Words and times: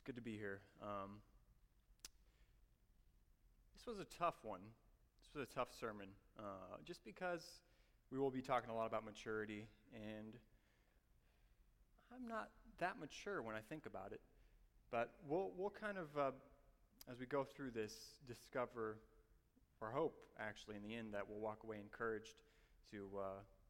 It's 0.00 0.06
good 0.06 0.16
to 0.16 0.22
be 0.22 0.38
here. 0.38 0.62
Um, 0.82 1.20
this 3.76 3.86
was 3.86 3.98
a 3.98 4.06
tough 4.18 4.36
one. 4.42 4.60
This 5.20 5.34
was 5.34 5.46
a 5.46 5.54
tough 5.54 5.68
sermon, 5.78 6.06
uh, 6.38 6.78
just 6.86 7.04
because 7.04 7.44
we 8.10 8.18
will 8.18 8.30
be 8.30 8.40
talking 8.40 8.70
a 8.70 8.74
lot 8.74 8.86
about 8.86 9.04
maturity, 9.04 9.66
and 9.94 10.38
I'm 12.16 12.26
not 12.26 12.48
that 12.78 12.98
mature 12.98 13.42
when 13.42 13.54
I 13.54 13.60
think 13.68 13.84
about 13.84 14.12
it. 14.12 14.22
But 14.90 15.10
we'll, 15.28 15.50
we'll 15.54 15.68
kind 15.68 15.98
of, 15.98 16.16
uh, 16.18 16.30
as 17.12 17.20
we 17.20 17.26
go 17.26 17.44
through 17.44 17.72
this, 17.72 17.92
discover 18.26 18.96
or 19.82 19.90
hope, 19.90 20.16
actually, 20.38 20.76
in 20.76 20.82
the 20.82 20.96
end, 20.96 21.12
that 21.12 21.28
we'll 21.28 21.40
walk 21.40 21.58
away 21.62 21.76
encouraged 21.78 22.40
to 22.90 23.06
uh, 23.18 23.22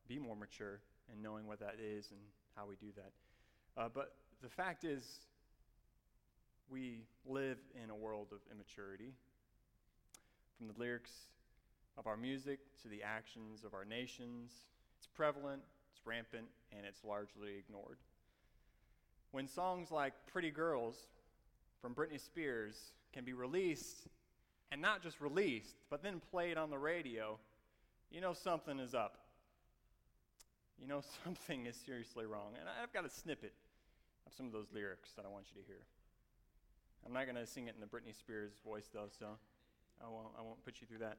be 0.06 0.20
more 0.20 0.36
mature 0.36 0.78
and 1.10 1.20
knowing 1.20 1.48
what 1.48 1.58
that 1.58 1.78
is 1.84 2.12
and 2.12 2.20
how 2.54 2.66
we 2.68 2.76
do 2.76 2.92
that. 2.94 3.10
Uh, 3.76 3.88
but 3.92 4.12
the 4.42 4.48
fact 4.48 4.84
is, 4.84 5.26
we 6.70 7.02
live 7.26 7.58
in 7.82 7.90
a 7.90 7.94
world 7.94 8.28
of 8.32 8.38
immaturity. 8.50 9.12
From 10.56 10.68
the 10.68 10.78
lyrics 10.78 11.10
of 11.98 12.06
our 12.06 12.16
music 12.16 12.60
to 12.82 12.88
the 12.88 13.02
actions 13.02 13.64
of 13.64 13.74
our 13.74 13.84
nations, 13.84 14.52
it's 14.98 15.06
prevalent, 15.06 15.62
it's 15.92 16.06
rampant, 16.06 16.46
and 16.72 16.86
it's 16.86 17.04
largely 17.04 17.56
ignored. 17.58 17.98
When 19.32 19.48
songs 19.48 19.90
like 19.90 20.12
Pretty 20.32 20.50
Girls 20.50 20.96
from 21.80 21.94
Britney 21.94 22.20
Spears 22.20 22.76
can 23.12 23.24
be 23.24 23.32
released, 23.32 24.08
and 24.72 24.80
not 24.80 25.02
just 25.02 25.20
released, 25.20 25.74
but 25.88 26.02
then 26.02 26.20
played 26.30 26.56
on 26.56 26.70
the 26.70 26.78
radio, 26.78 27.38
you 28.10 28.20
know 28.20 28.32
something 28.32 28.78
is 28.78 28.94
up. 28.94 29.18
You 30.80 30.86
know 30.86 31.02
something 31.24 31.66
is 31.66 31.76
seriously 31.84 32.26
wrong. 32.26 32.52
And 32.58 32.68
I've 32.80 32.92
got 32.92 33.04
a 33.04 33.10
snippet 33.10 33.52
of 34.26 34.32
some 34.32 34.46
of 34.46 34.52
those 34.52 34.68
lyrics 34.72 35.10
that 35.16 35.24
I 35.24 35.28
want 35.28 35.46
you 35.54 35.60
to 35.60 35.66
hear. 35.66 35.80
I'm 37.06 37.12
not 37.12 37.24
going 37.24 37.36
to 37.36 37.46
sing 37.46 37.68
it 37.68 37.74
in 37.74 37.80
the 37.80 37.86
Britney 37.86 38.16
Spears 38.16 38.52
voice, 38.64 38.88
though, 38.92 39.08
so 39.18 39.26
I 40.04 40.08
won't, 40.08 40.28
I 40.38 40.42
won't 40.42 40.62
put 40.64 40.80
you 40.80 40.86
through 40.86 40.98
that. 40.98 41.16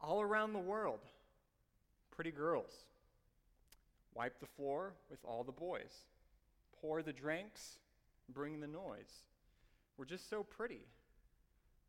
All 0.00 0.22
around 0.22 0.52
the 0.52 0.58
world, 0.58 1.00
pretty 2.10 2.30
girls. 2.30 2.72
Wipe 4.14 4.40
the 4.40 4.46
floor 4.46 4.94
with 5.10 5.20
all 5.24 5.44
the 5.44 5.52
boys. 5.52 6.04
Pour 6.80 7.02
the 7.02 7.12
drinks, 7.12 7.78
bring 8.32 8.60
the 8.60 8.66
noise. 8.66 9.24
We're 9.98 10.06
just 10.06 10.30
so 10.30 10.42
pretty. 10.42 10.86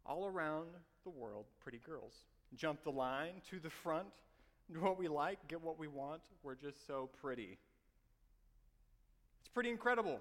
All 0.06 0.26
around 0.26 0.68
the 1.04 1.10
world, 1.10 1.46
pretty 1.62 1.80
girls. 1.80 2.14
Jump 2.56 2.84
the 2.84 2.92
line 2.92 3.42
to 3.50 3.60
the 3.60 3.70
front, 3.70 4.08
do 4.74 4.82
what 4.82 5.00
we 5.00 5.08
like, 5.08 5.48
get 5.48 5.62
what 5.62 5.80
we 5.80 5.88
want. 5.88 6.22
We're 6.44 6.56
just 6.56 6.86
so 6.86 7.10
pretty. 7.22 7.58
It's 9.40 9.50
pretty 9.54 9.70
incredible 9.70 10.20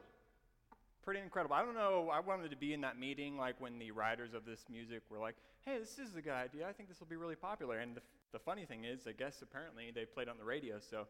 pretty 1.05 1.21
incredible. 1.21 1.55
I 1.55 1.65
don't 1.65 1.75
know, 1.75 2.11
I 2.13 2.21
wanted 2.21 2.51
to 2.51 2.57
be 2.57 2.73
in 2.73 2.81
that 2.83 2.99
meeting 2.99 3.37
like 3.37 3.61
when 3.61 3.79
the 3.79 3.91
writers 3.91 4.35
of 4.35 4.45
this 4.45 4.65
music 4.71 5.03
were 5.11 5.19
like, 5.19 5.37
hey, 5.65 5.79
this 5.79 5.99
is 5.99 6.17
a 6.17 6.23
good 6.23 6.33
idea. 6.33 6.67
I 6.69 6.73
think 6.73 6.89
this 6.89 7.01
will 7.01 7.07
be 7.07 7.17
really 7.17 7.37
popular. 7.37 7.79
And 7.79 7.97
the, 7.97 8.03
the 8.33 8.39
funny 8.39 8.65
thing 8.65 8.85
is, 8.85 9.07
I 9.07 9.13
guess 9.13 9.43
apparently 9.43 9.91
they 9.95 10.05
played 10.05 10.29
on 10.29 10.37
the 10.39 10.45
radio, 10.45 10.77
so 10.79 11.07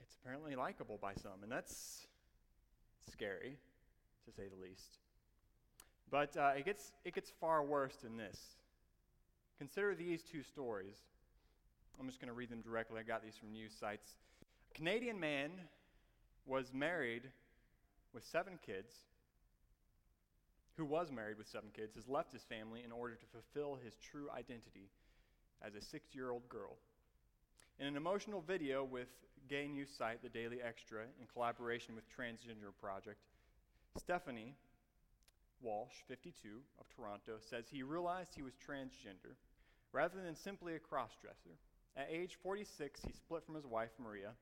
it's 0.00 0.16
apparently 0.22 0.56
likable 0.56 0.98
by 1.00 1.14
some. 1.14 1.42
And 1.42 1.50
that's 1.50 2.06
scary, 3.10 3.56
to 4.26 4.32
say 4.32 4.44
the 4.48 4.62
least. 4.62 4.98
But 6.10 6.36
uh, 6.36 6.52
it, 6.56 6.64
gets, 6.64 6.92
it 7.04 7.14
gets 7.14 7.30
far 7.40 7.62
worse 7.62 7.96
than 7.96 8.16
this. 8.16 8.38
Consider 9.58 9.94
these 9.94 10.22
two 10.22 10.42
stories. 10.42 10.96
I'm 11.98 12.06
just 12.06 12.20
going 12.20 12.28
to 12.28 12.34
read 12.34 12.50
them 12.50 12.60
directly. 12.60 13.00
I 13.00 13.02
got 13.02 13.24
these 13.24 13.36
from 13.36 13.52
news 13.52 13.72
sites. 13.78 14.16
A 14.70 14.74
Canadian 14.74 15.18
man 15.18 15.50
was 16.44 16.72
married 16.74 17.22
with 18.12 18.24
seven 18.24 18.58
kids, 18.64 18.92
who 20.76 20.84
was 20.84 21.10
married 21.10 21.38
with 21.38 21.48
seven 21.48 21.70
kids, 21.74 21.96
has 21.96 22.08
left 22.08 22.32
his 22.32 22.42
family 22.42 22.82
in 22.84 22.92
order 22.92 23.14
to 23.14 23.26
fulfill 23.26 23.78
his 23.82 23.94
true 23.96 24.28
identity 24.36 24.90
as 25.62 25.74
a 25.74 25.80
six 25.80 26.14
year 26.14 26.30
old 26.30 26.48
girl. 26.48 26.76
In 27.78 27.86
an 27.86 27.96
emotional 27.96 28.40
video 28.40 28.84
with 28.84 29.08
gay 29.48 29.68
news 29.68 29.90
site 29.96 30.22
The 30.22 30.28
Daily 30.28 30.56
Xtra 30.56 31.04
in 31.20 31.26
collaboration 31.32 31.94
with 31.94 32.04
Transgender 32.08 32.72
Project, 32.80 33.20
Stephanie 33.98 34.54
Walsh, 35.62 35.94
52, 36.08 36.60
of 36.78 36.86
Toronto, 36.94 37.38
says 37.40 37.64
he 37.68 37.82
realized 37.82 38.34
he 38.34 38.42
was 38.42 38.54
transgender 38.54 39.36
rather 39.92 40.20
than 40.22 40.36
simply 40.36 40.74
a 40.74 40.78
crossdresser. 40.78 41.56
At 41.96 42.08
age 42.10 42.36
46, 42.42 43.00
he 43.06 43.12
split 43.12 43.44
from 43.44 43.54
his 43.54 43.64
wife, 43.64 43.90
Maria, 43.98 44.32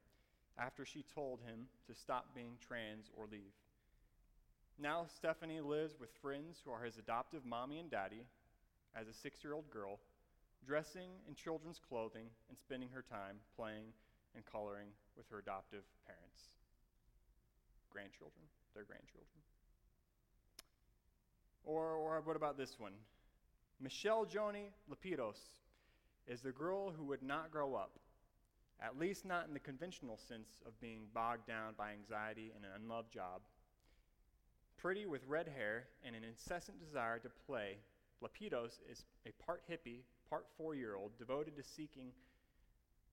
after 0.59 0.85
she 0.85 1.05
told 1.15 1.41
him 1.41 1.67
to 1.87 1.95
stop 1.95 2.27
being 2.35 2.57
trans 2.61 3.11
or 3.17 3.27
leave. 3.31 3.55
Now, 4.79 5.07
Stephanie 5.15 5.61
lives 5.61 5.95
with 6.01 6.11
friends 6.21 6.61
who 6.65 6.71
are 6.71 6.85
his 6.85 6.99
adoptive 6.99 7.45
mommy 7.45 7.79
and 7.79 7.91
daddy 7.91 8.27
as 8.97 9.09
a 9.09 9.13
six 9.13 9.43
year 9.43 9.53
old 9.53 9.71
girl, 9.71 10.01
dressing 10.67 11.11
in 11.29 11.35
children's 11.35 11.81
clothing 11.89 12.27
and 12.49 12.59
spending 12.59 12.89
her 12.91 13.05
time 13.09 13.37
playing 13.57 13.93
and 14.35 14.45
coloring 14.45 14.89
with 15.17 15.27
her 15.31 15.39
adoptive 15.39 15.85
parents, 16.07 16.51
grandchildren, 17.91 18.45
their 18.75 18.85
grandchildren. 18.85 19.43
Or, 21.65 21.95
or 21.95 22.21
what 22.25 22.37
about 22.37 22.59
this 22.59 22.79
one? 22.79 22.93
Michelle 23.81 24.27
Joni 24.27 24.71
Lapidus 24.91 25.39
is 26.27 26.41
the 26.41 26.53
girl 26.53 26.91
who 26.91 27.05
would 27.05 27.23
not 27.23 27.51
grow 27.51 27.75
up, 27.75 27.99
at 28.85 28.99
least 28.99 29.25
not 29.25 29.47
in 29.49 29.55
the 29.55 29.61
conventional 29.61 30.19
sense 30.29 30.61
of 30.67 30.79
being 30.81 31.07
bogged 31.15 31.47
down 31.47 31.73
by 31.79 31.93
anxiety 31.93 32.53
and 32.55 32.65
an 32.65 32.71
unloved 32.77 33.13
job 33.13 33.41
Pretty 34.85 35.07
with 35.07 35.27
red 35.27 35.49
hair 35.49 35.87
and 36.05 36.15
an 36.15 36.25
incessant 36.25 36.79
desire 36.79 37.19
to 37.19 37.31
play, 37.47 37.79
Lapidus 38.23 38.81
is 38.91 39.07
a 39.27 39.33
part 39.43 39.63
hippie, 39.67 40.03
part 40.29 40.45
four 40.59 40.75
year 40.75 40.95
old 40.95 41.17
devoted 41.19 41.57
to 41.57 41.63
seeking 41.63 42.13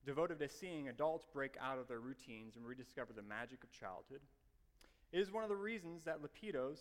devoted 0.06 0.38
to 0.40 0.50
seeing 0.50 0.90
adults 0.90 1.28
break 1.32 1.56
out 1.62 1.80
of 1.80 1.88
their 1.88 2.02
routines 2.02 2.58
and 2.58 2.66
rediscover 2.66 3.14
the 3.14 3.22
magic 3.22 3.64
of 3.64 3.72
childhood. 3.72 4.20
It 5.14 5.20
is 5.20 5.32
one 5.32 5.44
of 5.44 5.50
the 5.50 5.56
reasons 5.56 6.04
that 6.04 6.22
Lapidus 6.22 6.80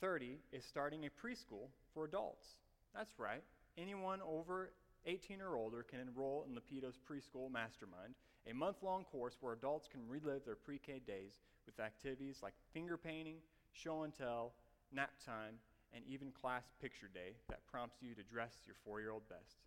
30 0.00 0.38
is 0.52 0.64
starting 0.64 1.04
a 1.04 1.08
preschool 1.08 1.70
for 1.92 2.04
adults. 2.04 2.46
That's 2.94 3.18
right. 3.18 3.42
Anyone 3.76 4.20
over 4.22 4.70
18 5.06 5.40
or 5.40 5.56
older 5.56 5.82
can 5.82 6.00
enroll 6.00 6.44
in 6.48 6.54
Lapidus 6.54 6.98
Preschool 6.98 7.50
Mastermind, 7.50 8.14
a 8.48 8.52
month 8.52 8.82
long 8.82 9.04
course 9.04 9.36
where 9.40 9.52
adults 9.52 9.88
can 9.88 10.00
relive 10.08 10.44
their 10.44 10.56
pre 10.56 10.78
K 10.78 11.00
days 11.06 11.40
with 11.64 11.80
activities 11.80 12.40
like 12.42 12.54
finger 12.72 12.96
painting, 12.96 13.36
show 13.72 14.02
and 14.02 14.12
tell, 14.12 14.52
nap 14.92 15.12
time, 15.24 15.54
and 15.94 16.04
even 16.08 16.32
class 16.32 16.64
picture 16.80 17.08
day 17.12 17.34
that 17.48 17.66
prompts 17.70 18.02
you 18.02 18.14
to 18.14 18.22
dress 18.22 18.52
your 18.66 18.76
four 18.84 19.00
year 19.00 19.10
old 19.10 19.28
best. 19.28 19.58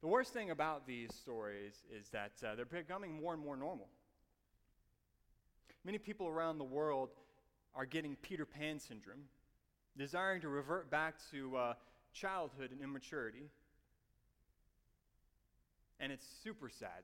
The 0.00 0.08
worst 0.08 0.32
thing 0.32 0.50
about 0.50 0.86
these 0.86 1.12
stories 1.14 1.74
is 1.92 2.08
that 2.10 2.32
uh, 2.46 2.54
they're 2.54 2.64
becoming 2.64 3.20
more 3.20 3.32
and 3.32 3.42
more 3.42 3.56
normal. 3.56 3.88
Many 5.84 5.98
people 5.98 6.28
around 6.28 6.58
the 6.58 6.64
world 6.64 7.10
are 7.74 7.86
getting 7.86 8.16
Peter 8.16 8.44
Pan 8.44 8.78
syndrome, 8.78 9.24
desiring 9.98 10.40
to 10.42 10.48
revert 10.48 10.90
back 10.90 11.14
to 11.30 11.56
uh, 11.56 11.74
childhood 12.12 12.70
and 12.70 12.80
immaturity. 12.82 13.50
And 16.00 16.12
it's 16.12 16.26
super 16.44 16.68
sad. 16.68 17.02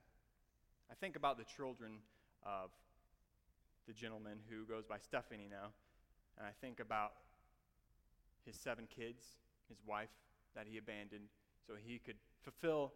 I 0.90 0.94
think 0.94 1.16
about 1.16 1.38
the 1.38 1.44
children 1.44 1.92
of 2.44 2.70
the 3.86 3.92
gentleman 3.92 4.38
who 4.48 4.64
goes 4.64 4.84
by 4.84 4.98
Stephanie 4.98 5.48
now, 5.50 5.70
and 6.36 6.46
I 6.46 6.50
think 6.60 6.80
about 6.80 7.12
his 8.44 8.56
seven 8.56 8.86
kids, 8.94 9.24
his 9.68 9.78
wife 9.86 10.10
that 10.54 10.66
he 10.70 10.78
abandoned, 10.78 11.28
so 11.66 11.74
he 11.82 11.98
could 11.98 12.16
fulfill 12.42 12.92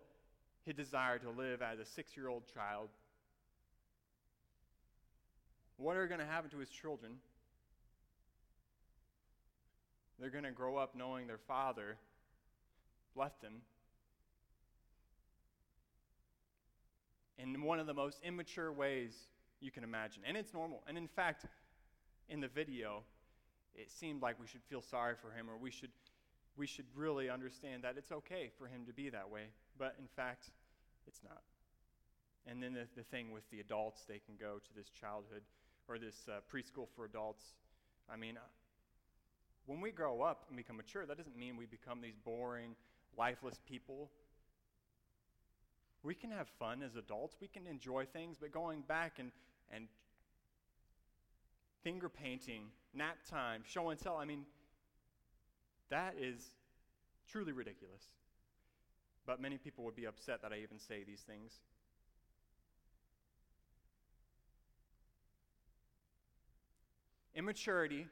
his 0.64 0.74
desire 0.74 1.18
to 1.18 1.30
live 1.30 1.62
as 1.62 1.78
a 1.78 1.84
six 1.84 2.16
year 2.16 2.28
old 2.28 2.42
child. 2.52 2.90
What 5.78 5.96
are 5.96 6.06
going 6.06 6.20
to 6.20 6.26
happen 6.26 6.50
to 6.50 6.58
his 6.58 6.68
children? 6.68 7.12
They're 10.18 10.30
going 10.30 10.44
to 10.44 10.50
grow 10.50 10.76
up 10.76 10.94
knowing 10.94 11.26
their 11.26 11.38
father 11.38 11.96
left 13.14 13.40
them 13.42 13.62
in 17.38 17.62
one 17.62 17.78
of 17.78 17.86
the 17.86 17.94
most 17.94 18.18
immature 18.22 18.72
ways 18.72 19.12
you 19.60 19.70
can 19.70 19.84
imagine. 19.84 20.22
And 20.26 20.36
it's 20.36 20.52
normal. 20.54 20.82
And 20.88 20.96
in 20.96 21.08
fact, 21.08 21.44
in 22.28 22.40
the 22.40 22.48
video, 22.48 23.02
it 23.74 23.90
seemed 23.90 24.22
like 24.22 24.40
we 24.40 24.46
should 24.46 24.62
feel 24.68 24.82
sorry 24.82 25.14
for 25.20 25.30
him 25.30 25.48
or 25.50 25.56
we 25.56 25.70
should, 25.70 25.90
we 26.56 26.66
should 26.66 26.86
really 26.94 27.28
understand 27.28 27.84
that 27.84 27.96
it's 27.98 28.12
okay 28.12 28.50
for 28.58 28.66
him 28.66 28.86
to 28.86 28.92
be 28.92 29.10
that 29.10 29.30
way. 29.30 29.44
But 29.78 29.96
in 29.98 30.06
fact, 30.16 30.50
it's 31.06 31.20
not. 31.22 31.42
And 32.46 32.62
then 32.62 32.72
the, 32.72 32.86
the 32.96 33.02
thing 33.02 33.32
with 33.32 33.48
the 33.50 33.60
adults, 33.60 34.04
they 34.08 34.20
can 34.24 34.36
go 34.38 34.58
to 34.58 34.74
this 34.74 34.88
childhood 34.88 35.42
or 35.88 35.98
this 35.98 36.28
uh, 36.28 36.40
preschool 36.52 36.86
for 36.94 37.04
adults. 37.04 37.44
I 38.10 38.16
mean, 38.16 38.38
when 39.66 39.80
we 39.80 39.90
grow 39.90 40.22
up 40.22 40.44
and 40.48 40.56
become 40.56 40.76
mature, 40.76 41.04
that 41.04 41.16
doesn't 41.16 41.36
mean 41.36 41.56
we 41.56 41.66
become 41.66 42.00
these 42.00 42.16
boring, 42.24 42.74
lifeless 43.18 43.60
people. 43.68 44.10
We 46.02 46.14
can 46.14 46.30
have 46.30 46.48
fun 46.58 46.82
as 46.82 46.94
adults, 46.94 47.36
we 47.40 47.48
can 47.48 47.66
enjoy 47.66 48.06
things, 48.06 48.36
but 48.40 48.52
going 48.52 48.82
back 48.82 49.18
and, 49.18 49.32
and 49.72 49.88
finger 51.82 52.08
painting, 52.08 52.62
nap 52.94 53.16
time, 53.28 53.62
show 53.66 53.90
and 53.90 54.00
tell, 54.00 54.16
I 54.16 54.24
mean, 54.24 54.44
that 55.90 56.14
is 56.20 56.50
truly 57.28 57.52
ridiculous. 57.52 58.04
But 59.26 59.40
many 59.40 59.58
people 59.58 59.84
would 59.84 59.96
be 59.96 60.06
upset 60.06 60.42
that 60.42 60.52
I 60.52 60.58
even 60.58 60.78
say 60.78 61.02
these 61.04 61.22
things. 61.22 61.58
Immaturity 67.34 68.06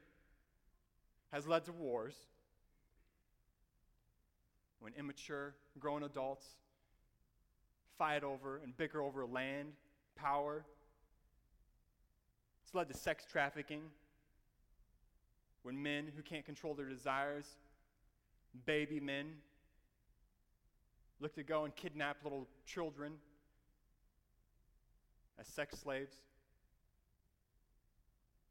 has 1.31 1.47
led 1.47 1.65
to 1.65 1.71
wars. 1.71 2.15
When 4.79 4.93
immature, 4.97 5.55
grown 5.79 6.03
adults 6.03 6.45
fight 7.97 8.23
over 8.23 8.57
and 8.63 8.75
bicker 8.77 9.01
over 9.01 9.25
land, 9.25 9.69
power. 10.15 10.65
It's 12.63 12.75
led 12.75 12.89
to 12.89 12.93
sex 12.93 13.25
trafficking. 13.31 13.81
When 15.63 15.81
men 15.81 16.11
who 16.15 16.21
can't 16.21 16.45
control 16.45 16.73
their 16.73 16.87
desires, 16.87 17.47
baby 18.65 18.99
men, 18.99 19.25
look 21.19 21.33
to 21.35 21.43
go 21.43 21.65
and 21.65 21.75
kidnap 21.75 22.17
little 22.23 22.47
children 22.65 23.13
as 25.39 25.47
sex 25.47 25.79
slaves. 25.79 26.15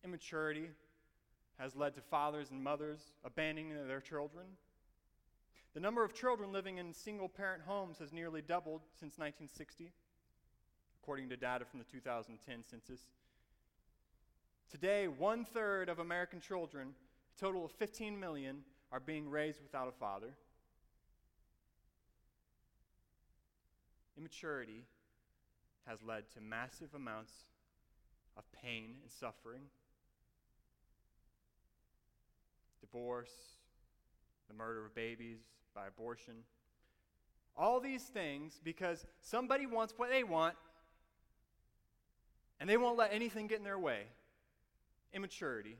Immaturity 0.04 0.68
has 1.58 1.76
led 1.76 1.94
to 1.94 2.00
fathers 2.00 2.50
and 2.50 2.62
mothers 2.62 3.00
abandoning 3.24 3.72
their 3.86 4.00
children. 4.00 4.46
The 5.74 5.80
number 5.80 6.04
of 6.04 6.14
children 6.14 6.52
living 6.52 6.78
in 6.78 6.92
single 6.92 7.28
parent 7.28 7.62
homes 7.66 7.98
has 7.98 8.12
nearly 8.12 8.42
doubled 8.42 8.82
since 8.92 9.18
1960, 9.18 9.92
according 11.02 11.28
to 11.30 11.36
data 11.36 11.64
from 11.64 11.80
the 11.80 11.84
2010 11.84 12.64
census. 12.68 13.00
Today, 14.70 15.08
one 15.08 15.44
third 15.44 15.88
of 15.88 15.98
American 15.98 16.40
children, 16.40 16.94
a 17.36 17.40
total 17.40 17.64
of 17.64 17.72
15 17.72 18.18
million, 18.18 18.62
are 18.92 19.00
being 19.00 19.28
raised 19.28 19.60
without 19.62 19.88
a 19.88 19.92
father. 19.92 20.34
Immaturity 24.16 24.84
has 25.86 26.02
led 26.02 26.30
to 26.34 26.40
massive 26.40 26.94
amounts 26.94 27.32
of 28.36 28.44
pain 28.52 28.94
and 29.02 29.10
suffering 29.10 29.62
divorce, 32.94 33.32
the 34.48 34.54
murder 34.54 34.86
of 34.86 34.94
babies 34.94 35.40
by 35.74 35.86
abortion. 35.86 36.34
All 37.56 37.80
these 37.80 38.02
things 38.02 38.60
because 38.62 39.04
somebody 39.20 39.66
wants 39.66 39.94
what 39.96 40.10
they 40.10 40.24
want 40.24 40.54
and 42.60 42.68
they 42.68 42.76
won't 42.76 42.96
let 42.96 43.12
anything 43.12 43.46
get 43.46 43.58
in 43.58 43.64
their 43.64 43.78
way. 43.78 44.02
Immaturity. 45.12 45.76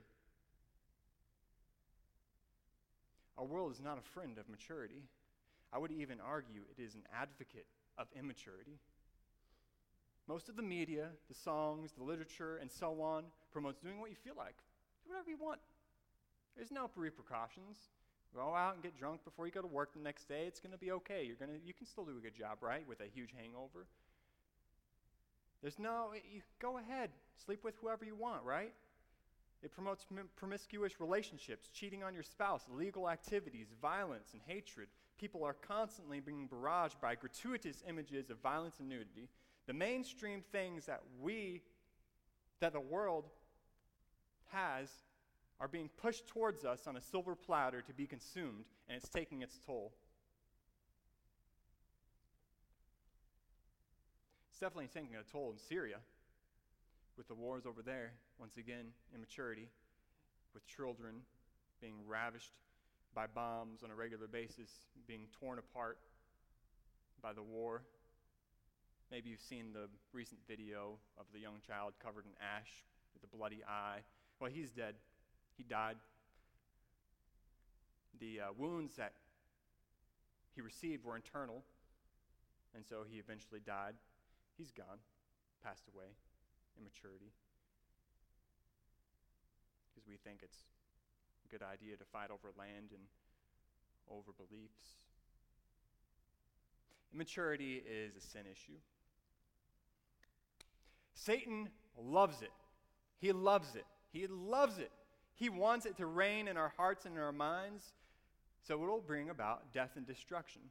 Our 3.37 3.45
world 3.45 3.71
is 3.71 3.81
not 3.81 3.97
a 3.97 4.01
friend 4.01 4.37
of 4.37 4.49
maturity. 4.49 5.03
I 5.73 5.77
would 5.77 5.91
even 5.91 6.19
argue 6.21 6.61
it 6.77 6.81
is 6.81 6.95
an 6.95 7.03
advocate 7.13 7.65
of 7.97 8.07
immaturity. 8.17 8.79
Most 10.27 10.49
of 10.49 10.55
the 10.55 10.63
media, 10.63 11.09
the 11.27 11.35
songs, 11.35 11.91
the 11.97 12.03
literature, 12.03 12.57
and 12.57 12.71
so 12.71 13.01
on 13.01 13.25
promotes 13.51 13.79
doing 13.79 13.99
what 13.99 14.09
you 14.09 14.15
feel 14.15 14.35
like. 14.37 14.55
Do 15.03 15.11
whatever 15.11 15.29
you 15.29 15.37
want. 15.37 15.59
There's 16.55 16.71
no 16.71 16.89
repercussions. 16.95 17.77
Go 18.33 18.53
out 18.53 18.73
and 18.73 18.83
get 18.83 18.97
drunk 18.97 19.23
before 19.23 19.45
you 19.45 19.51
go 19.51 19.61
to 19.61 19.67
work 19.67 19.93
the 19.93 19.99
next 19.99 20.27
day. 20.27 20.43
It's 20.45 20.59
going 20.59 20.73
to 20.73 20.77
be 20.77 20.91
okay. 20.91 21.23
You're 21.25 21.37
going 21.37 21.57
to, 21.57 21.65
you 21.65 21.73
can 21.73 21.85
still 21.85 22.03
do 22.03 22.17
a 22.17 22.21
good 22.21 22.35
job, 22.35 22.57
right, 22.61 22.85
with 22.87 22.99
a 22.99 23.07
huge 23.13 23.29
hangover. 23.37 23.87
There's 25.61 25.79
no, 25.79 26.09
you 26.13 26.41
go 26.59 26.77
ahead, 26.77 27.11
sleep 27.43 27.63
with 27.63 27.75
whoever 27.81 28.03
you 28.03 28.15
want, 28.15 28.43
right? 28.43 28.73
It 29.63 29.71
promotes 29.71 30.05
promiscuous 30.35 30.99
relationships, 30.99 31.69
cheating 31.73 32.03
on 32.03 32.13
your 32.13 32.23
spouse, 32.23 32.65
illegal 32.71 33.09
activities, 33.09 33.67
violence, 33.81 34.29
and 34.33 34.41
hatred. 34.45 34.89
People 35.17 35.43
are 35.43 35.53
constantly 35.53 36.19
being 36.19 36.47
barraged 36.47 36.99
by 37.01 37.15
gratuitous 37.15 37.83
images 37.87 38.29
of 38.29 38.37
violence 38.41 38.75
and 38.79 38.89
nudity. 38.89 39.29
The 39.65 39.73
mainstream 39.73 40.43
things 40.51 40.85
that 40.85 41.01
we, 41.19 41.63
that 42.59 42.73
the 42.73 42.79
world 42.79 43.25
has 44.51 44.89
are 45.59 45.67
being 45.67 45.89
pushed 46.01 46.27
towards 46.27 46.65
us 46.65 46.87
on 46.87 46.97
a 46.97 47.01
silver 47.01 47.35
platter 47.35 47.81
to 47.81 47.93
be 47.93 48.05
consumed, 48.05 48.65
and 48.87 48.97
it's 48.97 49.09
taking 49.09 49.41
its 49.41 49.59
toll. 49.65 49.93
It's 54.49 54.59
definitely 54.59 54.87
taking 54.87 55.15
a 55.15 55.23
toll 55.31 55.51
in 55.51 55.57
Syria 55.57 55.97
with 57.17 57.27
the 57.27 57.35
wars 57.35 57.65
over 57.65 57.81
there, 57.81 58.13
once 58.39 58.57
again, 58.57 58.87
immaturity, 59.13 59.69
with 60.53 60.65
children 60.67 61.21
being 61.81 61.95
ravished 62.07 62.53
by 63.13 63.27
bombs 63.27 63.83
on 63.83 63.91
a 63.91 63.95
regular 63.95 64.27
basis, 64.27 64.69
being 65.07 65.27
torn 65.39 65.59
apart 65.59 65.97
by 67.21 67.31
the 67.33 67.43
war. 67.43 67.83
Maybe 69.11 69.29
you've 69.29 69.39
seen 69.39 69.71
the 69.73 69.87
recent 70.13 70.39
video 70.47 70.97
of 71.17 71.25
the 71.33 71.39
young 71.39 71.59
child 71.65 71.93
covered 72.03 72.25
in 72.25 72.31
ash 72.41 72.83
with 73.13 73.23
a 73.23 73.35
bloody 73.35 73.61
eye. 73.67 73.99
Well, 74.39 74.51
he's 74.51 74.71
dead. 74.71 74.95
He 75.57 75.63
died. 75.63 75.97
The 78.19 78.41
uh, 78.41 78.43
wounds 78.57 78.95
that 78.95 79.13
he 80.53 80.61
received 80.61 81.03
were 81.03 81.15
internal, 81.15 81.63
and 82.73 82.85
so 82.85 83.03
he 83.09 83.17
eventually 83.17 83.59
died. 83.65 83.93
He's 84.57 84.71
gone, 84.71 84.99
passed 85.63 85.83
away, 85.93 86.15
immaturity. 86.79 87.31
Because 89.93 90.07
we 90.07 90.15
think 90.15 90.39
it's 90.43 90.59
a 91.45 91.51
good 91.51 91.63
idea 91.63 91.97
to 91.97 92.05
fight 92.05 92.31
over 92.31 92.51
land 92.57 92.91
and 92.91 93.03
over 94.09 94.31
beliefs. 94.31 94.95
Immaturity 97.13 97.83
is 97.85 98.15
a 98.15 98.21
sin 98.21 98.43
issue. 98.51 98.79
Satan 101.13 101.69
loves 101.97 102.41
it. 102.41 102.51
He 103.19 103.31
loves 103.31 103.75
it. 103.75 103.85
He 104.11 104.27
loves 104.27 104.77
it. 104.77 104.91
He 105.35 105.49
wants 105.49 105.85
it 105.85 105.97
to 105.97 106.05
reign 106.05 106.47
in 106.47 106.57
our 106.57 106.73
hearts 106.77 107.05
and 107.05 107.15
in 107.15 107.21
our 107.21 107.33
minds, 107.33 107.83
so 108.65 108.75
it 108.75 108.87
will 108.87 109.01
bring 109.01 109.29
about 109.29 109.73
death 109.73 109.91
and 109.95 110.07
destruction. 110.07 110.61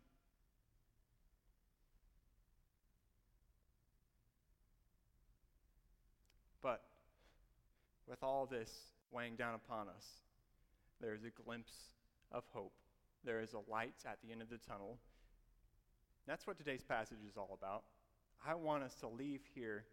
But 6.62 6.83
with 8.06 8.23
all 8.23 8.47
this 8.47 8.73
weighing 9.11 9.37
down 9.37 9.54
upon 9.54 9.88
us, 9.88 10.06
there 11.00 11.14
is 11.14 11.25
a 11.25 11.42
glimpse 11.42 11.75
of 12.33 12.44
hope. 12.52 12.73
There 13.23 13.42
is 13.42 13.52
a 13.52 13.71
light 13.71 13.94
at 14.06 14.18
the 14.25 14.33
end 14.33 14.40
of 14.40 14.49
the 14.49 14.56
tunnel. 14.56 14.99
That's 16.26 16.47
what 16.47 16.56
today's 16.56 16.83
passage 16.83 17.18
is 17.28 17.37
all 17.37 17.59
about. 17.59 17.85
I 18.47 18.54
want 18.54 18.83
us 18.83 18.94
to 18.97 19.09
leave 19.09 19.42
here 19.54 19.85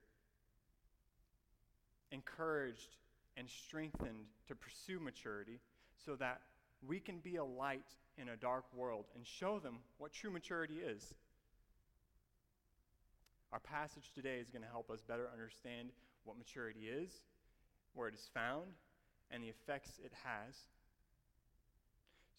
encouraged 2.12 2.96
and 3.38 3.50
strengthened 3.50 4.26
to 4.48 4.56
pursue 4.56 5.00
maturity 5.00 5.60
so 6.06 6.16
that 6.16 6.42
we 6.86 7.00
can 7.00 7.20
be 7.20 7.36
a 7.36 7.44
light 7.44 7.96
in 8.18 8.30
a 8.30 8.36
dark 8.36 8.66
world 8.76 9.06
and 9.16 9.26
show 9.26 9.60
them 9.60 9.80
what 9.98 10.12
true 10.12 10.32
maturity 10.32 10.80
is. 10.86 11.14
Our 13.52 13.60
passage 13.60 14.12
today 14.16 14.40
is 14.40 14.50
going 14.50 14.64
to 14.64 14.70
help 14.70 14.90
us 14.90 15.02
better 15.02 15.28
understand 15.32 15.90
what 16.24 16.38
maturity 16.38 16.88
is, 16.88 17.22
where 17.94 18.08
it 18.08 18.14
is 18.14 18.30
found, 18.34 18.72
and 19.30 19.44
the 19.44 19.50
effects 19.50 20.00
it 20.04 20.14
has. 20.24 20.56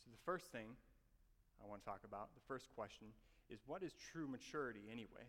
So, 0.03 0.11
the 0.11 0.23
first 0.25 0.47
thing 0.53 0.69
I 1.63 1.69
want 1.69 1.83
to 1.83 1.87
talk 1.87 2.01
about, 2.05 2.35
the 2.35 2.41
first 2.49 2.69
question, 2.75 3.09
is 3.51 3.61
what 3.67 3.83
is 3.83 3.93
true 4.13 4.27
maturity 4.27 4.89
anyway? 4.91 5.29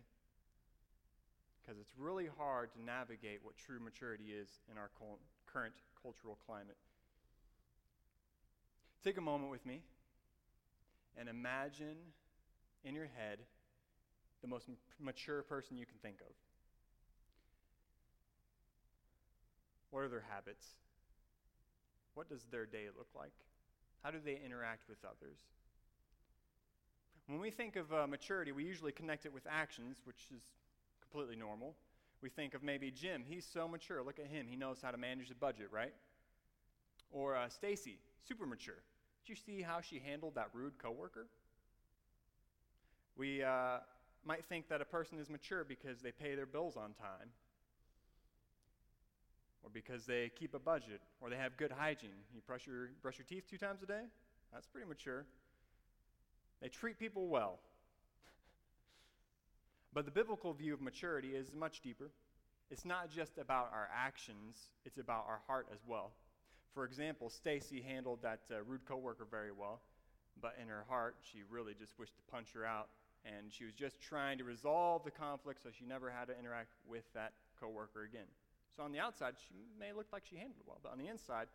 Because 1.60 1.78
it's 1.78 1.92
really 1.98 2.28
hard 2.38 2.72
to 2.72 2.82
navigate 2.82 3.40
what 3.42 3.56
true 3.56 3.78
maturity 3.78 4.32
is 4.32 4.48
in 4.70 4.78
our 4.78 4.90
current 5.54 5.74
cultural 6.02 6.36
climate. 6.46 6.76
Take 9.04 9.18
a 9.18 9.20
moment 9.20 9.50
with 9.52 9.64
me 9.64 9.82
and 11.16 11.28
imagine 11.28 11.96
in 12.84 12.94
your 12.94 13.08
head 13.16 13.38
the 14.42 14.48
most 14.48 14.68
m- 14.68 14.76
mature 14.98 15.42
person 15.42 15.76
you 15.76 15.86
can 15.86 15.98
think 16.02 16.20
of. 16.20 16.34
What 19.90 20.00
are 20.02 20.08
their 20.08 20.24
habits? 20.28 20.74
What 22.14 22.28
does 22.28 22.44
their 22.50 22.66
day 22.66 22.86
look 22.96 23.08
like? 23.14 23.32
How 24.02 24.10
do 24.10 24.18
they 24.24 24.40
interact 24.44 24.88
with 24.88 24.98
others? 25.04 25.38
When 27.26 27.40
we 27.40 27.50
think 27.50 27.76
of 27.76 27.92
uh, 27.92 28.06
maturity, 28.06 28.52
we 28.52 28.64
usually 28.64 28.92
connect 28.92 29.24
it 29.24 29.32
with 29.32 29.46
actions, 29.48 29.98
which 30.04 30.26
is 30.34 30.42
completely 31.00 31.36
normal. 31.36 31.76
We 32.24 32.30
think 32.30 32.54
of 32.54 32.62
maybe 32.62 32.90
Jim, 32.90 33.22
he's 33.28 33.44
so 33.44 33.68
mature. 33.68 34.02
Look 34.02 34.18
at 34.18 34.28
him. 34.28 34.46
He 34.48 34.56
knows 34.56 34.78
how 34.82 34.90
to 34.90 34.96
manage 34.96 35.28
the 35.28 35.34
budget, 35.34 35.68
right? 35.70 35.92
Or 37.12 37.36
uh, 37.36 37.50
Stacy, 37.50 37.98
super 38.26 38.46
mature. 38.46 38.80
Did 39.20 39.28
you 39.28 39.36
see 39.36 39.60
how 39.60 39.82
she 39.82 40.00
handled 40.02 40.36
that 40.36 40.48
rude 40.54 40.78
coworker? 40.78 41.26
We, 43.14 43.42
uh, 43.42 43.80
might 44.24 44.46
think 44.46 44.70
that 44.70 44.80
a 44.80 44.86
person 44.86 45.18
is 45.18 45.28
mature 45.28 45.64
because 45.64 46.00
they 46.00 46.12
pay 46.12 46.34
their 46.34 46.46
bills 46.46 46.78
on 46.78 46.94
time, 46.94 47.28
or 49.62 49.68
because 49.70 50.06
they 50.06 50.30
keep 50.34 50.54
a 50.54 50.58
budget, 50.58 51.02
or 51.20 51.28
they 51.28 51.36
have 51.36 51.58
good 51.58 51.72
hygiene. 51.72 52.24
You 52.34 52.40
brush 52.46 52.66
your, 52.66 52.88
brush 53.02 53.18
your 53.18 53.26
teeth 53.28 53.44
two 53.50 53.58
times 53.58 53.82
a 53.82 53.86
day? 53.86 54.04
That's 54.50 54.66
pretty 54.66 54.88
mature. 54.88 55.26
They 56.62 56.68
treat 56.68 56.98
people 56.98 57.28
well. 57.28 57.58
But 59.94 60.04
the 60.04 60.10
biblical 60.10 60.52
view 60.52 60.74
of 60.74 60.80
maturity 60.82 61.28
is 61.28 61.54
much 61.54 61.80
deeper. 61.80 62.10
It's 62.70 62.84
not 62.84 63.10
just 63.10 63.38
about 63.38 63.70
our 63.72 63.88
actions, 63.94 64.56
it's 64.84 64.98
about 64.98 65.24
our 65.28 65.40
heart 65.46 65.68
as 65.72 65.78
well. 65.86 66.10
For 66.74 66.84
example, 66.84 67.30
Stacy 67.30 67.80
handled 67.80 68.18
that 68.22 68.40
uh, 68.50 68.62
rude 68.66 68.84
coworker 68.84 69.26
very 69.30 69.52
well, 69.52 69.80
but 70.42 70.56
in 70.60 70.66
her 70.66 70.84
heart, 70.88 71.14
she 71.22 71.42
really 71.48 71.74
just 71.78 71.96
wished 71.98 72.16
to 72.16 72.22
punch 72.32 72.48
her 72.54 72.66
out, 72.66 72.88
and 73.24 73.52
she 73.52 73.64
was 73.64 73.74
just 73.74 74.00
trying 74.00 74.38
to 74.38 74.44
resolve 74.44 75.04
the 75.04 75.12
conflict 75.12 75.62
so 75.62 75.68
she 75.70 75.84
never 75.84 76.10
had 76.10 76.26
to 76.26 76.38
interact 76.38 76.70
with 76.88 77.04
that 77.14 77.32
coworker 77.60 78.02
again. 78.02 78.26
So 78.76 78.82
on 78.82 78.90
the 78.90 78.98
outside, 78.98 79.34
she 79.38 79.54
may 79.78 79.92
look 79.92 80.06
like 80.12 80.24
she 80.28 80.34
handled 80.34 80.58
it 80.58 80.66
well, 80.66 80.80
but 80.82 80.90
on 80.90 80.98
the 80.98 81.06
inside, 81.06 81.46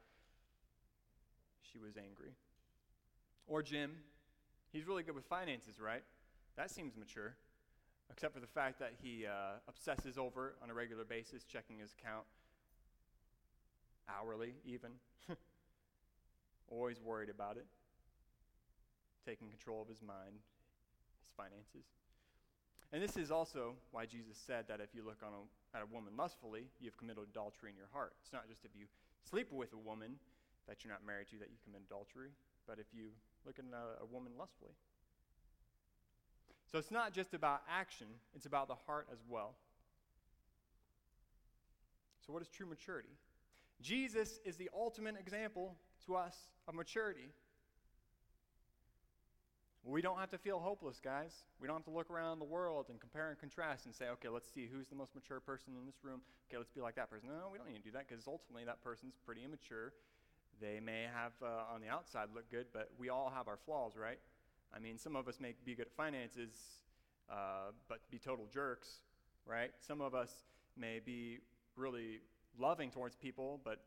she 1.62 1.78
was 1.78 1.98
angry. 1.98 2.32
Or 3.46 3.62
Jim, 3.62 3.92
he's 4.72 4.88
really 4.88 5.04
good 5.04 5.16
with 5.16 5.26
finances, 5.26 5.82
right? 5.82 6.04
That 6.56 6.72
seems 6.72 6.96
mature, 6.96 7.36
except 8.12 8.34
for 8.34 8.40
the 8.40 8.48
fact 8.48 8.80
that 8.80 8.94
he 9.02 9.26
uh, 9.26 9.60
obsesses 9.68 10.18
over 10.18 10.56
on 10.64 10.70
a 10.70 10.74
regular 10.74 11.04
basis, 11.04 11.44
checking 11.44 11.80
his 11.80 11.94
account 11.94 12.26
hourly, 14.10 14.56
even. 14.66 14.92
Always 16.70 17.00
worried 17.02 17.30
about 17.30 17.58
it, 17.58 17.66
taking 19.26 19.50
control 19.50 19.82
of 19.82 19.88
his 19.88 20.02
mind, 20.02 20.42
his 21.22 21.34
finances. 21.38 21.86
And 22.92 23.04
this 23.04 23.18
is 23.18 23.30
also 23.30 23.78
why 23.92 24.06
Jesus 24.06 24.38
said 24.38 24.66
that 24.68 24.82
if 24.82 24.90
you 24.98 25.06
look 25.06 25.22
on 25.22 25.30
a, 25.30 25.78
at 25.78 25.84
a 25.84 25.90
woman 25.94 26.14
lustfully, 26.18 26.66
you've 26.82 26.98
committed 26.98 27.24
adultery 27.30 27.70
in 27.70 27.78
your 27.78 27.90
heart. 27.94 28.14
It's 28.22 28.34
not 28.34 28.50
just 28.50 28.66
if 28.66 28.72
you 28.74 28.86
sleep 29.30 29.54
with 29.54 29.74
a 29.74 29.78
woman 29.78 30.18
that 30.68 30.84
you're 30.84 30.92
not 30.92 31.06
married 31.06 31.30
to 31.30 31.38
that 31.38 31.54
you 31.54 31.58
commit 31.62 31.82
adultery, 31.86 32.34
but 32.66 32.82
if 32.82 32.90
you 32.94 33.14
look 33.46 33.60
at 33.60 33.66
a, 33.70 34.02
a 34.02 34.08
woman 34.10 34.34
lustfully. 34.38 34.74
So 36.72 36.78
it's 36.78 36.92
not 36.92 37.14
just 37.14 37.34
about 37.34 37.62
action, 37.70 38.08
it's 38.36 38.46
about 38.46 38.68
the 38.68 38.76
heart 38.76 39.08
as 39.12 39.20
well. 39.28 39.56
So, 42.26 42.34
what 42.34 42.44
is 42.44 42.48
true 42.48 42.68
maturity? 42.68 43.10
Jesus 43.82 44.40
is 44.46 44.56
the 44.56 44.70
ultimate 44.76 45.16
example 45.20 45.76
to 46.06 46.16
us 46.16 46.36
of 46.68 46.76
maturity. 46.76 47.32
We 49.84 50.02
don't 50.02 50.20
have 50.20 50.30
to 50.32 50.38
feel 50.38 50.60
hopeless, 50.60 51.00
guys. 51.04 51.32
We 51.60 51.66
don't 51.66 51.78
have 51.78 51.86
to 51.86 51.92
look 51.92 52.12
around 52.12 52.40
the 52.40 52.46
world 52.46 52.88
and 52.90 53.00
compare 53.00 53.30
and 53.30 53.40
contrast 53.40 53.86
and 53.86 53.96
say, 53.96 54.10
okay, 54.10 54.28
let's 54.28 54.52
see 54.54 54.68
who's 54.72 54.90
the 54.90 54.96
most 54.96 55.16
mature 55.16 55.40
person 55.40 55.74
in 55.80 55.86
this 55.86 56.04
room. 56.04 56.22
Okay, 56.50 56.58
let's 56.58 56.70
be 56.70 56.82
like 56.82 56.96
that 56.96 57.10
person. 57.10 57.30
No, 57.30 57.50
we 57.52 57.58
don't 57.58 57.68
need 57.68 57.78
to 57.78 57.84
do 57.84 57.92
that 57.94 58.08
because 58.08 58.28
ultimately 58.28 58.66
that 58.66 58.84
person's 58.84 59.16
pretty 59.26 59.44
immature. 59.44 59.94
They 60.62 60.80
may 60.80 61.08
have 61.12 61.32
uh, 61.42 61.74
on 61.74 61.82
the 61.82 61.88
outside 61.88 62.28
look 62.36 62.52
good, 62.52 62.68
but 62.74 62.92
we 63.00 63.08
all 63.08 63.32
have 63.34 63.48
our 63.48 63.58
flaws, 63.66 63.94
right? 63.96 64.20
I 64.76 64.80
mean, 64.80 64.98
some 64.98 65.16
of 65.16 65.28
us 65.28 65.40
may 65.40 65.54
be 65.66 65.76
good 65.76 65.88
at 65.88 65.94
finances, 65.94 66.52
uh, 67.30 67.72
but 67.88 68.00
be 68.12 68.20
total 68.20 68.46
jerks, 68.54 69.02
right? 69.46 69.72
Some 69.80 70.02
of 70.02 70.14
us 70.14 70.32
may 70.78 71.00
be 71.00 71.40
really 71.76 72.20
loving 72.58 72.92
towards 72.92 73.16
people, 73.16 73.60
but 73.64 73.80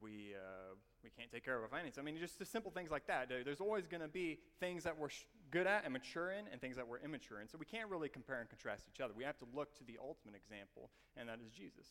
we, 0.00 0.34
uh, 0.34 0.74
we 1.02 1.10
can't 1.10 1.30
take 1.30 1.44
care 1.44 1.56
of 1.56 1.62
our 1.62 1.68
finances. 1.68 1.98
I 1.98 2.02
mean, 2.02 2.18
just 2.18 2.38
the 2.38 2.44
simple 2.44 2.70
things 2.70 2.90
like 2.90 3.06
that. 3.06 3.28
There's 3.28 3.60
always 3.60 3.86
going 3.86 4.02
to 4.02 4.08
be 4.08 4.38
things 4.60 4.84
that 4.84 4.98
we're 4.98 5.10
sh- 5.10 5.24
good 5.50 5.66
at 5.66 5.84
and 5.84 5.92
mature 5.92 6.32
in, 6.32 6.46
and 6.50 6.60
things 6.60 6.76
that 6.76 6.86
we're 6.86 6.98
immature 6.98 7.40
in. 7.40 7.48
So 7.48 7.56
we 7.58 7.66
can't 7.66 7.88
really 7.88 8.08
compare 8.08 8.40
and 8.40 8.48
contrast 8.48 8.86
each 8.92 9.00
other. 9.00 9.14
We 9.16 9.24
have 9.24 9.38
to 9.38 9.46
look 9.54 9.76
to 9.78 9.84
the 9.84 9.98
ultimate 10.02 10.34
example, 10.34 10.90
and 11.16 11.28
that 11.28 11.38
is 11.44 11.50
Jesus. 11.50 11.86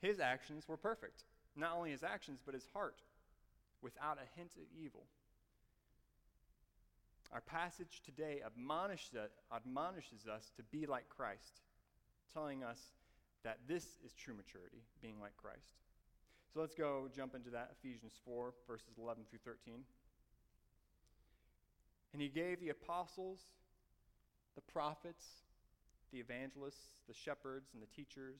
His 0.00 0.18
actions 0.18 0.66
were 0.66 0.76
perfect. 0.76 1.24
Not 1.54 1.76
only 1.76 1.90
his 1.90 2.02
actions, 2.02 2.40
but 2.44 2.54
his 2.54 2.66
heart, 2.72 3.02
without 3.82 4.18
a 4.18 4.38
hint 4.38 4.52
of 4.56 4.64
evil. 4.74 5.04
Our 7.32 7.40
passage 7.40 8.02
today 8.04 8.42
admonishes, 8.44 9.16
admonishes 9.54 10.26
us 10.26 10.52
to 10.56 10.62
be 10.64 10.86
like 10.86 11.08
Christ, 11.08 11.62
telling 12.34 12.62
us 12.62 12.78
that 13.42 13.58
this 13.66 13.84
is 14.04 14.12
true 14.12 14.34
maturity, 14.34 14.84
being 15.00 15.18
like 15.20 15.36
Christ. 15.36 15.80
So 16.52 16.60
let's 16.60 16.74
go 16.74 17.08
jump 17.14 17.34
into 17.34 17.48
that 17.50 17.72
Ephesians 17.80 18.12
4, 18.26 18.52
verses 18.68 18.98
11 19.00 19.24
through 19.30 19.40
13. 19.44 19.80
And 22.12 22.20
he 22.20 22.28
gave 22.28 22.60
the 22.60 22.68
apostles, 22.68 23.40
the 24.54 24.60
prophets, 24.60 25.24
the 26.12 26.20
evangelists, 26.20 27.00
the 27.08 27.14
shepherds, 27.14 27.72
and 27.72 27.82
the 27.82 27.88
teachers 27.96 28.36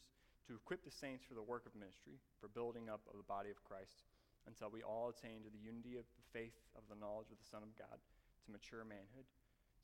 to 0.47 0.55
equip 0.55 0.85
the 0.85 0.93
saints 0.93 1.25
for 1.25 1.33
the 1.33 1.43
work 1.43 1.65
of 1.65 1.75
ministry, 1.75 2.21
for 2.39 2.49
building 2.49 2.93
up 2.93 3.01
of 3.09 3.17
the 3.17 3.25
body 3.25 3.49
of 3.49 3.65
Christ, 3.65 4.05
until 4.47 4.69
we 4.69 4.83
all 4.83 5.09
attain 5.09 5.41
to 5.41 5.51
the 5.51 5.65
unity 5.65 5.97
of 5.97 6.05
the 6.21 6.29
faith 6.37 6.61
of 6.77 6.85
the 6.93 7.01
knowledge 7.01 7.33
of 7.33 7.41
the 7.41 7.49
Son 7.49 7.63
of 7.65 7.73
God, 7.79 7.97
to 8.45 8.53
mature 8.53 8.85
manhood, 8.85 9.27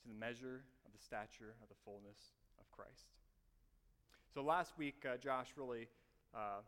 to 0.03 0.09
the 0.09 0.19
measure 0.19 0.65
of 0.87 0.93
the 0.93 1.03
stature 1.03 1.55
of 1.63 1.69
the 1.69 1.79
fullness 1.85 2.37
of 2.59 2.71
Christ. 2.71 3.13
So 4.35 4.43
last 4.43 4.77
week, 4.77 5.05
uh, 5.09 5.17
Josh 5.17 5.49
really 5.57 5.89
uh, 6.35 6.61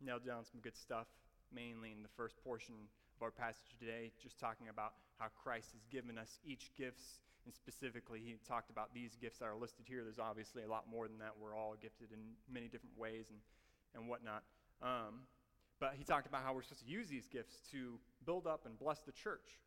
nailed 0.00 0.26
down 0.26 0.44
some 0.44 0.60
good 0.60 0.76
stuff, 0.76 1.06
mainly 1.54 1.92
in 1.92 2.02
the 2.02 2.12
first 2.16 2.36
portion 2.42 2.74
of 3.16 3.22
our 3.22 3.30
passage 3.30 3.76
today, 3.78 4.10
just 4.22 4.38
talking 4.38 4.68
about 4.68 4.94
how 5.18 5.26
Christ 5.42 5.72
has 5.72 5.84
given 5.90 6.18
us 6.18 6.38
each 6.44 6.70
gifts. 6.76 7.20
And 7.46 7.54
specifically, 7.54 8.20
he 8.20 8.36
talked 8.46 8.70
about 8.70 8.92
these 8.92 9.16
gifts 9.20 9.38
that 9.38 9.46
are 9.46 9.56
listed 9.56 9.86
here. 9.88 10.02
There's 10.04 10.18
obviously 10.18 10.64
a 10.64 10.68
lot 10.68 10.84
more 10.90 11.08
than 11.08 11.18
that. 11.18 11.32
We're 11.40 11.56
all 11.56 11.76
gifted 11.80 12.12
in 12.12 12.18
many 12.52 12.68
different 12.68 12.98
ways 12.98 13.26
and, 13.30 13.38
and 13.94 14.08
whatnot. 14.08 14.42
Um, 14.82 15.24
but 15.80 15.94
he 15.96 16.04
talked 16.04 16.26
about 16.26 16.42
how 16.42 16.52
we're 16.52 16.62
supposed 16.62 16.84
to 16.84 16.90
use 16.90 17.08
these 17.08 17.26
gifts 17.26 17.62
to 17.72 17.98
build 18.26 18.46
up 18.46 18.66
and 18.66 18.78
bless 18.78 19.00
the 19.00 19.12
church. 19.12 19.58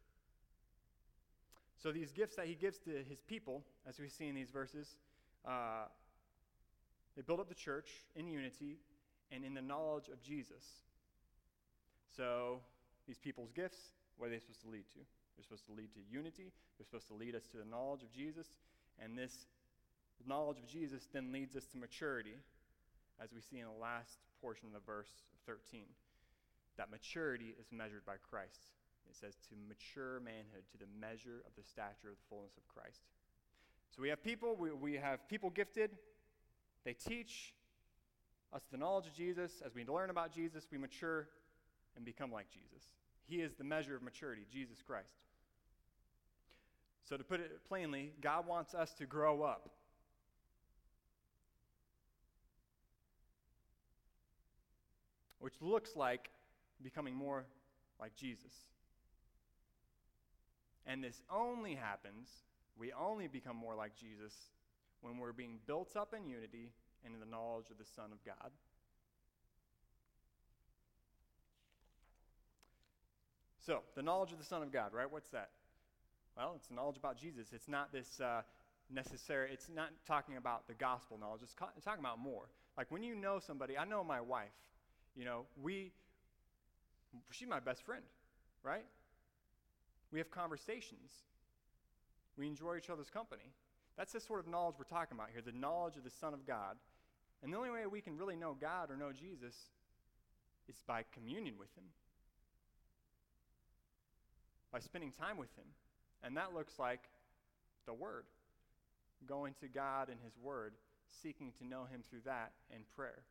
So, 1.82 1.92
these 1.92 2.12
gifts 2.12 2.36
that 2.36 2.46
he 2.46 2.54
gives 2.54 2.78
to 2.80 2.92
his 3.10 3.22
people, 3.22 3.64
as 3.88 4.00
we 4.00 4.08
see 4.08 4.28
in 4.28 4.36
these 4.36 4.52
verses, 4.52 4.98
uh, 5.48 5.86
they 7.16 7.24
build 7.24 7.40
up 7.40 7.50
the 7.50 7.56
church 7.56 7.90
in 8.16 8.28
unity 8.28 8.78
and 9.32 9.44
in 9.44 9.56
the 9.56 9.62
knowledge 9.62 10.08
of 10.08 10.22
Jesus. 10.22 10.64
So, 12.16 12.60
these 13.08 13.18
people's 13.18 13.52
gifts, 13.52 13.80
what 14.18 14.28
are 14.28 14.30
they 14.30 14.38
supposed 14.38 14.62
to 14.62 14.70
lead 14.70 14.86
to? 14.94 15.00
They're 15.36 15.44
supposed 15.44 15.66
to 15.66 15.74
lead 15.74 15.90
to 15.96 16.02
unity, 16.08 16.52
they're 16.78 16.86
supposed 16.86 17.08
to 17.08 17.16
lead 17.16 17.34
us 17.34 17.48
to 17.48 17.58
the 17.58 17.66
knowledge 17.66 18.04
of 18.04 18.12
Jesus, 18.12 18.48
and 19.02 19.18
this 19.18 19.48
knowledge 20.28 20.60
of 20.60 20.68
Jesus 20.68 21.08
then 21.12 21.32
leads 21.32 21.56
us 21.56 21.66
to 21.72 21.78
maturity, 21.78 22.36
as 23.24 23.34
we 23.34 23.42
see 23.42 23.58
in 23.58 23.66
the 23.66 23.82
last 23.82 24.20
portion 24.40 24.68
of 24.68 24.74
the 24.74 24.86
verse 24.86 25.10
13. 25.48 25.86
That 26.78 26.92
maturity 26.92 27.56
is 27.60 27.72
measured 27.72 28.06
by 28.06 28.16
Christ. 28.30 28.70
It 29.12 29.18
says 29.18 29.36
to 29.50 29.56
mature 29.68 30.20
manhood, 30.22 30.64
to 30.72 30.78
the 30.78 30.88
measure 31.00 31.44
of 31.46 31.52
the 31.56 31.64
stature 31.64 32.10
of 32.10 32.16
the 32.16 32.28
fullness 32.30 32.56
of 32.58 32.68
Christ. 32.68 33.02
So 33.94 34.02
we 34.02 34.10
have 34.10 34.24
people, 34.24 34.56
we, 34.58 34.72
we 34.72 34.94
have 34.94 35.28
people 35.28 35.50
gifted, 35.50 35.92
they 36.86 36.94
teach, 36.94 37.54
us 38.54 38.64
the 38.72 38.78
knowledge 38.78 39.08
of 39.08 39.14
Jesus. 39.14 39.62
As 39.66 39.74
we 39.74 39.86
learn 39.86 40.10
about 40.10 40.34
Jesus, 40.34 40.68
we 40.72 40.78
mature 40.78 41.28
and 41.96 42.06
become 42.06 42.32
like 42.32 42.48
Jesus. 42.50 42.86
He 43.28 43.38
is 43.38 43.54
the 43.54 43.64
measure 43.64 43.96
of 43.96 44.02
maturity, 44.02 44.46
Jesus 44.52 44.82
Christ. 44.86 45.14
So, 47.04 47.18
to 47.18 47.24
put 47.24 47.40
it 47.40 47.66
plainly, 47.68 48.14
God 48.22 48.48
wants 48.48 48.74
us 48.74 48.94
to 48.96 49.06
grow 49.06 49.42
up. 49.42 49.70
Which 55.40 55.56
looks 55.60 55.96
like 55.96 56.30
becoming 56.84 57.16
more 57.16 57.46
like 58.00 58.16
Jesus. 58.16 58.54
And 60.86 61.04
this 61.04 61.22
only 61.32 61.76
happens, 61.76 62.28
we 62.78 62.92
only 62.94 63.28
become 63.28 63.56
more 63.56 63.76
like 63.76 63.96
Jesus 63.96 64.34
when 65.02 65.18
we're 65.18 65.34
being 65.34 65.60
built 65.68 65.96
up 65.96 66.14
in 66.14 66.28
unity 66.28 66.72
and 67.06 67.14
in 67.14 67.20
the 67.20 67.26
knowledge 67.26 67.70
of 67.70 67.78
the 67.78 67.86
Son 67.96 68.12
of 68.12 68.24
God. 68.26 68.52
So, 73.60 73.82
the 73.96 74.02
knowledge 74.02 74.32
of 74.32 74.40
the 74.40 74.46
Son 74.46 74.64
of 74.64 74.72
God, 74.72 74.92
right? 74.94 75.12
What's 75.12 75.30
that? 75.30 75.50
Well, 76.36 76.54
it's 76.56 76.72
knowledge 76.72 76.98
about 76.98 77.18
Jesus. 77.18 77.50
It's 77.54 77.68
not 77.68 77.92
this 77.92 78.20
uh, 78.20 78.42
necessary, 78.90 79.50
it's 79.54 79.70
not 79.74 79.90
talking 80.08 80.38
about 80.38 80.68
the 80.68 80.74
gospel 80.74 81.18
knowledge, 81.20 81.42
it's, 81.44 81.54
ca- 81.54 81.70
it's 81.76 81.86
talking 81.86 82.04
about 82.04 82.20
more. 82.20 82.50
Like 82.78 82.90
when 82.90 83.04
you 83.04 83.16
know 83.16 83.40
somebody, 83.40 83.78
I 83.78 83.86
know 83.86 84.04
my 84.04 84.22
wife, 84.22 84.50
you 85.16 85.26
know, 85.26 85.46
we, 85.62 85.92
she's 87.32 87.48
my 87.48 87.60
best 87.60 87.86
friend, 87.86 88.04
right? 88.64 88.86
We 90.12 90.20
have 90.20 90.30
conversations, 90.32 91.12
we 92.38 92.48
enjoy 92.48 92.78
each 92.78 92.90
other's 92.90 93.10
company. 93.10 93.54
That's 93.98 94.14
the 94.14 94.20
sort 94.20 94.40
of 94.40 94.48
knowledge 94.48 94.76
we're 94.80 94.86
talking 94.86 95.18
about 95.18 95.30
here 95.32 95.42
the 95.42 95.58
knowledge 95.58 95.98
of 95.98 96.04
the 96.04 96.10
Son 96.10 96.34
of 96.34 96.46
God. 96.48 96.78
And 97.44 97.52
the 97.52 97.58
only 97.58 97.72
way 97.72 97.86
we 97.88 98.02
can 98.02 98.18
really 98.18 98.36
know 98.36 98.56
God 98.60 98.92
or 98.92 98.98
know 98.98 99.12
Jesus 99.12 99.56
is 100.70 100.76
by 100.86 101.04
communion 101.12 101.56
with 101.58 101.76
Him, 101.76 101.86
by 104.72 104.80
spending 104.80 105.12
time 105.12 105.38
with 105.38 105.50
Him. 105.56 105.66
And 106.24 106.38
that 106.38 106.54
looks 106.54 106.78
like 106.78 107.02
the 107.86 107.94
Word. 107.94 108.26
going 109.28 109.54
to 109.62 109.68
God 109.68 110.10
and 110.10 110.18
His 110.24 110.38
Word, 110.42 110.74
seeking 111.22 111.52
to 111.60 111.68
know 111.68 111.86
Him 111.86 112.04
through 112.10 112.22
that 112.26 112.52
and 112.74 112.84
prayer. 112.96 113.24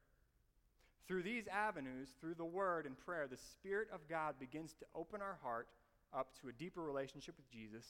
Through 1.07 1.23
these 1.23 1.49
avenues, 1.49 2.09
through 2.21 2.35
the 2.35 2.45
Word 2.45 2.87
and 2.87 2.97
prayer, 2.97 3.27
the 3.29 3.37
Spirit 3.37 3.89
of 3.93 4.09
God 4.09 4.35
begins 4.39 4.75
to 4.75 4.87
open 4.95 5.21
our 5.21 5.39
heart 5.43 5.69
up 6.17 6.29
to 6.40 6.49
a 6.49 6.52
deeper 6.52 6.83
relationship 6.83 7.37
with 7.37 7.49
Jesus, 7.50 7.85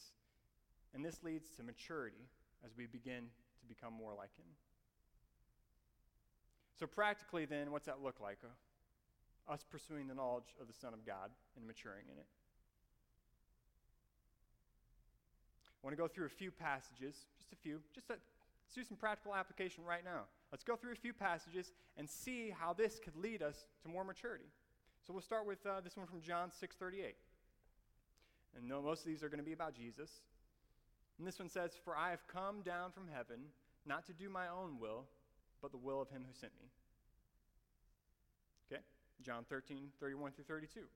and 0.95 1.05
this 1.05 1.23
leads 1.23 1.51
to 1.57 1.63
maturity 1.63 2.29
as 2.65 2.77
we 2.77 2.87
begin 2.87 3.25
to 3.61 3.67
become 3.67 3.93
more 3.93 4.13
like 4.17 4.35
Him. 4.37 4.47
So, 6.79 6.87
practically, 6.87 7.45
then, 7.45 7.71
what's 7.71 7.87
that 7.87 8.03
look 8.03 8.21
like? 8.21 8.39
Uh, 8.43 9.53
us 9.53 9.65
pursuing 9.69 10.07
the 10.07 10.15
knowledge 10.15 10.55
of 10.61 10.67
the 10.67 10.73
Son 10.73 10.95
of 10.95 11.05
God 11.05 11.31
and 11.57 11.67
maturing 11.67 12.05
in 12.11 12.19
it. 12.19 12.27
I 15.83 15.87
want 15.87 15.97
to 15.97 16.01
go 16.01 16.09
through 16.09 16.27
a 16.27 16.31
few 16.31 16.51
passages, 16.51 17.27
just 17.39 17.53
a 17.53 17.57
few, 17.57 17.81
just 17.95 18.07
to, 18.09 18.15
let's 18.15 18.75
do 18.75 18.85
some 18.85 18.97
practical 18.97 19.35
application 19.35 19.83
right 19.85 20.05
now. 20.05 20.23
Let's 20.53 20.63
go 20.63 20.77
through 20.77 20.93
a 20.93 20.97
few 20.97 21.13
passages 21.13 21.73
and 21.97 22.09
see 22.09 22.53
how 22.57 22.73
this 22.75 23.01
could 23.03 23.17
lead 23.17 23.43
us 23.43 23.67
to 23.83 23.89
more 23.89 24.05
maturity. 24.05 24.45
So 25.07 25.13
we'll 25.13 25.23
start 25.23 25.47
with 25.47 25.65
uh, 25.65 25.81
this 25.81 25.97
one 25.97 26.07
from 26.07 26.21
John 26.21 26.51
6:38. 26.51 27.15
And 28.57 28.69
most 28.69 29.01
of 29.01 29.07
these 29.07 29.23
are 29.23 29.29
going 29.29 29.39
to 29.39 29.45
be 29.45 29.53
about 29.53 29.75
Jesus. 29.75 30.23
And 31.19 31.27
this 31.27 31.39
one 31.39 31.49
says, 31.49 31.77
"For 31.85 31.97
I 31.97 32.11
have 32.11 32.27
come 32.27 32.63
down 32.63 32.93
from 32.93 33.09
heaven 33.09 33.53
not 33.87 34.07
to 34.07 34.13
do 34.13 34.29
my 34.29 34.49
own 34.49 34.79
will, 34.79 35.07
but 35.61 35.71
the 35.71 35.79
will 35.79 36.01
of 36.01 36.11
him 36.11 36.25
who 36.27 36.33
sent 36.33 36.53
me." 36.59 36.71
Okay? 38.71 38.83
John 39.23 39.45
13, 39.45 39.93
31 40.01 40.33
through 40.33 40.45
32. 40.45 40.89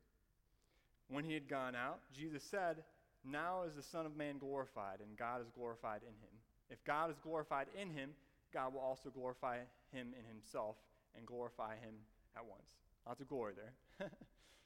When 1.09 1.25
he 1.25 1.35
had 1.35 1.49
gone 1.49 1.75
out, 1.75 2.01
Jesus 2.13 2.43
said, 2.43 2.83
Now 3.25 3.63
is 3.63 3.75
the 3.75 3.83
Son 3.83 4.07
of 4.07 4.17
Man 4.17 4.39
glorified, 4.39 5.01
and 5.01 5.17
God 5.17 5.41
is 5.41 5.51
glorified 5.51 6.03
in 6.03 6.15
him. 6.15 6.35
If 6.71 6.83
God 6.85 7.11
is 7.11 7.19
glorified 7.19 7.67
in 7.79 7.91
him, 7.91 8.11
God 8.53 8.73
will 8.73 8.81
also 8.81 9.11
glorify 9.11 9.59
him 9.93 10.15
in 10.19 10.25
himself 10.25 10.77
and 11.17 11.27
glorify 11.27 11.77
him 11.77 11.95
at 12.37 12.45
once. 12.45 12.69
Lots 13.07 13.21
of 13.21 13.29
glory 13.29 13.55
there. 13.55 14.11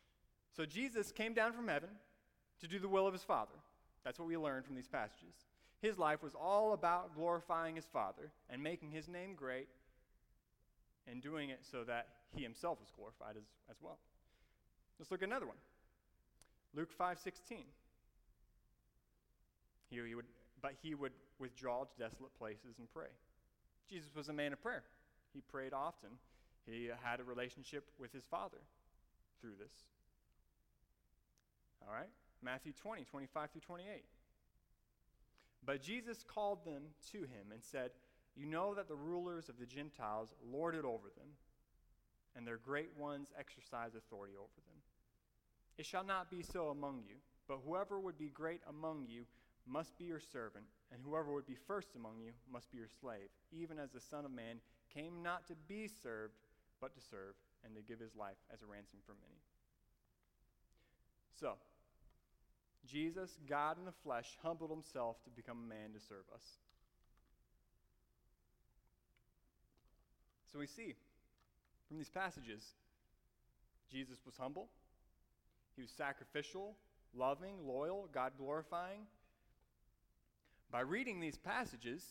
so 0.57 0.65
Jesus 0.65 1.11
came 1.11 1.35
down 1.35 1.53
from 1.53 1.69
heaven 1.69 1.91
to 2.61 2.69
do 2.69 2.79
the 2.79 2.89
will 2.89 3.07
of 3.07 3.13
his 3.13 3.23
Father. 3.23 3.55
That's 4.05 4.19
what 4.19 4.29
we 4.29 4.37
learn 4.37 4.63
from 4.63 4.75
these 4.75 4.89
passages. 4.89 5.35
His 5.81 5.99
life 5.99 6.23
was 6.23 6.35
all 6.35 6.73
about 6.73 7.15
glorifying 7.15 7.77
his 7.77 7.87
Father 7.93 8.31
and 8.51 8.63
making 8.63 8.91
his 8.91 9.09
name 9.09 9.35
great 9.35 9.69
and 11.11 11.23
doing 11.23 11.51
it 11.51 11.61
so 11.71 11.85
that 11.85 12.09
he 12.35 12.43
himself 12.43 12.79
was 12.81 12.91
glorified 12.95 13.37
as, 13.37 13.45
as 13.71 13.77
well. 13.81 13.99
Let's 14.99 15.11
look 15.11 15.23
at 15.23 15.29
another 15.29 15.47
one. 15.47 15.57
Luke 16.75 16.91
5:16. 16.99 17.65
He, 19.91 19.97
he 19.97 20.15
would, 20.15 20.27
but 20.61 20.73
he 20.83 20.95
would 20.95 21.13
withdraw 21.39 21.85
to 21.85 21.99
desolate 21.99 22.37
places 22.39 22.79
and 22.79 22.93
pray. 22.93 23.09
Jesus 23.89 24.15
was 24.15 24.29
a 24.29 24.33
man 24.33 24.53
of 24.53 24.61
prayer. 24.61 24.83
He 25.33 25.41
prayed 25.41 25.73
often. 25.73 26.11
He 26.67 26.91
had 27.03 27.21
a 27.21 27.25
relationship 27.25 27.85
with 27.99 28.13
his 28.13 28.25
Father 28.25 28.59
through 29.41 29.55
this. 29.59 29.73
All 31.87 31.95
right? 31.95 32.11
Matthew 32.43 32.73
20, 32.73 33.05
25 33.05 33.51
through 33.51 33.61
28. 33.63 34.05
But 35.65 35.83
Jesus 35.83 36.25
called 36.27 36.65
them 36.65 36.83
to 37.13 37.19
him 37.19 37.53
and 37.53 37.63
said, 37.63 37.91
You 38.37 38.47
know 38.47 38.75
that 38.75 38.89
the 38.89 38.97
rulers 38.97 39.49
of 39.49 39.59
the 39.59 39.67
Gentiles 39.67 40.35
lord 40.51 40.75
it 40.75 40.85
over 40.85 41.09
them, 41.17 41.29
and 42.37 42.47
their 42.47 42.59
great 42.59 42.91
ones 42.97 43.33
exercise 43.39 43.95
authority 43.95 44.35
over 44.37 44.61
them. 44.67 44.79
It 45.77 45.87
shall 45.87 46.05
not 46.05 46.31
be 46.31 46.43
so 46.43 46.69
among 46.69 47.03
you, 47.07 47.17
but 47.49 47.61
whoever 47.67 47.99
would 47.99 48.19
be 48.19 48.29
great 48.29 48.61
among 48.69 49.07
you 49.09 49.25
must 49.67 49.99
be 49.99 50.05
your 50.05 50.21
servant, 50.21 50.65
and 50.93 51.01
whoever 51.05 51.33
would 51.33 51.47
be 51.47 51.57
first 51.67 51.95
among 51.95 52.21
you 52.21 52.33
must 52.51 52.71
be 52.71 52.79
your 52.79 52.89
slave, 53.01 53.29
even 53.53 53.79
as 53.79 53.91
the 53.91 54.01
Son 54.01 54.25
of 54.25 54.31
Man 54.31 54.57
came 54.93 55.23
not 55.23 55.47
to 55.49 55.55
be 55.69 55.89
served, 55.89 56.35
but 56.81 56.95
to 56.95 57.01
serve, 57.01 57.35
and 57.65 57.75
to 57.75 57.83
give 57.83 58.01
his 58.01 58.15
life 58.17 58.39
as 58.53 58.63
a 58.63 58.67
ransom 58.67 59.01
for 59.05 59.15
many. 59.21 59.41
So, 61.39 61.55
Jesus, 62.91 63.39
God 63.49 63.79
in 63.79 63.85
the 63.85 63.93
flesh, 64.03 64.37
humbled 64.43 64.71
himself 64.71 65.23
to 65.25 65.31
become 65.31 65.59
a 65.65 65.69
man 65.69 65.93
to 65.93 66.01
serve 66.01 66.25
us. 66.35 66.43
So 70.53 70.59
we 70.59 70.67
see 70.67 70.95
from 71.87 71.99
these 71.99 72.09
passages, 72.09 72.63
Jesus 73.93 74.19
was 74.25 74.37
humble, 74.39 74.69
he 75.77 75.83
was 75.83 75.91
sacrificial, 75.91 76.77
loving, 77.15 77.67
loyal, 77.67 78.09
God 78.13 78.33
glorifying. 78.39 79.01
By 80.71 80.81
reading 80.81 81.21
these 81.21 81.39
passages, 81.39 82.05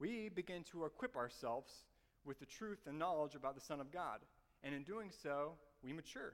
we 0.00 0.28
begin 0.28 0.64
to 0.72 0.84
equip 0.86 1.16
ourselves 1.16 1.72
with 2.24 2.40
the 2.40 2.46
truth 2.46 2.80
and 2.86 2.98
knowledge 2.98 3.34
about 3.34 3.54
the 3.54 3.60
Son 3.60 3.80
of 3.80 3.92
God. 3.92 4.20
And 4.62 4.74
in 4.74 4.82
doing 4.82 5.10
so, 5.22 5.52
we 5.82 5.92
mature. 5.92 6.32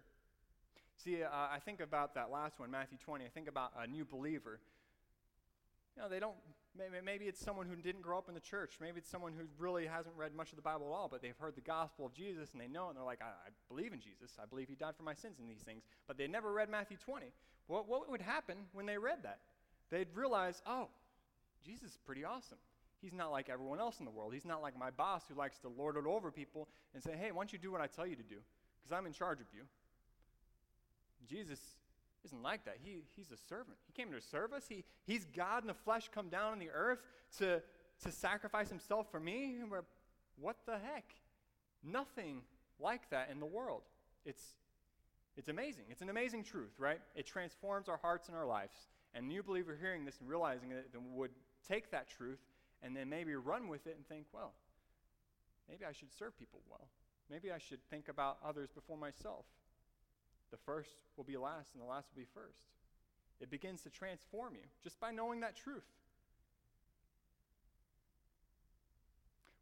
See, 1.02 1.22
uh, 1.22 1.28
I 1.30 1.58
think 1.64 1.80
about 1.80 2.14
that 2.14 2.30
last 2.30 2.60
one, 2.60 2.70
Matthew 2.70 2.98
20. 2.98 3.24
I 3.24 3.28
think 3.28 3.48
about 3.48 3.72
a 3.78 3.86
new 3.86 4.04
believer. 4.04 4.60
You 5.96 6.02
know, 6.02 6.08
they 6.08 6.20
don't, 6.20 6.36
maybe, 6.76 6.96
maybe 7.04 7.24
it's 7.24 7.40
someone 7.40 7.66
who 7.66 7.76
didn't 7.76 8.02
grow 8.02 8.18
up 8.18 8.28
in 8.28 8.34
the 8.34 8.40
church. 8.40 8.74
Maybe 8.80 8.98
it's 8.98 9.08
someone 9.08 9.32
who 9.32 9.44
really 9.58 9.86
hasn't 9.86 10.14
read 10.16 10.34
much 10.34 10.50
of 10.50 10.56
the 10.56 10.62
Bible 10.62 10.88
at 10.88 10.92
all, 10.92 11.08
but 11.08 11.22
they've 11.22 11.36
heard 11.38 11.54
the 11.54 11.62
gospel 11.62 12.06
of 12.06 12.12
Jesus 12.12 12.50
and 12.52 12.60
they 12.60 12.68
know 12.68 12.86
it, 12.86 12.88
and 12.90 12.98
they're 12.98 13.04
like, 13.04 13.22
I, 13.22 13.28
I 13.28 13.50
believe 13.68 13.92
in 13.92 14.00
Jesus. 14.00 14.36
I 14.40 14.44
believe 14.46 14.68
he 14.68 14.74
died 14.74 14.94
for 14.96 15.02
my 15.02 15.14
sins 15.14 15.38
and 15.38 15.48
these 15.48 15.62
things. 15.62 15.84
But 16.06 16.18
they 16.18 16.26
never 16.26 16.52
read 16.52 16.68
Matthew 16.68 16.98
20. 16.98 17.32
What, 17.66 17.88
what 17.88 18.10
would 18.10 18.22
happen 18.22 18.56
when 18.72 18.86
they 18.86 18.98
read 18.98 19.22
that? 19.22 19.38
they'd 19.90 20.08
realize, 20.14 20.62
oh, 20.66 20.88
Jesus 21.64 21.92
is 21.92 21.98
pretty 22.06 22.24
awesome. 22.24 22.58
He's 23.00 23.12
not 23.12 23.30
like 23.30 23.48
everyone 23.48 23.80
else 23.80 23.98
in 23.98 24.04
the 24.04 24.10
world. 24.10 24.32
He's 24.34 24.44
not 24.44 24.62
like 24.62 24.78
my 24.78 24.90
boss 24.90 25.22
who 25.28 25.34
likes 25.34 25.58
to 25.60 25.68
lord 25.68 25.96
it 25.96 26.06
over 26.06 26.30
people 26.30 26.68
and 26.94 27.02
say, 27.02 27.16
hey, 27.16 27.32
why 27.32 27.40
don't 27.40 27.52
you 27.52 27.58
do 27.58 27.72
what 27.72 27.80
I 27.80 27.86
tell 27.86 28.06
you 28.06 28.16
to 28.16 28.22
do? 28.22 28.36
Because 28.80 28.96
I'm 28.96 29.06
in 29.06 29.12
charge 29.12 29.40
of 29.40 29.46
you. 29.54 29.62
Jesus 31.28 31.58
isn't 32.24 32.42
like 32.42 32.64
that. 32.64 32.76
He, 32.82 33.02
he's 33.16 33.30
a 33.30 33.36
servant. 33.48 33.76
He 33.86 33.92
came 33.92 34.12
to 34.12 34.20
serve 34.20 34.52
us. 34.52 34.64
He, 34.68 34.84
he's 35.06 35.24
God 35.24 35.62
in 35.62 35.68
the 35.68 35.74
flesh 35.74 36.10
come 36.14 36.28
down 36.28 36.52
on 36.52 36.58
the 36.58 36.70
earth 36.70 37.00
to, 37.38 37.62
to 38.04 38.12
sacrifice 38.12 38.68
himself 38.68 39.10
for 39.10 39.20
me. 39.20 39.56
And 39.60 39.70
What 40.38 40.56
the 40.66 40.78
heck? 40.78 41.04
Nothing 41.82 42.42
like 42.78 43.08
that 43.10 43.30
in 43.30 43.40
the 43.40 43.46
world. 43.46 43.82
It's, 44.24 44.42
it's 45.36 45.48
amazing. 45.48 45.84
It's 45.88 46.02
an 46.02 46.10
amazing 46.10 46.44
truth, 46.44 46.72
right? 46.78 47.00
It 47.14 47.26
transforms 47.26 47.88
our 47.88 47.96
hearts 47.96 48.28
and 48.28 48.36
our 48.36 48.46
lives. 48.46 48.74
And 49.14 49.26
new 49.26 49.42
believer 49.42 49.76
hearing 49.80 50.04
this 50.04 50.18
and 50.20 50.28
realizing 50.28 50.70
it 50.70 50.92
then 50.92 51.02
would 51.14 51.30
take 51.66 51.90
that 51.90 52.08
truth 52.08 52.38
and 52.82 52.96
then 52.96 53.08
maybe 53.08 53.34
run 53.34 53.68
with 53.68 53.86
it 53.86 53.96
and 53.96 54.06
think, 54.06 54.26
well, 54.32 54.52
maybe 55.68 55.84
I 55.84 55.92
should 55.92 56.12
serve 56.16 56.38
people 56.38 56.60
well. 56.70 56.88
Maybe 57.30 57.50
I 57.50 57.58
should 57.58 57.80
think 57.90 58.08
about 58.08 58.38
others 58.44 58.70
before 58.70 58.96
myself. 58.96 59.44
The 60.50 60.56
first 60.56 60.90
will 61.16 61.24
be 61.24 61.36
last, 61.36 61.74
and 61.74 61.82
the 61.82 61.86
last 61.86 62.08
will 62.14 62.22
be 62.22 62.28
first. 62.34 62.62
It 63.40 63.50
begins 63.50 63.82
to 63.82 63.90
transform 63.90 64.54
you 64.54 64.66
just 64.82 65.00
by 65.00 65.10
knowing 65.10 65.40
that 65.40 65.56
truth. 65.56 65.86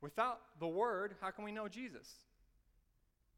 Without 0.01 0.41
the 0.61 0.67
Word, 0.67 1.15
how 1.21 1.31
can 1.31 1.45
we 1.45 1.53
know 1.53 1.69
Jesus? 1.69 2.09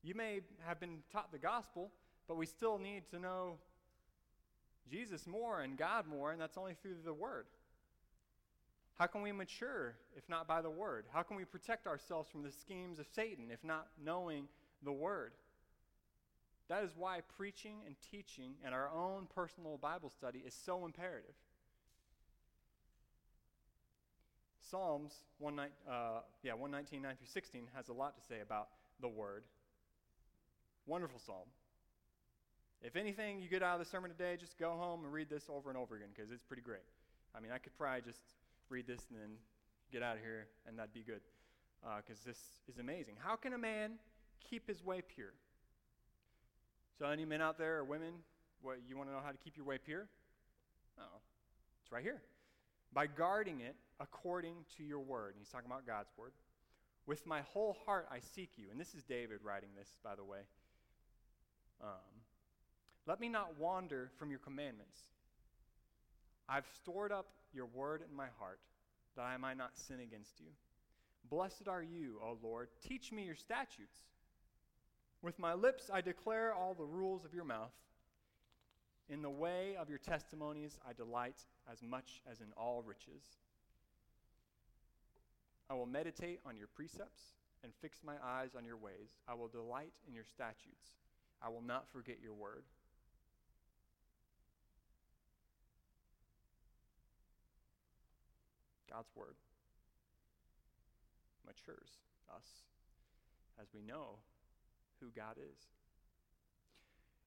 You 0.02 0.14
may 0.14 0.40
have 0.66 0.80
been 0.80 0.98
taught 1.12 1.32
the 1.32 1.38
gospel, 1.38 1.90
but 2.28 2.36
we 2.36 2.46
still 2.46 2.78
need 2.78 3.08
to 3.10 3.18
know 3.18 3.58
Jesus 4.90 5.26
more 5.26 5.60
and 5.60 5.76
God 5.76 6.06
more, 6.06 6.32
and 6.32 6.40
that's 6.40 6.56
only 6.56 6.74
through 6.74 6.96
the 7.04 7.14
Word. 7.14 7.46
How 8.98 9.06
can 9.06 9.22
we 9.22 9.32
mature 9.32 9.96
if 10.16 10.28
not 10.28 10.46
by 10.46 10.60
the 10.60 10.70
Word? 10.70 11.06
How 11.12 11.22
can 11.22 11.36
we 11.36 11.44
protect 11.44 11.86
ourselves 11.86 12.28
from 12.30 12.42
the 12.42 12.52
schemes 12.52 12.98
of 12.98 13.06
Satan 13.14 13.46
if 13.50 13.64
not 13.64 13.88
knowing 14.02 14.48
the 14.82 14.92
Word? 14.92 15.32
That 16.70 16.84
is 16.84 16.92
why 16.96 17.18
preaching 17.36 17.78
and 17.84 17.96
teaching 18.12 18.54
and 18.64 18.72
our 18.72 18.88
own 18.88 19.26
personal 19.34 19.76
Bible 19.76 20.08
study 20.08 20.38
is 20.46 20.54
so 20.54 20.84
imperative. 20.84 21.34
Psalms 24.70 25.12
1, 25.40 25.58
uh, 25.58 25.64
yeah, 26.44 26.52
119, 26.52 27.02
9 27.02 27.16
through 27.16 27.26
16 27.26 27.62
has 27.74 27.88
a 27.88 27.92
lot 27.92 28.14
to 28.14 28.22
say 28.22 28.40
about 28.40 28.68
the 29.00 29.08
Word. 29.08 29.42
Wonderful 30.86 31.18
psalm. 31.18 31.48
If 32.82 32.94
anything 32.94 33.40
you 33.40 33.48
get 33.48 33.64
out 33.64 33.80
of 33.80 33.84
the 33.84 33.90
sermon 33.90 34.12
today, 34.12 34.36
just 34.38 34.56
go 34.56 34.70
home 34.70 35.02
and 35.02 35.12
read 35.12 35.28
this 35.28 35.46
over 35.48 35.70
and 35.70 35.76
over 35.76 35.96
again 35.96 36.10
because 36.14 36.30
it's 36.30 36.44
pretty 36.44 36.62
great. 36.62 36.86
I 37.34 37.40
mean, 37.40 37.50
I 37.50 37.58
could 37.58 37.76
probably 37.76 38.02
just 38.02 38.22
read 38.68 38.86
this 38.86 39.00
and 39.10 39.18
then 39.20 39.30
get 39.90 40.04
out 40.04 40.14
of 40.14 40.22
here, 40.22 40.46
and 40.68 40.78
that'd 40.78 40.94
be 40.94 41.02
good 41.02 41.22
because 41.82 42.20
uh, 42.22 42.26
this 42.26 42.38
is 42.68 42.78
amazing. 42.78 43.14
How 43.18 43.34
can 43.34 43.54
a 43.54 43.58
man 43.58 43.94
keep 44.48 44.68
his 44.68 44.84
way 44.84 45.02
pure? 45.02 45.32
So, 47.00 47.06
any 47.06 47.24
men 47.24 47.40
out 47.40 47.56
there 47.56 47.78
or 47.78 47.84
women, 47.84 48.12
what 48.60 48.76
you 48.86 48.94
want 48.94 49.08
to 49.08 49.14
know 49.14 49.22
how 49.24 49.30
to 49.30 49.38
keep 49.38 49.56
your 49.56 49.64
way 49.64 49.78
pure? 49.78 50.06
Oh, 50.98 51.20
it's 51.82 51.90
right 51.90 52.02
here. 52.02 52.20
By 52.92 53.06
guarding 53.06 53.60
it 53.60 53.74
according 54.00 54.56
to 54.76 54.84
your 54.84 54.98
word. 54.98 55.30
And 55.30 55.36
he's 55.38 55.48
talking 55.48 55.70
about 55.70 55.86
God's 55.86 56.10
word. 56.18 56.32
With 57.06 57.26
my 57.26 57.40
whole 57.40 57.78
heart 57.86 58.06
I 58.12 58.18
seek 58.18 58.50
you. 58.58 58.66
And 58.70 58.78
this 58.78 58.92
is 58.94 59.02
David 59.02 59.38
writing 59.42 59.70
this, 59.78 59.88
by 60.04 60.14
the 60.14 60.24
way. 60.24 60.40
Um, 61.82 62.20
let 63.06 63.18
me 63.18 63.30
not 63.30 63.58
wander 63.58 64.10
from 64.18 64.28
your 64.28 64.40
commandments. 64.40 64.98
I've 66.50 66.66
stored 66.82 67.12
up 67.12 67.28
your 67.54 67.64
word 67.64 68.02
in 68.06 68.14
my 68.14 68.26
heart 68.38 68.60
that 69.16 69.22
I 69.22 69.38
might 69.38 69.56
not 69.56 69.74
sin 69.74 70.00
against 70.00 70.38
you. 70.38 70.48
Blessed 71.30 71.66
are 71.66 71.82
you, 71.82 72.20
O 72.22 72.36
Lord. 72.42 72.68
Teach 72.86 73.10
me 73.10 73.24
your 73.24 73.36
statutes. 73.36 74.02
With 75.22 75.38
my 75.38 75.54
lips 75.54 75.90
I 75.92 76.00
declare 76.00 76.54
all 76.54 76.74
the 76.74 76.84
rules 76.84 77.24
of 77.24 77.34
your 77.34 77.44
mouth. 77.44 77.72
In 79.08 79.22
the 79.22 79.30
way 79.30 79.76
of 79.78 79.88
your 79.88 79.98
testimonies 79.98 80.78
I 80.88 80.92
delight 80.92 81.44
as 81.70 81.82
much 81.82 82.22
as 82.30 82.40
in 82.40 82.46
all 82.56 82.82
riches. 82.86 83.22
I 85.68 85.74
will 85.74 85.86
meditate 85.86 86.40
on 86.46 86.56
your 86.56 86.68
precepts 86.68 87.22
and 87.62 87.72
fix 87.80 87.98
my 88.04 88.14
eyes 88.24 88.50
on 88.56 88.64
your 88.64 88.76
ways. 88.76 89.18
I 89.28 89.34
will 89.34 89.48
delight 89.48 89.92
in 90.08 90.14
your 90.14 90.24
statutes. 90.24 90.96
I 91.42 91.48
will 91.48 91.62
not 91.62 91.90
forget 91.92 92.16
your 92.22 92.34
word. 92.34 92.64
God's 98.90 99.10
word 99.14 99.36
matures 101.46 101.90
us 102.34 102.46
as 103.60 103.68
we 103.72 103.82
know 103.82 104.18
who 105.00 105.08
God 105.16 105.36
is. 105.40 105.58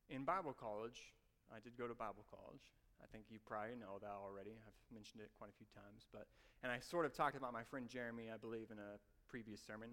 In 0.10 0.24
Bible 0.24 0.54
college, 0.54 1.14
I 1.52 1.60
did 1.60 1.78
go 1.78 1.88
to 1.88 1.94
Bible 1.94 2.26
college. 2.30 2.64
I 3.02 3.08
think 3.12 3.26
you 3.30 3.40
probably 3.44 3.76
know 3.76 4.00
that 4.00 4.16
already. 4.16 4.56
I've 4.64 4.80
mentioned 4.94 5.22
it 5.22 5.30
quite 5.38 5.50
a 5.50 5.58
few 5.58 5.68
times, 5.74 6.06
but 6.14 6.28
and 6.64 6.72
I 6.72 6.80
sort 6.80 7.06
of 7.06 7.12
talked 7.12 7.36
about 7.36 7.52
my 7.52 7.64
friend 7.64 7.90
Jeremy, 7.90 8.32
I 8.34 8.38
believe, 8.38 8.72
in 8.72 8.80
a 8.80 8.96
previous 9.28 9.60
sermon. 9.60 9.90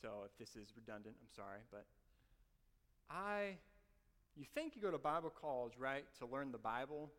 So 0.00 0.26
if 0.26 0.34
this 0.38 0.56
is 0.56 0.74
redundant, 0.74 1.14
I'm 1.20 1.30
sorry, 1.30 1.62
but 1.70 1.86
I 3.08 3.60
you 4.36 4.44
think 4.54 4.74
you 4.74 4.82
go 4.82 4.90
to 4.90 4.98
Bible 4.98 5.30
college, 5.30 5.74
right, 5.78 6.04
to 6.18 6.26
learn 6.26 6.52
the 6.52 6.58
Bible? 6.58 7.10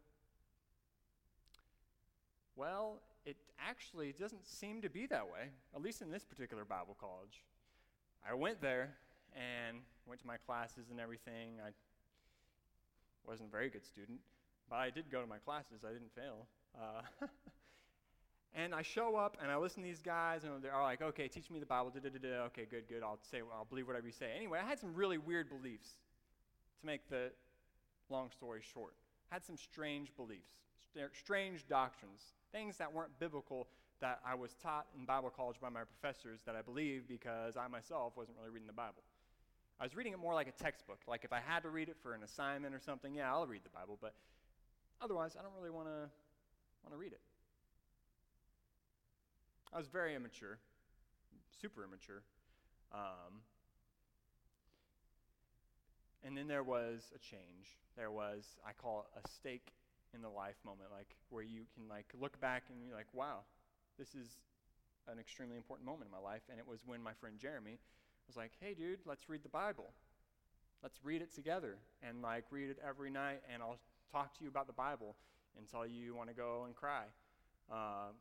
Well, 2.56 3.02
it 3.26 3.38
actually 3.60 4.14
doesn't 4.14 4.46
seem 4.46 4.82
to 4.82 4.90
be 4.90 5.06
that 5.08 5.26
way, 5.26 5.50
at 5.76 5.82
least 5.82 6.02
in 6.02 6.12
this 6.12 6.24
particular 6.24 6.66
Bible 6.66 6.98
college. 7.00 7.44
I 8.28 8.34
went 8.34 8.62
there 8.62 8.96
and 9.36 9.78
went 10.06 10.22
to 10.22 10.28
my 10.28 10.38
classes 10.38 10.88
and 10.92 11.00
everything. 11.00 11.60
I 11.66 11.72
wasn't 13.28 13.50
a 13.50 13.52
very 13.52 13.70
good 13.70 13.86
student, 13.86 14.20
but 14.70 14.78
I 14.78 14.90
did 14.90 15.10
go 15.12 15.22
to 15.22 15.28
my 15.28 15.38
classes. 15.38 15.84
I 15.88 15.94
didn't 15.94 16.14
fail. 16.14 16.48
Uh, 16.76 17.28
and 18.56 18.74
I 18.74 18.82
show 18.82 19.16
up 19.16 19.38
and 19.42 19.52
I 19.52 19.58
listen 19.58 19.84
to 19.84 19.88
these 19.88 20.02
guys, 20.02 20.44
and 20.44 20.62
they're 20.62 20.76
all 20.76 20.84
like, 20.84 21.02
okay, 21.02 21.28
teach 21.28 21.50
me 21.50 21.60
the 21.60 21.66
Bible. 21.66 21.92
Da-da-da-da. 21.94 22.44
Okay, 22.46 22.66
good, 22.70 22.88
good. 22.88 23.04
I'll, 23.04 23.20
say, 23.30 23.42
I'll 23.56 23.66
believe 23.66 23.88
whatever 23.88 24.08
you 24.08 24.14
say. 24.14 24.32
Anyway, 24.36 24.60
I 24.64 24.68
had 24.68 24.80
some 24.80 24.94
really 24.94 25.18
weird 25.18 25.50
beliefs, 25.50 25.90
to 26.82 26.86
make 26.86 27.10
the 27.10 27.32
long 28.10 28.30
story 28.32 28.62
short. 28.74 28.94
I 29.32 29.36
had 29.36 29.46
some 29.46 29.58
strange 29.58 30.16
beliefs, 30.16 30.52
strange 31.14 31.68
doctrines 31.68 32.34
things 32.54 32.78
that 32.78 32.94
weren't 32.94 33.20
biblical 33.20 33.68
that 34.00 34.20
I 34.26 34.36
was 34.36 34.56
taught 34.62 34.86
in 34.98 35.06
Bible 35.06 35.32
college 35.36 35.58
by 35.60 35.70
my 35.70 35.82
professors 35.84 36.40
that 36.46 36.56
I 36.56 36.62
believed 36.62 37.08
because 37.08 37.58
I 37.58 37.68
myself 37.68 38.14
wasn't 38.16 38.38
really 38.38 38.52
reading 38.52 38.68
the 38.68 38.74
Bible. 38.74 39.04
I 39.80 39.84
was 39.84 39.96
reading 39.96 40.14
it 40.14 40.20
more 40.20 40.34
like 40.34 40.48
a 40.48 40.64
textbook. 40.64 41.00
Like 41.08 41.24
if 41.24 41.34
I 41.34 41.40
had 41.40 41.64
to 41.64 41.70
read 41.70 41.90
it 41.90 41.98
for 42.02 42.14
an 42.14 42.24
assignment 42.24 42.74
or 42.74 42.80
something, 42.80 43.14
yeah, 43.16 43.32
I'll 43.32 43.48
read 43.48 43.64
the 43.64 43.70
Bible, 43.70 43.98
but 44.02 44.14
otherwise, 45.02 45.36
I 45.38 45.44
don't 45.44 45.54
really 45.58 45.72
want 45.72 45.88
to 45.88 46.10
want 46.84 46.92
to 46.94 46.98
read 46.98 47.14
it. 47.14 47.22
I 49.74 49.78
was 49.78 49.88
very 49.88 50.16
immature, 50.16 50.60
super 51.60 51.84
immature. 51.84 52.22
Um, 52.94 53.42
and 56.24 56.38
then 56.38 56.48
there 56.48 56.64
was 56.64 57.12
a 57.16 57.20
change. 57.20 57.80
There 57.98 58.12
was, 58.12 58.46
I 58.66 58.72
call 58.74 59.08
it 59.08 59.26
a 59.26 59.30
stake 59.30 59.74
in 60.14 60.22
the 60.22 60.30
life 60.30 60.56
moment, 60.64 60.90
like 60.96 61.16
where 61.30 61.44
you 61.44 61.66
can 61.74 61.90
like 61.90 62.06
look 62.20 62.40
back 62.40 62.64
and 62.70 62.86
you're 62.86 62.96
like, 62.96 63.12
wow, 63.14 63.40
this 63.98 64.10
is 64.10 64.28
an 65.08 65.20
extremely 65.20 65.58
important 65.58 65.86
moment 65.86 66.06
in 66.06 66.12
my 66.12 66.24
life. 66.24 66.44
And 66.50 66.60
it 66.60 66.68
was 66.68 66.80
when 66.86 67.02
my 67.02 67.14
friend 67.14 67.40
Jeremy 67.40 67.80
was 68.28 68.38
like, 68.38 68.52
hey, 68.60 68.74
dude, 68.74 69.00
let's 69.06 69.30
read 69.30 69.44
the 69.44 69.50
Bible. 69.50 69.92
Let's 70.82 71.00
read 71.04 71.22
it 71.22 71.34
together 71.34 71.78
and 72.08 72.22
like 72.22 72.46
read 72.52 72.70
it 72.70 72.78
every 72.86 73.10
night, 73.10 73.42
and 73.52 73.62
I'll 73.62 73.80
talk 74.12 74.38
to 74.38 74.44
you 74.44 74.50
about 74.50 74.68
the 74.68 74.74
Bible 74.74 75.16
until 75.58 75.86
you 75.86 76.16
want 76.16 76.30
to 76.30 76.36
go 76.36 76.64
and 76.66 76.76
cry. 76.76 77.04
Uh, 77.72 78.12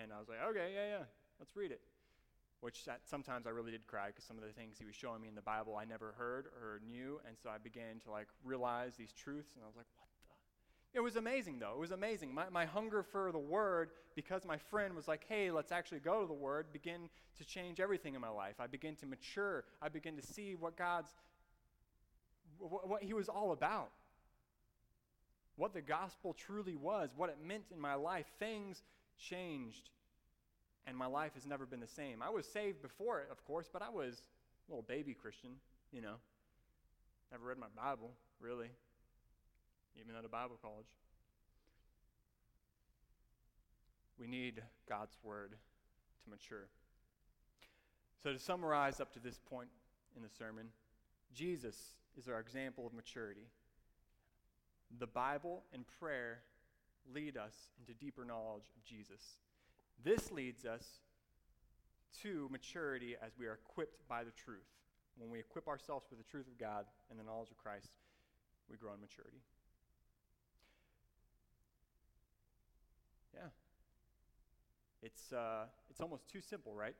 and 0.00 0.12
I 0.12 0.18
was 0.18 0.28
like, 0.28 0.38
okay, 0.50 0.72
yeah, 0.74 0.98
yeah, 0.98 1.04
let's 1.38 1.56
read 1.56 1.72
it. 1.72 1.80
Which 2.60 2.84
that, 2.84 3.00
sometimes 3.08 3.46
I 3.46 3.50
really 3.50 3.70
did 3.70 3.86
cry 3.86 4.08
because 4.08 4.24
some 4.24 4.36
of 4.36 4.44
the 4.44 4.52
things 4.52 4.76
he 4.78 4.84
was 4.84 4.94
showing 4.94 5.22
me 5.22 5.28
in 5.28 5.34
the 5.34 5.40
Bible 5.40 5.76
I 5.76 5.86
never 5.86 6.12
heard 6.18 6.46
or 6.60 6.80
knew, 6.86 7.18
and 7.26 7.36
so 7.42 7.48
I 7.48 7.56
began 7.56 7.98
to 8.04 8.10
like 8.10 8.28
realize 8.44 8.96
these 8.96 9.12
truths, 9.12 9.54
and 9.54 9.64
I 9.64 9.66
was 9.66 9.76
like, 9.76 9.86
what 9.96 10.09
it 10.92 11.00
was 11.00 11.16
amazing, 11.16 11.58
though. 11.60 11.72
It 11.72 11.78
was 11.78 11.92
amazing. 11.92 12.34
My, 12.34 12.48
my 12.50 12.64
hunger 12.64 13.02
for 13.02 13.30
the 13.30 13.38
Word, 13.38 13.90
because 14.16 14.44
my 14.44 14.58
friend 14.58 14.94
was 14.94 15.06
like, 15.06 15.24
hey, 15.28 15.50
let's 15.50 15.70
actually 15.70 16.00
go 16.00 16.22
to 16.22 16.26
the 16.26 16.34
Word, 16.34 16.66
begin 16.72 17.08
to 17.38 17.44
change 17.44 17.78
everything 17.78 18.14
in 18.14 18.20
my 18.20 18.28
life. 18.28 18.56
I 18.58 18.66
begin 18.66 18.96
to 18.96 19.06
mature. 19.06 19.64
I 19.80 19.88
begin 19.88 20.16
to 20.16 20.22
see 20.22 20.56
what 20.58 20.76
God's, 20.76 21.10
what, 22.58 22.88
what 22.88 23.02
He 23.04 23.12
was 23.12 23.28
all 23.28 23.52
about. 23.52 23.90
What 25.54 25.74
the 25.74 25.82
gospel 25.82 26.34
truly 26.34 26.74
was, 26.74 27.10
what 27.14 27.28
it 27.28 27.36
meant 27.44 27.64
in 27.72 27.80
my 27.80 27.94
life. 27.94 28.26
Things 28.38 28.82
changed, 29.18 29.90
and 30.86 30.96
my 30.96 31.06
life 31.06 31.34
has 31.34 31.46
never 31.46 31.66
been 31.66 31.80
the 31.80 31.86
same. 31.86 32.20
I 32.20 32.30
was 32.30 32.46
saved 32.46 32.82
before 32.82 33.20
it, 33.20 33.28
of 33.30 33.44
course, 33.44 33.68
but 33.72 33.82
I 33.82 33.90
was 33.90 34.22
a 34.66 34.72
little 34.72 34.82
baby 34.82 35.14
Christian, 35.14 35.50
you 35.92 36.00
know. 36.00 36.14
Never 37.30 37.44
read 37.46 37.58
my 37.58 37.66
Bible, 37.76 38.10
really 38.40 38.70
even 39.98 40.14
at 40.16 40.24
a 40.24 40.28
Bible 40.28 40.58
college. 40.60 40.86
We 44.18 44.26
need 44.26 44.62
God's 44.88 45.16
Word 45.22 45.54
to 46.24 46.30
mature. 46.30 46.68
So, 48.22 48.32
to 48.32 48.38
summarize 48.38 49.00
up 49.00 49.12
to 49.14 49.18
this 49.18 49.38
point 49.38 49.70
in 50.14 50.22
the 50.22 50.28
sermon, 50.28 50.66
Jesus 51.34 51.94
is 52.18 52.28
our 52.28 52.40
example 52.40 52.86
of 52.86 52.92
maturity. 52.92 53.48
The 54.98 55.06
Bible 55.06 55.62
and 55.72 55.84
prayer 55.98 56.40
lead 57.14 57.36
us 57.36 57.54
into 57.78 57.98
deeper 57.98 58.24
knowledge 58.24 58.70
of 58.76 58.84
Jesus. 58.84 59.38
This 60.04 60.30
leads 60.30 60.64
us 60.64 60.84
to 62.22 62.48
maturity 62.50 63.16
as 63.24 63.32
we 63.38 63.46
are 63.46 63.54
equipped 63.54 64.06
by 64.08 64.24
the 64.24 64.32
truth. 64.32 64.68
When 65.16 65.30
we 65.30 65.38
equip 65.38 65.68
ourselves 65.68 66.06
with 66.10 66.18
the 66.18 66.30
truth 66.30 66.46
of 66.46 66.58
God 66.58 66.84
and 67.10 67.18
the 67.18 67.24
knowledge 67.24 67.50
of 67.50 67.56
Christ, 67.56 67.90
we 68.70 68.76
grow 68.76 68.92
in 68.92 69.00
maturity. 69.00 69.40
Yeah. 73.34 73.48
It's, 75.02 75.32
uh, 75.32 75.66
it's 75.88 76.00
almost 76.00 76.28
too 76.28 76.40
simple, 76.40 76.74
right? 76.74 76.94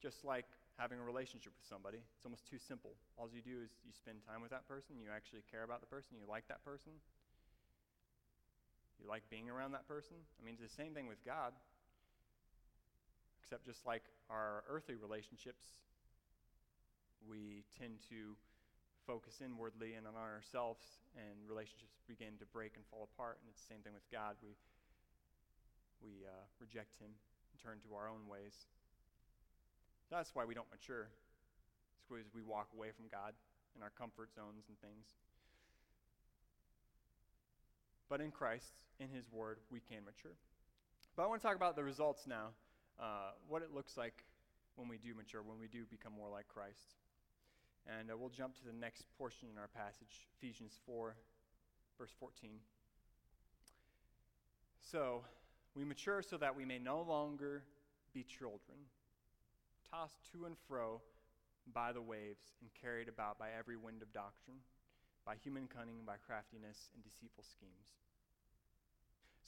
Just 0.00 0.24
like 0.24 0.46
having 0.78 0.98
a 0.98 1.04
relationship 1.04 1.52
with 1.56 1.66
somebody, 1.68 1.98
it's 2.16 2.24
almost 2.26 2.46
too 2.48 2.58
simple. 2.58 2.94
All 3.16 3.28
you 3.32 3.40
do 3.42 3.62
is 3.62 3.70
you 3.86 3.92
spend 3.92 4.18
time 4.26 4.42
with 4.42 4.50
that 4.50 4.66
person, 4.66 4.96
you 5.00 5.08
actually 5.14 5.42
care 5.50 5.62
about 5.62 5.80
the 5.80 5.86
person, 5.86 6.16
you 6.18 6.26
like 6.28 6.48
that 6.48 6.64
person, 6.64 6.92
you 8.98 9.08
like 9.08 9.22
being 9.30 9.48
around 9.48 9.72
that 9.72 9.86
person. 9.86 10.16
I 10.40 10.44
mean, 10.44 10.54
it's 10.54 10.62
the 10.62 10.82
same 10.82 10.94
thing 10.94 11.06
with 11.06 11.24
God, 11.24 11.52
except 13.42 13.66
just 13.66 13.86
like 13.86 14.02
our 14.30 14.64
earthly 14.68 14.94
relationships, 14.94 15.80
we 17.28 17.64
tend 17.78 17.98
to 18.08 18.36
focus 19.06 19.42
inwardly 19.42 19.94
and 19.94 20.06
on 20.06 20.14
ourselves, 20.14 21.02
and 21.16 21.34
relationships 21.48 21.98
begin 22.06 22.38
to 22.38 22.46
break 22.50 22.76
and 22.76 22.84
fall 22.86 23.08
apart. 23.12 23.38
And 23.42 23.50
it's 23.50 23.62
the 23.62 23.70
same 23.74 23.82
thing 23.82 23.94
with 23.94 24.06
God. 24.10 24.36
We, 24.42 24.54
we 26.02 26.26
uh, 26.26 26.46
reject 26.60 26.98
Him 26.98 27.10
and 27.10 27.56
turn 27.58 27.82
to 27.88 27.94
our 27.94 28.08
own 28.08 28.30
ways. 28.30 28.66
That's 30.10 30.34
why 30.34 30.44
we 30.44 30.54
don't 30.54 30.70
mature. 30.70 31.08
It's 31.96 32.04
because 32.06 32.30
we 32.34 32.42
walk 32.42 32.68
away 32.74 32.92
from 32.94 33.06
God 33.10 33.32
in 33.76 33.82
our 33.82 33.92
comfort 33.96 34.34
zones 34.34 34.68
and 34.68 34.76
things. 34.80 35.16
But 38.08 38.20
in 38.20 38.30
Christ, 38.30 38.76
in 39.00 39.08
His 39.08 39.32
Word, 39.32 39.58
we 39.70 39.80
can 39.80 40.04
mature. 40.04 40.36
But 41.16 41.24
I 41.24 41.26
want 41.26 41.40
to 41.40 41.46
talk 41.46 41.56
about 41.56 41.76
the 41.76 41.84
results 41.84 42.26
now, 42.26 42.52
uh, 43.00 43.32
what 43.48 43.62
it 43.62 43.72
looks 43.72 43.96
like 43.96 44.24
when 44.76 44.88
we 44.88 44.98
do 44.98 45.14
mature, 45.14 45.42
when 45.42 45.58
we 45.58 45.68
do 45.68 45.84
become 45.90 46.12
more 46.12 46.28
like 46.28 46.48
Christ. 46.48 46.96
And 47.86 48.10
uh, 48.10 48.16
we'll 48.16 48.30
jump 48.30 48.54
to 48.56 48.64
the 48.64 48.72
next 48.72 49.04
portion 49.18 49.48
in 49.50 49.58
our 49.58 49.68
passage, 49.68 50.28
Ephesians 50.38 50.78
4, 50.86 51.16
verse 51.98 52.12
14. 52.18 52.50
So, 54.80 55.22
we 55.74 55.84
mature 55.84 56.22
so 56.22 56.36
that 56.36 56.54
we 56.54 56.64
may 56.64 56.78
no 56.78 57.02
longer 57.02 57.62
be 58.12 58.24
children, 58.24 58.78
tossed 59.90 60.18
to 60.32 60.44
and 60.44 60.56
fro 60.68 61.00
by 61.72 61.92
the 61.92 62.02
waves 62.02 62.42
and 62.60 62.70
carried 62.80 63.08
about 63.08 63.38
by 63.38 63.48
every 63.58 63.76
wind 63.76 64.02
of 64.02 64.12
doctrine, 64.12 64.58
by 65.24 65.36
human 65.36 65.66
cunning, 65.66 66.00
by 66.06 66.14
craftiness 66.26 66.90
and 66.94 67.02
deceitful 67.02 67.44
schemes. 67.44 67.94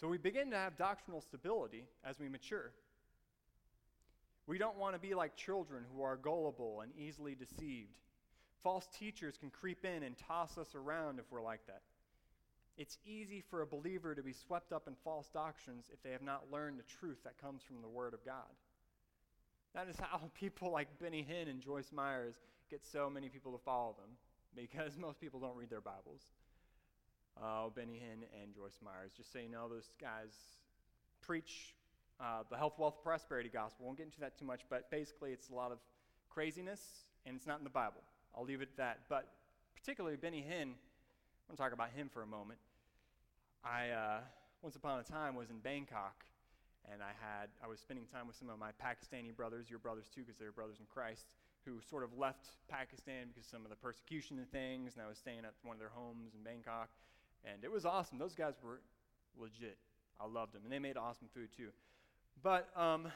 So 0.00 0.08
we 0.08 0.18
begin 0.18 0.50
to 0.50 0.56
have 0.56 0.76
doctrinal 0.76 1.20
stability 1.20 1.84
as 2.04 2.18
we 2.18 2.28
mature. 2.28 2.72
We 4.46 4.58
don't 4.58 4.76
want 4.78 4.94
to 4.94 5.00
be 5.00 5.14
like 5.14 5.36
children 5.36 5.84
who 5.94 6.02
are 6.02 6.16
gullible 6.16 6.80
and 6.80 6.92
easily 6.98 7.34
deceived 7.34 7.96
False 8.64 8.88
teachers 8.98 9.36
can 9.36 9.50
creep 9.50 9.84
in 9.84 10.02
and 10.02 10.16
toss 10.16 10.56
us 10.56 10.74
around 10.74 11.18
if 11.18 11.26
we're 11.30 11.42
like 11.42 11.64
that. 11.66 11.82
It's 12.78 12.96
easy 13.04 13.44
for 13.50 13.60
a 13.60 13.66
believer 13.66 14.14
to 14.14 14.22
be 14.22 14.32
swept 14.32 14.72
up 14.72 14.88
in 14.88 14.94
false 15.04 15.28
doctrines 15.28 15.90
if 15.92 16.02
they 16.02 16.10
have 16.10 16.22
not 16.22 16.50
learned 16.50 16.78
the 16.78 16.96
truth 16.98 17.18
that 17.24 17.38
comes 17.38 17.62
from 17.62 17.82
the 17.82 17.88
Word 17.88 18.14
of 18.14 18.24
God. 18.24 18.50
That 19.74 19.88
is 19.88 19.96
how 20.00 20.18
people 20.34 20.72
like 20.72 20.88
Benny 20.98 21.24
Hinn 21.28 21.48
and 21.50 21.60
Joyce 21.60 21.92
Meyers 21.92 22.36
get 22.70 22.80
so 22.90 23.10
many 23.10 23.28
people 23.28 23.52
to 23.52 23.58
follow 23.58 23.94
them, 24.00 24.16
because 24.56 24.96
most 24.98 25.20
people 25.20 25.40
don't 25.40 25.56
read 25.56 25.70
their 25.70 25.82
Bibles. 25.82 26.22
Uh, 27.36 27.68
Benny 27.68 28.00
Hinn 28.00 28.24
and 28.42 28.54
Joyce 28.54 28.78
Meyers. 28.82 29.12
Just 29.14 29.30
so 29.30 29.40
you 29.40 29.50
know, 29.50 29.68
those 29.68 29.90
guys 30.00 30.32
preach 31.20 31.74
uh, 32.18 32.44
the 32.50 32.56
health, 32.56 32.74
wealth, 32.78 33.02
prosperity 33.02 33.50
gospel. 33.52 33.84
Won't 33.84 33.98
get 33.98 34.06
into 34.06 34.20
that 34.20 34.38
too 34.38 34.46
much, 34.46 34.62
but 34.70 34.90
basically 34.90 35.32
it's 35.32 35.50
a 35.50 35.54
lot 35.54 35.70
of 35.70 35.78
craziness, 36.30 36.80
and 37.26 37.36
it's 37.36 37.46
not 37.46 37.58
in 37.58 37.64
the 37.64 37.70
Bible. 37.70 38.00
I'll 38.36 38.44
leave 38.44 38.60
it 38.60 38.68
at 38.72 38.76
that. 38.78 39.00
But 39.08 39.28
particularly 39.76 40.16
Benny 40.16 40.40
Hinn, 40.40 40.74
I 40.74 41.46
want 41.48 41.56
to 41.56 41.56
talk 41.56 41.72
about 41.72 41.90
him 41.90 42.08
for 42.12 42.22
a 42.22 42.26
moment. 42.26 42.58
I, 43.64 43.90
uh, 43.90 44.20
once 44.62 44.76
upon 44.76 45.00
a 45.00 45.02
time, 45.02 45.34
was 45.34 45.50
in 45.50 45.58
Bangkok, 45.58 46.24
and 46.90 47.02
I 47.02 47.12
had 47.20 47.48
I 47.62 47.68
was 47.68 47.80
spending 47.80 48.06
time 48.06 48.26
with 48.26 48.36
some 48.36 48.50
of 48.50 48.58
my 48.58 48.70
Pakistani 48.82 49.34
brothers, 49.34 49.70
your 49.70 49.78
brothers 49.78 50.06
too, 50.14 50.22
because 50.22 50.36
they're 50.38 50.52
brothers 50.52 50.76
in 50.80 50.86
Christ, 50.92 51.34
who 51.64 51.80
sort 51.88 52.02
of 52.02 52.18
left 52.18 52.48
Pakistan 52.68 53.28
because 53.28 53.44
of 53.44 53.50
some 53.50 53.64
of 53.64 53.70
the 53.70 53.76
persecution 53.76 54.38
and 54.38 54.50
things, 54.50 54.94
and 54.94 55.02
I 55.04 55.08
was 55.08 55.18
staying 55.18 55.44
at 55.44 55.54
one 55.62 55.74
of 55.74 55.80
their 55.80 55.92
homes 55.94 56.34
in 56.34 56.42
Bangkok, 56.42 56.90
and 57.44 57.64
it 57.64 57.70
was 57.70 57.84
awesome. 57.84 58.18
Those 58.18 58.34
guys 58.34 58.54
were 58.62 58.80
legit. 59.38 59.78
I 60.20 60.26
loved 60.26 60.52
them, 60.52 60.62
and 60.64 60.72
they 60.72 60.78
made 60.78 60.96
awesome 60.96 61.28
food 61.32 61.48
too. 61.56 61.70
But 62.42 62.68
um, 62.76 63.08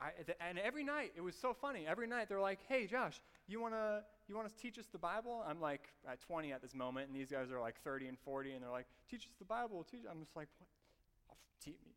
I, 0.00 0.10
and 0.46 0.58
every 0.58 0.84
night 0.84 1.12
it 1.16 1.22
was 1.22 1.34
so 1.34 1.54
funny. 1.54 1.86
Every 1.86 2.06
night 2.06 2.28
they're 2.28 2.40
like, 2.40 2.60
"Hey, 2.68 2.86
Josh, 2.86 3.20
you 3.46 3.60
wanna 3.60 4.04
you 4.28 4.36
wanna 4.36 4.50
teach 4.50 4.78
us 4.78 4.86
the 4.92 4.98
Bible?" 4.98 5.42
I'm 5.46 5.60
like 5.60 5.88
at 6.06 6.20
20 6.20 6.52
at 6.52 6.60
this 6.60 6.74
moment, 6.74 7.08
and 7.08 7.16
these 7.16 7.30
guys 7.30 7.50
are 7.50 7.60
like 7.60 7.80
30 7.82 8.08
and 8.08 8.18
40, 8.18 8.52
and 8.52 8.62
they're 8.62 8.70
like, 8.70 8.86
"Teach 9.08 9.26
us 9.26 9.32
the 9.38 9.44
Bible." 9.44 9.84
Teach. 9.84 10.02
I'm 10.10 10.20
just 10.20 10.36
like, 10.36 10.48
"What? 10.58 11.38
Teach 11.60 11.80
me." 11.86 11.92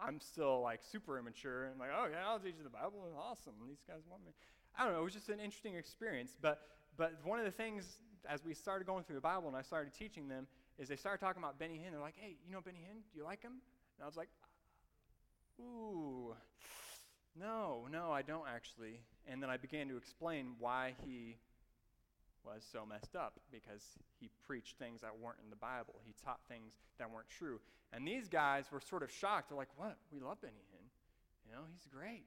I'm 0.00 0.20
still 0.20 0.62
like 0.62 0.80
super 0.82 1.18
immature 1.18 1.66
and 1.66 1.78
like, 1.78 1.90
"Oh 1.96 2.06
yeah, 2.10 2.26
I'll 2.26 2.40
teach 2.40 2.56
you 2.56 2.64
the 2.64 2.70
Bible." 2.70 3.12
Awesome. 3.16 3.54
These 3.68 3.82
guys 3.86 4.02
want 4.10 4.24
me. 4.24 4.32
I 4.76 4.84
don't 4.84 4.94
know. 4.94 5.00
It 5.00 5.04
was 5.04 5.14
just 5.14 5.28
an 5.28 5.40
interesting 5.40 5.76
experience. 5.76 6.36
But 6.40 6.60
but 6.96 7.24
one 7.24 7.38
of 7.38 7.44
the 7.44 7.52
things 7.52 8.00
as 8.28 8.44
we 8.44 8.52
started 8.52 8.86
going 8.86 9.04
through 9.04 9.14
the 9.14 9.20
Bible 9.20 9.46
and 9.46 9.56
I 9.56 9.62
started 9.62 9.94
teaching 9.94 10.28
them 10.28 10.48
is 10.76 10.88
they 10.88 10.96
started 10.96 11.20
talking 11.24 11.42
about 11.42 11.58
Benny 11.58 11.78
Hinn. 11.78 11.92
They're 11.92 12.00
like, 12.00 12.16
"Hey, 12.16 12.36
you 12.44 12.52
know 12.52 12.60
Benny 12.60 12.80
Hinn? 12.80 13.02
Do 13.12 13.18
you 13.18 13.24
like 13.24 13.42
him?" 13.42 13.62
And 13.96 14.02
I 14.02 14.06
was 14.06 14.16
like, 14.16 14.28
"Ooh." 15.60 16.36
No, 17.38 17.86
no, 17.90 18.10
I 18.10 18.22
don't 18.22 18.46
actually. 18.48 19.00
And 19.26 19.42
then 19.42 19.50
I 19.50 19.56
began 19.56 19.88
to 19.88 19.96
explain 19.96 20.54
why 20.58 20.94
he 21.04 21.36
was 22.44 22.64
so 22.72 22.84
messed 22.86 23.14
up 23.14 23.40
because 23.52 23.82
he 24.18 24.30
preached 24.46 24.78
things 24.78 25.02
that 25.02 25.10
weren't 25.18 25.38
in 25.44 25.50
the 25.50 25.56
Bible. 25.56 25.94
He 26.04 26.14
taught 26.24 26.40
things 26.48 26.72
that 26.98 27.10
weren't 27.10 27.28
true. 27.28 27.60
And 27.92 28.06
these 28.06 28.28
guys 28.28 28.64
were 28.72 28.80
sort 28.80 29.02
of 29.02 29.10
shocked. 29.10 29.50
They're 29.50 29.58
like, 29.58 29.76
what? 29.76 29.96
We 30.12 30.20
love 30.20 30.40
Benny 30.40 30.64
Hinn. 30.72 30.86
You 31.46 31.52
know, 31.52 31.62
he's 31.72 31.86
great. 31.86 32.24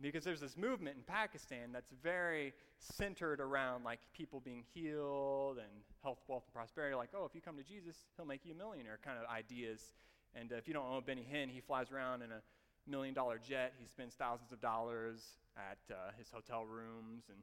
Because 0.00 0.24
there's 0.24 0.40
this 0.40 0.56
movement 0.56 0.96
in 0.96 1.02
Pakistan 1.02 1.72
that's 1.72 1.90
very 2.02 2.52
centered 2.78 3.40
around 3.40 3.84
like 3.84 4.00
people 4.12 4.40
being 4.40 4.62
healed 4.74 5.56
and 5.56 5.72
health, 6.02 6.18
wealth, 6.28 6.42
and 6.46 6.52
prosperity. 6.54 6.94
Like, 6.94 7.10
oh, 7.16 7.24
if 7.24 7.34
you 7.34 7.40
come 7.40 7.56
to 7.56 7.62
Jesus, 7.62 7.96
he'll 8.16 8.26
make 8.26 8.44
you 8.44 8.52
a 8.52 8.56
millionaire 8.56 8.98
kind 9.02 9.18
of 9.18 9.24
ideas. 9.30 9.80
And 10.34 10.52
uh, 10.52 10.56
if 10.56 10.68
you 10.68 10.74
don't 10.74 10.90
know 10.90 11.00
Benny 11.00 11.26
Hinn, 11.32 11.48
he 11.48 11.60
flies 11.60 11.90
around 11.90 12.20
in 12.20 12.30
a 12.30 12.42
million 12.86 13.14
dollar 13.14 13.38
jet. 13.38 13.74
He 13.78 13.86
spends 13.86 14.14
thousands 14.14 14.52
of 14.52 14.60
dollars 14.60 15.38
at 15.56 15.78
uh, 15.90 16.10
his 16.18 16.30
hotel 16.30 16.64
rooms, 16.64 17.24
and 17.28 17.38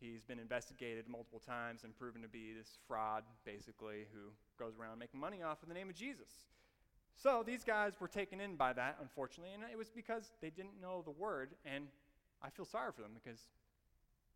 he's 0.00 0.22
been 0.22 0.38
investigated 0.38 1.08
multiple 1.08 1.40
times 1.40 1.84
and 1.84 1.96
proven 1.96 2.22
to 2.22 2.28
be 2.28 2.52
this 2.52 2.78
fraud, 2.86 3.24
basically, 3.44 4.06
who 4.12 4.30
goes 4.58 4.74
around 4.78 4.98
making 4.98 5.20
money 5.20 5.42
off 5.42 5.62
of 5.62 5.68
the 5.68 5.74
name 5.74 5.88
of 5.88 5.94
Jesus. 5.94 6.46
So 7.16 7.42
these 7.46 7.64
guys 7.64 7.92
were 8.00 8.08
taken 8.08 8.40
in 8.40 8.56
by 8.56 8.72
that, 8.72 8.98
unfortunately, 9.00 9.54
and 9.54 9.62
it 9.70 9.78
was 9.78 9.88
because 9.90 10.32
they 10.40 10.50
didn't 10.50 10.80
know 10.80 11.02
the 11.04 11.12
word, 11.12 11.50
and 11.64 11.86
I 12.42 12.50
feel 12.50 12.64
sorry 12.64 12.92
for 12.92 13.02
them 13.02 13.12
because 13.14 13.40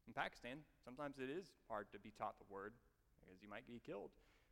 in 0.07 0.15
Pakistan, 0.15 0.59
sometimes 0.85 1.17
it 1.19 1.29
is 1.29 1.47
hard 1.69 1.87
to 1.93 1.99
be 1.99 2.13
taught 2.17 2.39
the 2.39 2.53
word 2.53 2.73
because 3.21 3.43
you 3.43 3.49
might 3.49 3.67
be 3.67 3.81
killed, 3.85 4.11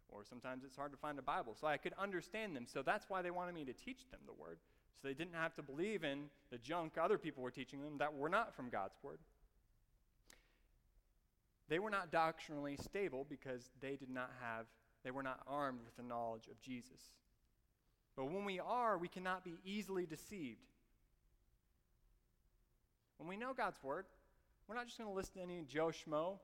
or 0.08 0.24
sometimes 0.24 0.64
it's 0.64 0.76
hard 0.76 0.92
to 0.92 0.98
find 0.98 1.18
a 1.18 1.22
Bible. 1.22 1.56
So 1.58 1.66
I 1.66 1.78
could 1.78 1.94
understand 1.98 2.54
them. 2.54 2.66
So 2.66 2.82
that's 2.82 3.06
why 3.08 3.22
they 3.22 3.30
wanted 3.30 3.54
me 3.54 3.64
to 3.64 3.72
teach 3.72 4.10
them 4.10 4.20
the 4.26 4.34
word. 4.34 4.58
So 5.00 5.08
they 5.08 5.14
didn't 5.14 5.34
have 5.34 5.54
to 5.54 5.62
believe 5.62 6.04
in 6.04 6.24
the 6.50 6.58
junk 6.58 6.94
other 7.00 7.18
people 7.18 7.42
were 7.42 7.50
teaching 7.50 7.82
them 7.82 7.98
that 7.98 8.14
were 8.14 8.28
not 8.28 8.54
from 8.54 8.70
God's 8.70 8.96
Word. 9.02 9.18
They 11.68 11.78
were 11.78 11.90
not 11.90 12.10
doctrinally 12.10 12.76
stable 12.76 13.26
because 13.28 13.70
they 13.80 13.96
did 13.96 14.10
not 14.10 14.30
have, 14.40 14.66
they 15.04 15.10
were 15.10 15.22
not 15.22 15.40
armed 15.46 15.80
with 15.84 15.96
the 15.96 16.02
knowledge 16.02 16.46
of 16.50 16.60
Jesus. 16.60 17.00
But 18.16 18.26
when 18.30 18.44
we 18.44 18.60
are, 18.60 18.96
we 18.96 19.08
cannot 19.08 19.44
be 19.44 19.56
easily 19.64 20.06
deceived. 20.06 20.60
When 23.18 23.28
we 23.28 23.36
know 23.36 23.52
God's 23.52 23.82
Word, 23.82 24.06
we're 24.68 24.74
not 24.74 24.86
just 24.86 24.98
going 24.98 25.10
to 25.10 25.14
listen 25.14 25.34
to 25.34 25.42
any 25.42 25.64
Joe 25.68 25.88
Schmo 25.88 26.38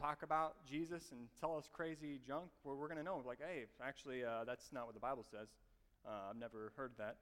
talk 0.00 0.22
about 0.22 0.56
Jesus 0.68 1.10
and 1.10 1.28
tell 1.40 1.56
us 1.56 1.68
crazy 1.72 2.20
junk. 2.26 2.46
Where 2.62 2.74
we're 2.74 2.88
going 2.88 2.98
to 2.98 3.04
know, 3.04 3.22
like, 3.26 3.38
hey, 3.40 3.64
actually, 3.82 4.24
uh, 4.24 4.44
that's 4.44 4.72
not 4.72 4.86
what 4.86 4.94
the 4.94 5.00
Bible 5.00 5.24
says. 5.30 5.48
Uh, 6.06 6.30
I've 6.30 6.36
never 6.36 6.72
heard 6.76 6.92
that. 6.98 7.16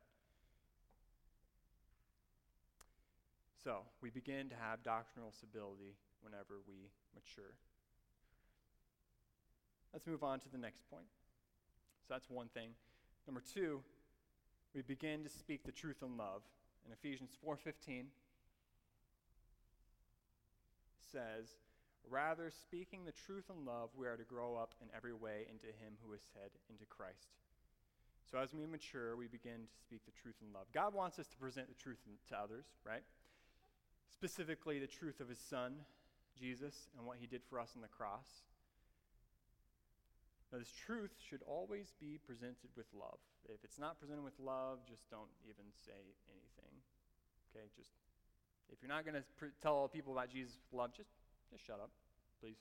So 3.65 3.81
we 4.03 4.11
begin 4.11 4.51
to 4.51 4.55
have 4.57 4.83
doctrinal 4.83 5.33
stability 5.33 5.97
whenever 6.21 6.61
we 6.69 6.91
mature. 7.15 7.57
Let's 9.91 10.07
move 10.07 10.23
on 10.23 10.41
to 10.41 10.51
the 10.53 10.59
next 10.59 10.83
point. 10.91 11.07
So 12.07 12.13
that's 12.13 12.29
one 12.29 12.49
thing. 12.53 12.75
Number 13.27 13.41
two, 13.41 13.83
we 14.75 14.83
begin 14.83 15.25
to 15.25 15.31
speak 15.31 15.65
the 15.65 15.73
truth 15.73 16.03
in 16.03 16.19
love. 16.19 16.43
In 16.85 16.93
Ephesians 16.93 17.35
4:15 17.43 18.13
says, 20.99 21.57
"Rather 22.03 22.51
speaking 22.51 23.07
the 23.07 23.13
truth 23.13 23.49
in 23.49 23.65
love, 23.65 23.95
we 23.95 24.07
are 24.07 24.19
to 24.19 24.25
grow 24.25 24.57
up 24.57 24.75
in 24.83 24.91
every 24.91 25.15
way 25.15 25.47
into 25.49 25.73
him 25.73 25.97
who 26.03 26.13
is 26.13 26.27
head, 26.35 26.51
into 26.69 26.85
Christ." 26.85 27.33
So 28.27 28.37
as 28.37 28.53
we 28.53 28.67
mature, 28.67 29.17
we 29.17 29.27
begin 29.27 29.69
to 29.69 29.77
speak 29.79 30.05
the 30.05 30.13
truth 30.13 30.43
in 30.43 30.53
love. 30.53 30.71
God 30.73 30.93
wants 30.93 31.19
us 31.19 31.29
to 31.29 31.39
present 31.39 31.69
the 31.69 31.75
truth 31.75 32.07
to 32.27 32.37
others, 32.37 32.67
right? 32.85 33.05
Specifically 34.17 34.79
the 34.79 34.87
truth 34.87 35.21
of 35.21 35.29
his 35.29 35.39
son, 35.39 35.75
Jesus, 36.39 36.89
and 36.97 37.07
what 37.07 37.19
he 37.21 37.27
did 37.27 37.43
for 37.49 37.61
us 37.61 37.73
on 37.77 37.83
the 37.83 37.89
cross. 37.89 38.47
Now, 40.53 40.59
this 40.59 40.71
truth 40.71 41.11
should 41.19 41.43
always 41.47 41.93
be 41.99 42.19
presented 42.23 42.71
with 42.77 42.87
love. 42.95 43.19
If 43.51 43.65
it's 43.65 43.79
not 43.79 43.99
presented 43.99 44.23
with 44.23 44.39
love, 44.39 44.79
just 44.89 45.11
don't 45.11 45.31
even 45.43 45.67
say 45.85 46.15
anything. 46.31 46.75
Okay, 47.51 47.67
just 47.77 47.91
if 48.71 48.79
you're 48.83 48.91
not 48.91 49.05
going 49.05 49.19
to 49.19 49.25
pr- 49.37 49.55
tell 49.61 49.75
all 49.75 49.89
people 49.89 50.13
about 50.13 50.31
Jesus 50.31 50.55
with 50.55 50.79
love, 50.79 50.95
just 50.95 51.11
just 51.51 51.67
shut 51.67 51.81
up, 51.81 51.91
please, 52.41 52.59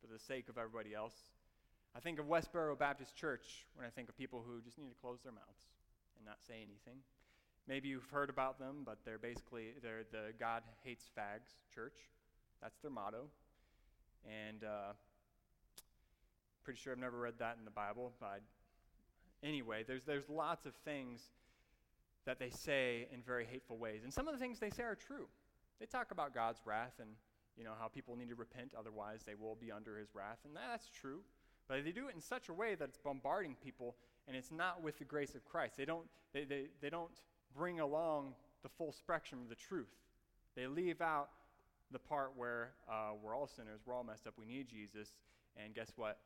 for 0.00 0.06
the 0.12 0.18
sake 0.18 0.48
of 0.48 0.56
everybody 0.56 0.94
else. 0.94 1.16
I 1.96 2.00
think 2.00 2.18
of 2.18 2.26
Westboro 2.26 2.78
Baptist 2.78 3.16
Church 3.16 3.66
when 3.74 3.86
I 3.86 3.90
think 3.90 4.08
of 4.08 4.16
people 4.16 4.44
who 4.46 4.60
just 4.60 4.78
need 4.78 4.88
to 4.88 5.00
close 5.00 5.20
their 5.22 5.32
mouths 5.32 5.64
and 6.16 6.24
not 6.24 6.38
say 6.46 6.56
anything. 6.56 7.02
Maybe 7.70 7.86
you've 7.86 8.10
heard 8.10 8.30
about 8.30 8.58
them, 8.58 8.82
but 8.84 8.98
they're 9.04 9.16
basically 9.16 9.74
they're 9.80 10.02
the 10.10 10.32
God 10.40 10.64
hates 10.82 11.08
fags 11.16 11.54
church. 11.72 11.94
That's 12.60 12.76
their 12.80 12.90
motto. 12.90 13.28
And 14.26 14.64
uh, 14.64 14.94
pretty 16.64 16.80
sure 16.80 16.92
I've 16.92 16.98
never 16.98 17.20
read 17.20 17.34
that 17.38 17.58
in 17.60 17.64
the 17.64 17.70
Bible, 17.70 18.12
but 18.18 18.42
anyway, 19.44 19.84
there's 19.86 20.02
there's 20.02 20.28
lots 20.28 20.66
of 20.66 20.74
things 20.84 21.20
that 22.26 22.40
they 22.40 22.50
say 22.50 23.06
in 23.14 23.22
very 23.22 23.44
hateful 23.44 23.78
ways, 23.78 24.00
and 24.02 24.12
some 24.12 24.26
of 24.26 24.34
the 24.34 24.40
things 24.40 24.58
they 24.58 24.70
say 24.70 24.82
are 24.82 24.96
true. 24.96 25.28
They 25.78 25.86
talk 25.86 26.10
about 26.10 26.34
God's 26.34 26.58
wrath 26.66 26.94
and 26.98 27.10
you 27.56 27.62
know 27.62 27.74
how 27.78 27.86
people 27.86 28.16
need 28.16 28.30
to 28.30 28.34
repent, 28.34 28.74
otherwise 28.76 29.20
they 29.24 29.36
will 29.36 29.54
be 29.54 29.70
under 29.70 29.96
His 29.96 30.08
wrath, 30.12 30.38
and 30.44 30.56
that's 30.56 30.90
true. 30.90 31.20
But 31.68 31.84
they 31.84 31.92
do 31.92 32.08
it 32.08 32.16
in 32.16 32.20
such 32.20 32.48
a 32.48 32.52
way 32.52 32.74
that 32.74 32.88
it's 32.88 32.98
bombarding 32.98 33.54
people, 33.62 33.94
and 34.26 34.36
it's 34.36 34.50
not 34.50 34.82
with 34.82 34.98
the 34.98 35.04
grace 35.04 35.36
of 35.36 35.44
Christ. 35.44 35.76
They 35.76 35.84
don't 35.84 36.08
they, 36.32 36.42
they, 36.42 36.64
they 36.80 36.90
don't 36.90 37.12
bring 37.56 37.80
along 37.80 38.34
the 38.62 38.68
full 38.68 38.92
spectrum 38.92 39.40
of 39.42 39.48
the 39.48 39.54
truth. 39.54 39.92
They 40.56 40.66
leave 40.66 41.00
out 41.00 41.30
the 41.92 41.98
part 41.98 42.32
where 42.36 42.72
uh, 42.88 43.10
we're 43.22 43.34
all 43.34 43.48
sinners, 43.48 43.80
we're 43.84 43.94
all 43.94 44.04
messed 44.04 44.26
up, 44.26 44.34
we 44.38 44.46
need 44.46 44.68
Jesus, 44.68 45.08
and 45.56 45.74
guess 45.74 45.92
what? 45.96 46.18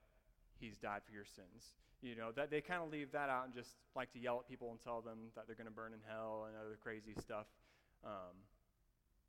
He's 0.61 0.77
died 0.77 1.01
for 1.07 1.13
your 1.13 1.25
sins. 1.25 1.75
You 2.03 2.17
know, 2.17 2.33
that 2.37 2.51
they 2.51 2.61
kind 2.61 2.83
of 2.83 2.91
leave 2.91 3.13
that 3.13 3.31
out 3.31 3.47
and 3.47 3.55
just 3.55 3.71
like 3.97 4.13
to 4.13 4.19
yell 4.19 4.39
at 4.41 4.49
people 4.49 4.71
and 4.71 4.81
tell 4.81 5.01
them 5.01 5.33
that 5.37 5.47
they're 5.47 5.57
going 5.57 5.69
to 5.69 5.73
burn 5.73 5.95
in 5.95 6.01
hell 6.07 6.47
and 6.47 6.57
other 6.57 6.77
crazy 6.83 7.15
stuff. 7.19 7.47
Um, 8.05 8.37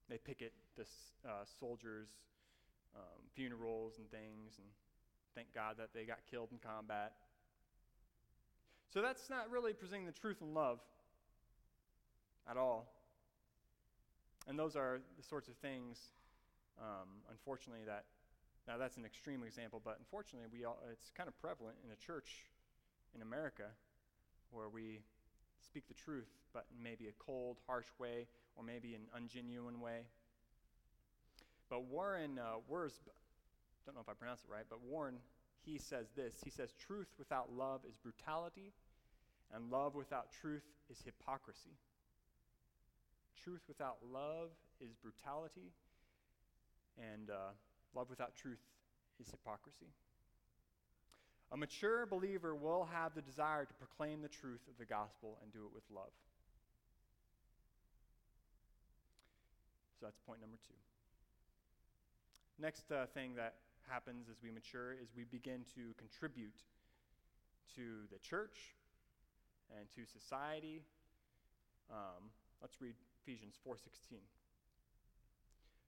they 0.09 0.17
picket 0.17 0.51
the 0.75 0.83
uh, 1.25 1.45
soldiers' 1.59 2.09
um, 2.95 3.23
funerals 3.33 3.93
and 3.97 4.09
things, 4.11 4.57
and 4.57 4.67
thank 5.35 5.53
God 5.53 5.75
that 5.77 5.89
they 5.93 6.03
got 6.03 6.19
killed 6.29 6.49
in 6.51 6.57
combat. 6.57 7.13
So 8.93 9.01
that's 9.01 9.29
not 9.29 9.49
really 9.49 9.73
presenting 9.73 10.05
the 10.05 10.11
truth 10.11 10.37
in 10.41 10.53
love 10.53 10.79
at 12.49 12.57
all. 12.57 12.87
And 14.47 14.57
those 14.59 14.75
are 14.75 15.01
the 15.17 15.23
sorts 15.23 15.49
of 15.49 15.55
things, 15.57 15.99
um, 16.79 17.07
unfortunately, 17.31 17.85
that 17.87 18.05
Now, 18.67 18.77
that's 18.77 18.97
an 18.97 19.05
extreme 19.05 19.43
example, 19.43 19.81
but 19.83 19.97
unfortunately, 19.99 20.49
we 20.51 20.65
all, 20.65 20.79
it's 20.91 21.11
kind 21.15 21.27
of 21.29 21.37
prevalent 21.39 21.77
in 21.83 21.89
the 21.89 21.95
church 21.95 22.45
in 23.13 23.21
America 23.21 23.65
where 24.51 24.69
we 24.69 25.01
speak 25.63 25.87
the 25.87 25.93
truth, 25.93 26.29
but 26.53 26.65
in 26.75 26.81
maybe 26.83 27.07
a 27.07 27.13
cold, 27.19 27.57
harsh 27.67 27.85
way, 27.99 28.27
or 28.55 28.63
maybe 28.63 28.95
an 28.95 29.05
ungenuine 29.17 29.79
way. 29.79 30.07
But 31.69 31.85
Warren 31.85 32.39
uh, 32.39 32.57
Wiersbe, 32.71 33.13
don't 33.85 33.95
know 33.95 34.01
if 34.01 34.09
I 34.09 34.13
pronounced 34.13 34.45
it 34.45 34.51
right, 34.51 34.65
but 34.69 34.81
Warren, 34.81 35.17
he 35.63 35.77
says 35.77 36.07
this. 36.15 36.35
He 36.43 36.49
says, 36.49 36.73
Truth 36.87 37.09
without 37.19 37.51
love 37.53 37.81
is 37.87 37.95
brutality, 37.95 38.73
and 39.53 39.71
love 39.71 39.95
without 39.95 40.31
truth 40.31 40.65
is 40.89 40.97
hypocrisy. 41.05 41.77
Truth 43.43 43.61
without 43.67 43.97
love 44.11 44.49
is 44.81 44.93
brutality, 45.01 45.71
and 46.97 47.29
uh, 47.29 47.53
love 47.93 48.09
without 48.09 48.35
truth 48.35 48.63
is 49.19 49.29
hypocrisy. 49.29 49.91
A 51.51 51.57
mature 51.57 52.05
believer 52.05 52.55
will 52.55 52.87
have 52.91 53.13
the 53.13 53.21
desire 53.21 53.65
to 53.65 53.73
proclaim 53.75 54.21
the 54.21 54.27
truth 54.27 54.61
of 54.69 54.77
the 54.77 54.85
gospel 54.85 55.37
and 55.43 55.53
do 55.53 55.59
it 55.59 55.73
with 55.73 55.83
love. 55.93 56.11
So 59.99 60.07
that's 60.07 60.19
point 60.25 60.41
number 60.41 60.57
two. 60.67 60.73
Next 62.59 62.91
uh, 62.91 63.05
thing 63.13 63.35
that 63.35 63.55
happens 63.87 64.27
as 64.29 64.37
we 64.41 64.49
mature 64.49 64.93
is 64.93 65.09
we 65.15 65.23
begin 65.25 65.61
to 65.75 65.93
contribute 65.97 66.63
to 67.75 68.07
the 68.11 68.19
church 68.19 68.75
and 69.77 69.87
to 69.95 70.01
society. 70.11 70.81
Um, 71.91 72.31
let's 72.61 72.81
read 72.81 72.95
Ephesians 73.21 73.57
4:16. 73.63 74.21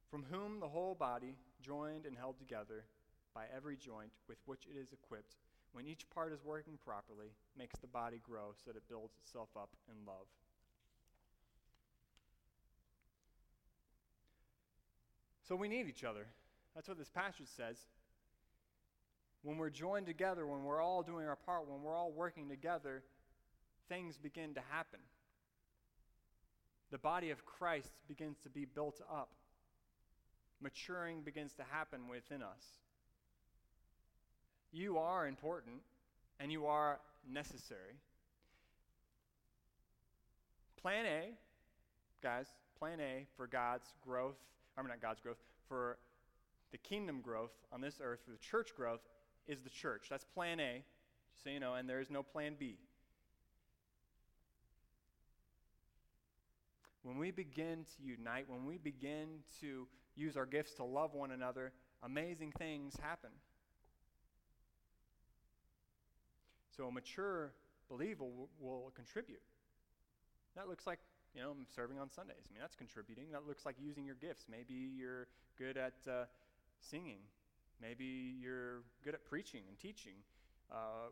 From 0.10 0.24
whom 0.24 0.60
the 0.60 0.70
whole 0.70 0.96
body, 0.96 1.36
joined 1.62 2.06
and 2.06 2.18
held 2.18 2.38
together 2.40 2.86
by 3.34 3.46
every 3.56 3.76
joint 3.76 4.12
with 4.28 4.38
which 4.46 4.66
it 4.66 4.78
is 4.78 4.94
equipped, 4.94 5.36
when 5.74 5.86
each 5.86 6.10
part 6.10 6.32
is 6.32 6.44
working 6.44 6.78
properly, 6.78 7.34
makes 7.58 7.78
the 7.80 7.88
body 7.88 8.20
grow 8.24 8.54
so 8.54 8.72
that 8.72 8.78
it 8.78 8.88
builds 8.88 9.16
itself 9.24 9.50
up 9.56 9.76
in 9.90 10.06
love. 10.06 10.28
So 15.48 15.56
we 15.56 15.68
need 15.68 15.88
each 15.88 16.04
other. 16.04 16.28
That's 16.76 16.88
what 16.88 16.98
this 16.98 17.10
passage 17.10 17.48
says. 17.48 17.78
When 19.44 19.58
we're 19.58 19.70
joined 19.70 20.06
together, 20.06 20.46
when 20.46 20.64
we're 20.64 20.82
all 20.82 21.04
doing 21.04 21.28
our 21.28 21.36
part, 21.36 21.68
when 21.68 21.82
we're 21.82 21.96
all 21.96 22.12
working 22.12 22.50
together, 22.50 23.04
things 23.88 24.18
begin 24.18 24.54
to 24.56 24.62
happen. 24.72 25.00
The 26.92 26.98
body 26.98 27.32
of 27.32 27.46
Christ 27.46 27.92
begins 28.08 28.38
to 28.44 28.50
be 28.50 28.66
built 28.66 29.02
up. 29.12 29.30
Maturing 30.62 31.22
begins 31.22 31.54
to 31.56 31.64
happen 31.72 32.08
within 32.08 32.42
us. 32.42 32.64
You 34.72 34.98
are 34.98 35.28
important 35.28 35.82
and 36.40 36.52
you 36.52 36.66
are 36.68 37.00
necessary. 37.30 38.00
Plan 40.82 41.06
A, 41.06 41.34
guys, 42.24 42.48
plan 42.80 43.00
A 43.00 43.26
for 43.36 43.48
God's 43.48 43.94
growth, 44.02 44.38
I 44.78 44.82
mean, 44.82 44.90
not 44.90 45.02
God's 45.02 45.20
growth, 45.20 45.38
for 45.68 45.98
the 46.72 46.78
kingdom 46.78 47.22
growth 47.22 47.52
on 47.72 47.82
this 47.82 48.00
earth, 48.02 48.20
for 48.26 48.32
the 48.32 48.38
church 48.38 48.76
growth, 48.76 49.02
is 49.48 49.60
the 49.62 49.70
church. 49.70 50.08
That's 50.10 50.26
plan 50.26 50.60
A, 50.60 50.84
just 51.32 51.44
so 51.44 51.50
you 51.50 51.60
know, 51.60 51.76
and 51.76 51.90
there 51.90 52.00
is 52.00 52.10
no 52.10 52.24
plan 52.24 52.56
B. 52.60 52.78
When 57.08 57.18
we 57.18 57.32
begin 57.32 57.86
to 57.86 58.04
unite, 58.04 58.50
when 58.50 58.66
we 58.66 58.78
begin 58.78 59.40
to 59.62 59.88
use 60.18 60.36
our 60.36 60.46
gifts 60.46 60.74
to 60.74 60.84
love 60.84 61.14
one 61.14 61.32
another, 61.32 61.72
amazing 62.04 62.52
things 62.52 62.98
happen. 63.02 63.30
So 66.76 66.88
a 66.88 66.92
mature 66.92 67.54
believer 67.90 68.26
will, 68.26 68.50
will 68.60 68.92
contribute. 68.94 69.40
That 70.58 70.68
looks 70.68 70.86
like, 70.86 71.00
you 71.34 71.40
know, 71.40 71.54
serving 71.74 71.98
on 71.98 72.12
Sundays. 72.12 72.44
I 72.50 72.54
mean, 72.54 72.60
that's 72.60 72.76
contributing. 72.76 73.28
That 73.32 73.48
looks 73.48 73.66
like 73.66 73.76
using 73.80 74.06
your 74.06 74.16
gifts. 74.16 74.44
Maybe 74.52 74.74
you're 74.74 75.28
good 75.58 75.78
at 75.78 75.94
uh, 76.12 76.26
singing. 76.82 77.20
Maybe 77.82 78.36
you're 78.42 78.84
good 79.06 79.14
at 79.14 79.24
preaching 79.24 79.62
and 79.70 79.80
teaching. 79.80 80.16
Uh, 80.70 81.08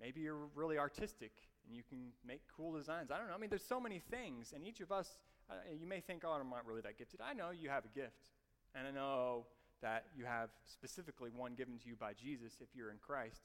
maybe 0.00 0.20
you're 0.20 0.48
really 0.54 0.78
artistic 0.78 1.32
and 1.66 1.76
you 1.76 1.82
can 1.82 2.12
make 2.26 2.40
cool 2.56 2.72
designs. 2.72 3.10
I 3.10 3.18
don't 3.18 3.28
know. 3.28 3.34
I 3.34 3.38
mean, 3.38 3.50
there's 3.50 3.66
so 3.66 3.80
many 3.80 3.98
things, 4.10 4.52
and 4.54 4.66
each 4.66 4.80
of 4.80 4.90
us, 4.90 5.16
uh, 5.50 5.54
you 5.78 5.86
may 5.86 6.00
think, 6.00 6.22
oh, 6.24 6.30
I'm 6.30 6.48
not 6.48 6.66
really 6.66 6.80
that 6.82 6.98
gifted. 6.98 7.20
I 7.20 7.34
know 7.34 7.50
you 7.50 7.68
have 7.68 7.84
a 7.84 7.88
gift, 7.88 8.30
and 8.74 8.86
I 8.86 8.90
know 8.90 9.46
that 9.82 10.06
you 10.16 10.24
have 10.24 10.48
specifically 10.66 11.30
one 11.34 11.54
given 11.54 11.78
to 11.78 11.88
you 11.88 11.94
by 11.94 12.12
Jesus 12.12 12.54
if 12.60 12.68
you're 12.74 12.90
in 12.90 12.98
Christ, 12.98 13.42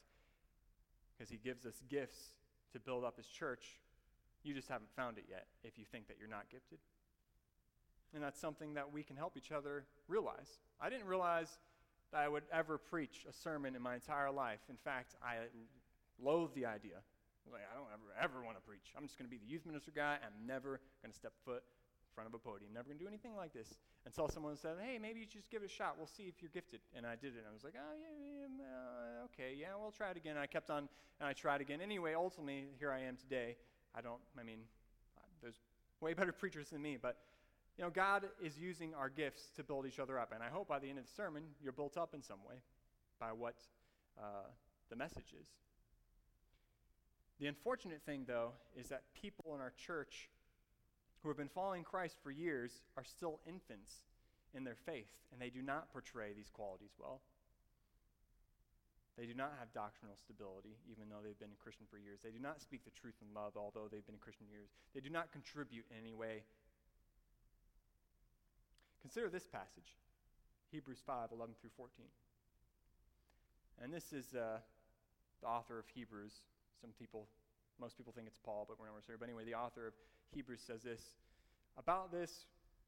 because 1.13 1.29
he 1.29 1.37
gives 1.37 1.65
us 1.65 1.75
gifts 1.89 2.33
to 2.71 2.79
build 2.79 3.03
up 3.03 3.17
his 3.17 3.27
church. 3.27 3.79
You 4.43 4.53
just 4.53 4.67
haven't 4.67 4.89
found 4.95 5.17
it 5.17 5.25
yet 5.29 5.47
if 5.63 5.77
you 5.77 5.85
think 5.91 6.07
that 6.07 6.17
you're 6.19 6.29
not 6.29 6.49
gifted. 6.51 6.79
And 8.13 8.23
that's 8.23 8.39
something 8.39 8.75
that 8.75 8.91
we 8.91 9.03
can 9.03 9.15
help 9.15 9.37
each 9.37 9.51
other 9.51 9.85
realize. 10.07 10.59
I 10.79 10.89
didn't 10.89 11.07
realize 11.07 11.47
that 12.11 12.21
I 12.21 12.27
would 12.27 12.43
ever 12.51 12.77
preach 12.77 13.25
a 13.27 13.33
sermon 13.33 13.75
in 13.75 13.81
my 13.81 13.95
entire 13.95 14.31
life. 14.31 14.59
In 14.69 14.77
fact, 14.77 15.15
I 15.23 15.35
loathe 16.21 16.53
the 16.53 16.65
idea. 16.65 16.97
I 16.97 17.43
was 17.45 17.53
like, 17.53 17.67
I 17.67 17.75
don't 17.75 17.91
ever, 17.91 18.07
ever 18.15 18.39
want 18.45 18.55
to 18.55 18.63
preach. 18.63 18.95
I'm 18.95 19.03
just 19.03 19.19
going 19.19 19.27
to 19.27 19.33
be 19.33 19.37
the 19.37 19.49
youth 19.49 19.65
minister 19.65 19.91
guy. 19.91 20.17
I'm 20.23 20.47
never 20.47 20.79
going 21.03 21.11
to 21.11 21.17
step 21.17 21.33
foot 21.43 21.63
in 21.63 22.11
front 22.15 22.31
of 22.31 22.33
a 22.33 22.39
podium. 22.39 22.71
Never 22.71 22.87
going 22.87 22.99
to 22.99 23.03
do 23.03 23.09
anything 23.09 23.35
like 23.35 23.51
this. 23.51 23.75
Until 24.05 24.27
someone 24.29 24.55
said, 24.55 24.79
hey, 24.79 24.99
maybe 24.99 25.19
you 25.19 25.27
just 25.27 25.51
give 25.51 25.61
it 25.61 25.67
a 25.67 25.73
shot. 25.73 25.95
We'll 25.97 26.07
see 26.11 26.31
if 26.31 26.39
you're 26.39 26.53
gifted. 26.53 26.79
And 26.95 27.05
I 27.05 27.19
did 27.19 27.35
it. 27.35 27.43
And 27.43 27.51
I 27.51 27.53
was 27.53 27.63
like, 27.63 27.75
oh, 27.75 27.95
yeah, 27.99 28.15
yeah 28.15 28.63
uh, 28.63 29.27
okay, 29.31 29.55
yeah, 29.59 29.75
we'll 29.75 29.91
try 29.91 30.11
it 30.11 30.17
again. 30.17 30.39
And 30.39 30.43
I 30.43 30.47
kept 30.47 30.69
on, 30.69 30.87
and 31.19 31.27
I 31.27 31.33
tried 31.33 31.59
again. 31.59 31.79
Anyway, 31.83 32.13
ultimately, 32.15 32.71
here 32.79 32.91
I 32.91 33.03
am 33.03 33.17
today. 33.17 33.55
I 33.95 34.01
don't, 34.01 34.21
I 34.39 34.43
mean, 34.43 34.59
there's 35.41 35.59
way 35.99 36.13
better 36.13 36.31
preachers 36.41 36.69
than 36.69 36.81
me, 36.81 36.97
but 37.01 37.17
you 37.77 37.83
know, 37.83 37.89
God 37.89 38.25
is 38.41 38.57
using 38.57 38.93
our 38.93 39.09
gifts 39.09 39.49
to 39.55 39.63
build 39.63 39.85
each 39.87 39.99
other 39.99 40.19
up. 40.19 40.31
And 40.33 40.43
I 40.43 40.49
hope 40.49 40.67
by 40.67 40.79
the 40.79 40.89
end 40.89 40.99
of 40.99 41.05
the 41.05 41.11
sermon, 41.11 41.43
you're 41.61 41.73
built 41.73 41.97
up 41.97 42.13
in 42.13 42.21
some 42.21 42.39
way 42.47 42.55
by 43.19 43.31
what 43.31 43.55
uh, 44.17 44.47
the 44.89 44.95
message 44.95 45.33
is. 45.39 45.47
The 47.43 47.51
unfortunate 47.51 47.99
thing, 48.05 48.23
though, 48.23 48.55
is 48.79 48.87
that 48.87 49.03
people 49.19 49.51
in 49.51 49.59
our 49.59 49.75
church 49.75 50.29
who 51.19 51.27
have 51.27 51.35
been 51.35 51.51
following 51.51 51.83
Christ 51.83 52.15
for 52.23 52.31
years 52.31 52.71
are 52.95 53.03
still 53.03 53.41
infants 53.43 53.91
in 54.55 54.63
their 54.63 54.79
faith, 54.87 55.11
and 55.27 55.41
they 55.41 55.49
do 55.49 55.61
not 55.61 55.91
portray 55.91 56.31
these 56.31 56.47
qualities 56.47 56.95
well. 56.95 57.19
They 59.19 59.25
do 59.25 59.33
not 59.35 59.51
have 59.59 59.75
doctrinal 59.75 60.15
stability, 60.15 60.79
even 60.87 61.11
though 61.11 61.19
they've 61.19 61.37
been 61.37 61.51
a 61.51 61.59
Christian 61.61 61.83
for 61.91 61.99
years. 61.99 62.23
They 62.23 62.31
do 62.31 62.39
not 62.39 62.61
speak 62.61 62.87
the 62.87 62.95
truth 62.95 63.19
in 63.19 63.27
love, 63.35 63.59
although 63.59 63.91
they've 63.91 64.07
been 64.07 64.15
a 64.15 64.23
Christian 64.23 64.47
years. 64.47 64.71
They 64.95 65.03
do 65.03 65.11
not 65.11 65.35
contribute 65.35 65.83
in 65.91 65.99
any 65.99 66.15
way 66.15 66.47
Consider 69.03 69.27
this 69.27 69.45
passage 69.45 69.99
Hebrews 70.71 71.03
5 71.05 71.35
11 71.35 71.55
through 71.59 71.75
14. 71.75 72.05
And 73.83 73.93
this 73.93 74.13
is 74.13 74.33
uh, 74.33 74.63
the 75.41 75.47
author 75.47 75.77
of 75.77 75.85
Hebrews. 75.93 76.31
Some 76.83 76.91
people, 76.99 77.27
most 77.79 77.97
people 77.97 78.11
think 78.13 78.27
it's 78.27 78.37
Paul, 78.37 78.65
but 78.67 78.79
we're 78.79 78.87
not 78.87 79.03
sure. 79.05 79.15
But 79.17 79.29
anyway, 79.29 79.45
the 79.45 79.55
author 79.55 79.87
of 79.87 79.93
Hebrews 80.35 80.61
says 80.65 80.83
this 80.83 81.13
About 81.77 82.11
this, 82.11 82.45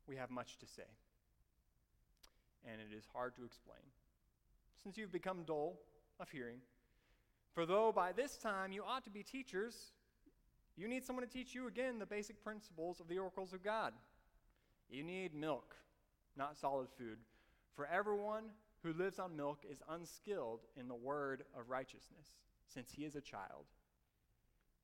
we 0.08 0.18
have 0.18 0.30
much 0.30 0.58
to 0.58 0.68
say, 0.68 0.90
and 2.70 2.82
it 2.82 2.94
is 2.96 3.06
hard 3.14 3.36
to 3.38 3.46
explain, 3.46 3.80
since 4.84 4.98
you've 4.98 5.14
become 5.14 5.44
dull 5.44 5.80
of 6.20 6.30
hearing. 6.30 6.60
For 7.54 7.66
though 7.66 7.94
by 7.96 8.12
this 8.12 8.36
time 8.36 8.74
you 8.74 8.84
ought 8.84 9.06
to 9.06 9.10
be 9.10 9.24
teachers, 9.24 9.94
you 10.76 10.90
need 10.90 11.06
someone 11.06 11.26
to 11.26 11.32
teach 11.32 11.56
you 11.56 11.68
again 11.68 12.00
the 12.00 12.06
basic 12.06 12.44
principles 12.44 13.00
of 13.00 13.08
the 13.08 13.18
oracles 13.18 13.54
of 13.54 13.64
God. 13.64 13.94
You 14.90 15.04
need 15.04 15.34
milk 15.34 15.74
not 16.38 16.58
solid 16.58 16.88
food. 16.98 17.18
For 17.76 17.86
everyone 17.86 18.46
who 18.84 18.94
lives 18.94 19.20
on 19.20 19.36
milk 19.36 19.66
is 19.70 19.82
unskilled 19.90 20.62
in 20.80 20.88
the 20.88 20.96
word 20.96 21.44
of 21.58 21.70
righteousness, 21.70 22.28
since 22.68 22.92
he 22.92 23.04
is 23.04 23.16
a 23.16 23.22
child. 23.22 23.66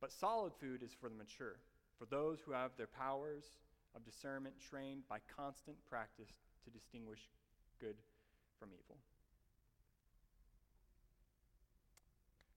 But 0.01 0.11
solid 0.11 0.51
food 0.59 0.81
is 0.83 0.91
for 0.99 1.07
the 1.07 1.15
mature, 1.15 1.57
for 1.99 2.05
those 2.05 2.39
who 2.43 2.51
have 2.51 2.71
their 2.75 2.87
powers 2.87 3.43
of 3.95 4.03
discernment 4.03 4.55
trained 4.69 5.03
by 5.07 5.19
constant 5.37 5.77
practice 5.87 6.29
to 6.65 6.71
distinguish 6.71 7.29
good 7.79 7.95
from 8.59 8.69
evil. 8.69 8.97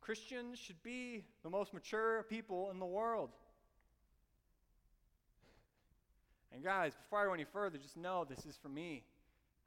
Christians 0.01 0.59
should 0.59 0.83
be 0.83 1.25
the 1.43 1.51
most 1.51 1.73
mature 1.73 2.25
people 2.25 2.71
in 2.71 2.79
the 2.79 2.87
world. 2.87 3.31
And 6.53 6.63
guys, 6.63 6.93
before 6.95 7.21
I 7.21 7.25
go 7.25 7.35
any 7.35 7.45
further, 7.45 7.79
just 7.79 7.97
know 7.97 8.25
this 8.29 8.45
is 8.47 8.57
for 8.57 8.69
me. 8.69 9.03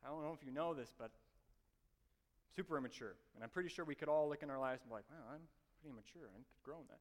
I 0.06 0.10
don't 0.10 0.24
know 0.24 0.38
if 0.40 0.46
you 0.46 0.52
know 0.52 0.74
this, 0.74 0.94
but 0.98 1.12
super 2.56 2.78
immature. 2.78 3.16
And 3.36 3.44
I'm 3.44 3.50
pretty 3.50 3.70
sure 3.70 3.84
we 3.84 3.96
could 3.96 4.10
all 4.10 4.30
look 4.30 4.42
in 4.42 4.50
our 4.50 4.60
lives 4.60 4.82
and 4.84 4.90
be 4.90 4.96
like, 4.96 5.06
wow, 5.10 5.34
I'm 5.34 5.42
pretty 5.82 5.92
immature. 5.92 6.30
I 6.32 6.38
could 6.38 6.64
grow 6.64 6.78
in 6.78 6.88
that. 6.90 7.00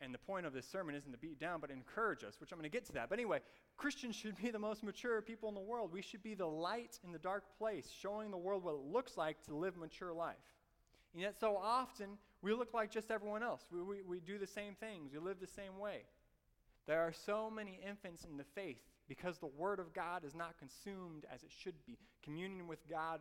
And 0.00 0.12
the 0.12 0.18
point 0.18 0.44
of 0.44 0.52
this 0.52 0.66
sermon 0.66 0.94
isn't 0.94 1.10
to 1.10 1.18
beat 1.18 1.40
down, 1.40 1.60
but 1.60 1.70
encourage 1.70 2.22
us, 2.22 2.38
which 2.38 2.52
I'm 2.52 2.58
going 2.58 2.70
to 2.70 2.76
get 2.76 2.84
to 2.86 2.92
that. 2.92 3.08
But 3.08 3.18
anyway, 3.18 3.40
Christians 3.78 4.14
should 4.14 4.36
be 4.36 4.50
the 4.50 4.58
most 4.58 4.82
mature 4.82 5.22
people 5.22 5.48
in 5.48 5.54
the 5.54 5.60
world. 5.60 5.90
We 5.92 6.02
should 6.02 6.22
be 6.22 6.34
the 6.34 6.46
light 6.46 6.98
in 7.02 7.12
the 7.12 7.18
dark 7.18 7.44
place, 7.56 7.90
showing 7.90 8.30
the 8.30 8.36
world 8.36 8.62
what 8.62 8.74
it 8.74 8.92
looks 8.92 9.16
like 9.16 9.42
to 9.44 9.54
live 9.54 9.76
a 9.76 9.80
mature 9.80 10.12
life. 10.12 10.36
And 11.14 11.22
yet, 11.22 11.34
so 11.40 11.56
often, 11.56 12.18
we 12.42 12.52
look 12.52 12.74
like 12.74 12.90
just 12.90 13.10
everyone 13.10 13.42
else. 13.42 13.62
We, 13.72 13.82
we, 13.82 14.02
we 14.02 14.20
do 14.20 14.38
the 14.38 14.46
same 14.46 14.74
things, 14.74 15.12
we 15.12 15.18
live 15.18 15.40
the 15.40 15.46
same 15.46 15.78
way. 15.78 16.02
There 16.86 17.00
are 17.00 17.12
so 17.12 17.50
many 17.50 17.80
infants 17.86 18.24
in 18.30 18.36
the 18.36 18.44
faith 18.44 18.82
because 19.08 19.38
the 19.38 19.46
Word 19.46 19.80
of 19.80 19.92
God 19.92 20.24
is 20.24 20.34
not 20.34 20.58
consumed 20.58 21.24
as 21.32 21.42
it 21.42 21.50
should 21.50 21.74
be. 21.86 21.98
Communion 22.22 22.68
with 22.68 22.88
God 22.88 23.20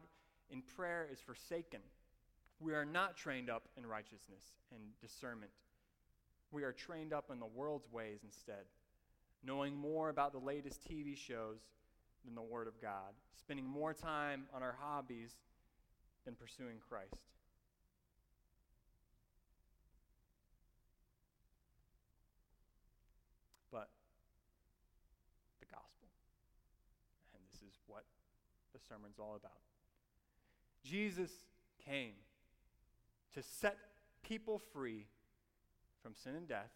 in 0.49 0.61
prayer 0.61 1.07
is 1.11 1.19
forsaken. 1.19 1.79
We 2.59 2.73
are 2.73 2.85
not 2.85 3.17
trained 3.17 3.49
up 3.49 3.63
in 3.77 3.85
righteousness 3.85 4.43
and 4.71 4.81
discernment. 5.01 5.51
We 6.55 6.63
are 6.63 6.71
trained 6.71 7.11
up 7.11 7.31
in 7.33 7.41
the 7.41 7.45
world's 7.45 7.91
ways 7.91 8.21
instead, 8.23 8.63
knowing 9.43 9.75
more 9.75 10.07
about 10.07 10.31
the 10.31 10.39
latest 10.39 10.79
TV 10.89 11.17
shows 11.17 11.59
than 12.23 12.33
the 12.33 12.41
Word 12.41 12.69
of 12.69 12.81
God, 12.81 13.11
spending 13.37 13.65
more 13.65 13.93
time 13.93 14.45
on 14.53 14.63
our 14.63 14.77
hobbies 14.79 15.33
than 16.23 16.33
pursuing 16.35 16.77
Christ. 16.87 17.17
But 23.69 23.89
the 25.59 25.65
gospel, 25.65 26.07
and 27.33 27.43
this 27.51 27.59
is 27.67 27.77
what 27.85 28.05
the 28.71 28.79
sermon's 28.87 29.19
all 29.19 29.35
about. 29.35 29.59
Jesus 30.85 31.31
came 31.85 32.13
to 33.33 33.43
set 33.43 33.75
people 34.23 34.61
free 34.71 35.07
from 36.05 36.13
sin 36.13 36.35
and 36.35 36.47
death. 36.47 36.69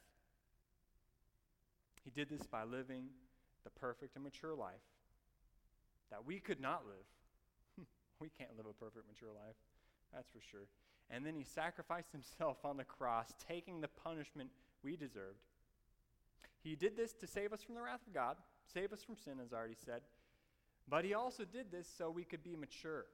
He 2.04 2.10
did 2.10 2.30
this 2.30 2.48
by 2.48 2.64
living 2.64 3.10
the 3.64 3.70
perfect 3.70 4.16
and 4.16 4.24
mature 4.24 4.56
life 4.56 4.82
that 6.10 6.26
we 6.26 6.40
could 6.40 6.60
not 6.60 6.82
live. 6.88 7.86
we 8.20 8.30
can't 8.36 8.58
live 8.58 8.66
a 8.66 8.74
perfect, 8.74 9.06
mature 9.08 9.30
life, 9.30 9.54
that's 10.12 10.32
for 10.32 10.40
sure. 10.42 10.66
And 11.12 11.24
then 11.24 11.36
he 11.36 11.44
sacrificed 11.44 12.12
himself 12.12 12.66
on 12.66 12.78
the 12.78 12.84
cross, 12.84 13.32
taking 13.48 13.82
the 13.82 13.88
punishment 13.88 14.50
we 14.84 14.96
deserved. 14.96 15.46
He 16.64 16.76
did 16.76 16.98
this 16.98 17.14
to 17.14 17.28
save 17.28 17.54
us 17.54 17.62
from 17.62 17.76
the 17.76 17.82
wrath 17.82 18.02
of 18.08 18.14
God, 18.16 18.36
save 18.74 18.92
us 18.92 19.04
from 19.04 19.16
sin, 19.16 19.34
as 19.46 19.54
I 19.54 19.58
already 19.58 19.78
said. 19.86 20.02
But 20.88 21.06
he 21.06 21.14
also 21.14 21.44
did 21.46 21.72
this 21.72 21.88
so 21.96 22.10
we 22.10 22.24
could 22.24 22.44
be 22.44 22.56
mature. 22.56 23.06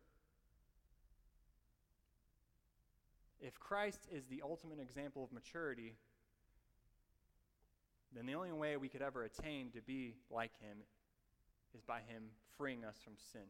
If 3.41 3.59
Christ 3.59 4.07
is 4.11 4.25
the 4.25 4.41
ultimate 4.43 4.79
example 4.79 5.23
of 5.23 5.31
maturity, 5.31 5.93
then 8.15 8.25
the 8.25 8.35
only 8.35 8.51
way 8.51 8.77
we 8.77 8.87
could 8.87 9.01
ever 9.01 9.23
attain 9.23 9.71
to 9.71 9.81
be 9.81 10.15
like 10.31 10.51
him 10.61 10.77
is 11.75 11.81
by 11.83 11.99
him 11.99 12.23
freeing 12.57 12.85
us 12.85 12.95
from 13.03 13.13
sin. 13.31 13.47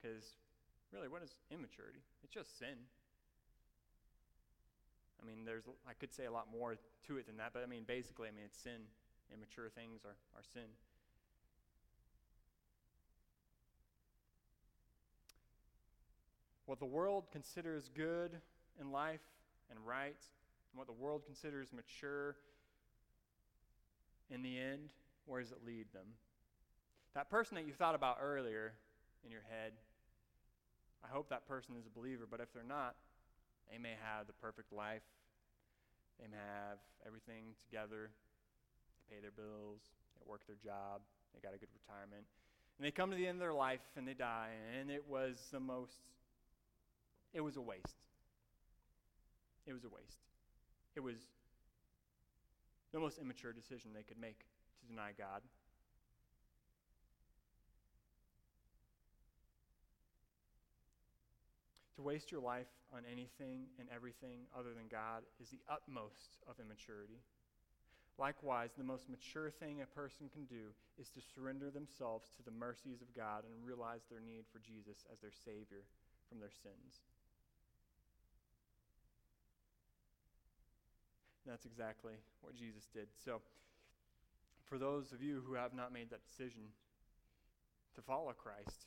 Because 0.00 0.24
really, 0.92 1.08
what 1.08 1.22
is 1.22 1.34
immaturity? 1.50 2.00
It's 2.24 2.32
just 2.32 2.58
sin. 2.58 2.88
I 5.22 5.26
mean, 5.26 5.44
there's 5.44 5.64
I 5.88 5.92
could 5.94 6.12
say 6.14 6.24
a 6.24 6.32
lot 6.32 6.46
more 6.50 6.76
to 7.08 7.16
it 7.18 7.26
than 7.26 7.36
that, 7.36 7.52
but 7.52 7.62
I 7.62 7.66
mean, 7.66 7.84
basically, 7.86 8.28
I 8.28 8.30
mean, 8.30 8.44
it's 8.46 8.58
sin. 8.58 8.88
Immature 9.34 9.68
things 9.68 10.02
are, 10.04 10.16
are 10.34 10.42
sin. 10.54 10.70
What 16.64 16.78
the 16.78 16.86
world 16.86 17.24
considers 17.32 17.90
good 17.94 18.30
in 18.80 18.92
life 18.92 19.22
and 19.70 19.78
right, 19.86 20.16
and 20.70 20.78
what 20.78 20.86
the 20.86 20.92
world 20.92 21.22
considers 21.24 21.72
mature, 21.72 22.36
in 24.30 24.42
the 24.42 24.58
end, 24.58 24.90
where 25.26 25.40
does 25.40 25.52
it 25.52 25.58
lead 25.66 25.86
them? 25.92 26.06
That 27.14 27.30
person 27.30 27.56
that 27.56 27.66
you 27.66 27.72
thought 27.72 27.94
about 27.94 28.18
earlier 28.22 28.72
in 29.24 29.30
your 29.30 29.42
head, 29.48 29.72
I 31.04 31.08
hope 31.08 31.28
that 31.30 31.46
person 31.46 31.74
is 31.78 31.86
a 31.86 31.90
believer, 31.90 32.24
but 32.30 32.40
if 32.40 32.52
they're 32.52 32.62
not, 32.62 32.96
they 33.70 33.78
may 33.78 33.94
have 34.02 34.26
the 34.26 34.32
perfect 34.34 34.72
life. 34.72 35.02
They 36.20 36.26
may 36.26 36.36
have 36.36 36.78
everything 37.06 37.54
together. 37.60 38.10
They 39.08 39.16
pay 39.16 39.20
their 39.20 39.30
bills, 39.30 39.80
they 40.18 40.30
work 40.30 40.46
their 40.46 40.56
job, 40.62 41.00
they 41.34 41.40
got 41.40 41.54
a 41.54 41.58
good 41.58 41.70
retirement. 41.72 42.26
And 42.78 42.86
they 42.86 42.90
come 42.90 43.10
to 43.10 43.16
the 43.16 43.26
end 43.26 43.36
of 43.36 43.40
their 43.40 43.54
life 43.54 43.80
and 43.96 44.06
they 44.06 44.14
die, 44.14 44.50
and 44.78 44.90
it 44.90 45.04
was 45.08 45.38
the 45.52 45.60
most, 45.60 45.98
it 47.32 47.40
was 47.40 47.56
a 47.56 47.60
waste. 47.60 47.98
It 49.66 49.72
was 49.72 49.84
a 49.84 49.88
waste. 49.88 50.18
It 50.96 51.00
was 51.00 51.16
the 52.92 53.00
most 53.00 53.18
immature 53.18 53.52
decision 53.52 53.90
they 53.94 54.02
could 54.02 54.20
make 54.20 54.46
to 54.80 54.86
deny 54.86 55.10
God. 55.16 55.42
To 61.96 62.02
waste 62.02 62.30
your 62.30 62.40
life 62.40 62.70
on 62.94 63.02
anything 63.10 63.66
and 63.80 63.88
everything 63.92 64.46
other 64.56 64.70
than 64.70 64.86
God 64.88 65.26
is 65.42 65.50
the 65.50 65.58
utmost 65.68 66.38
of 66.48 66.54
immaturity. 66.62 67.18
Likewise, 68.18 68.70
the 68.78 68.84
most 68.84 69.08
mature 69.08 69.50
thing 69.50 69.82
a 69.82 69.86
person 69.86 70.30
can 70.32 70.44
do 70.46 70.70
is 70.98 71.10
to 71.10 71.20
surrender 71.20 71.70
themselves 71.70 72.30
to 72.36 72.42
the 72.42 72.54
mercies 72.54 73.02
of 73.02 73.14
God 73.14 73.42
and 73.42 73.66
realize 73.66 74.06
their 74.06 74.20
need 74.20 74.44
for 74.52 74.58
Jesus 74.58 75.06
as 75.12 75.18
their 75.18 75.34
Savior 75.34 75.82
from 76.28 76.38
their 76.38 76.50
sins. 76.50 77.02
That's 81.48 81.66
exactly 81.66 82.14
what 82.40 82.54
Jesus 82.54 82.88
did. 82.92 83.08
So, 83.24 83.40
for 84.64 84.78
those 84.78 85.12
of 85.12 85.22
you 85.22 85.42
who 85.46 85.54
have 85.54 85.72
not 85.72 85.92
made 85.92 86.10
that 86.10 86.24
decision 86.24 86.62
to 87.94 88.02
follow 88.02 88.32
Christ, 88.32 88.86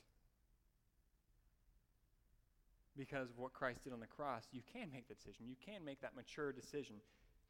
because 2.96 3.30
of 3.30 3.38
what 3.38 3.52
Christ 3.52 3.84
did 3.84 3.92
on 3.92 4.00
the 4.00 4.06
cross, 4.06 4.44
you 4.52 4.60
can 4.72 4.90
make 4.92 5.08
that 5.08 5.18
decision. 5.18 5.46
You 5.48 5.56
can 5.64 5.84
make 5.84 6.00
that 6.02 6.14
mature 6.14 6.52
decision 6.52 6.96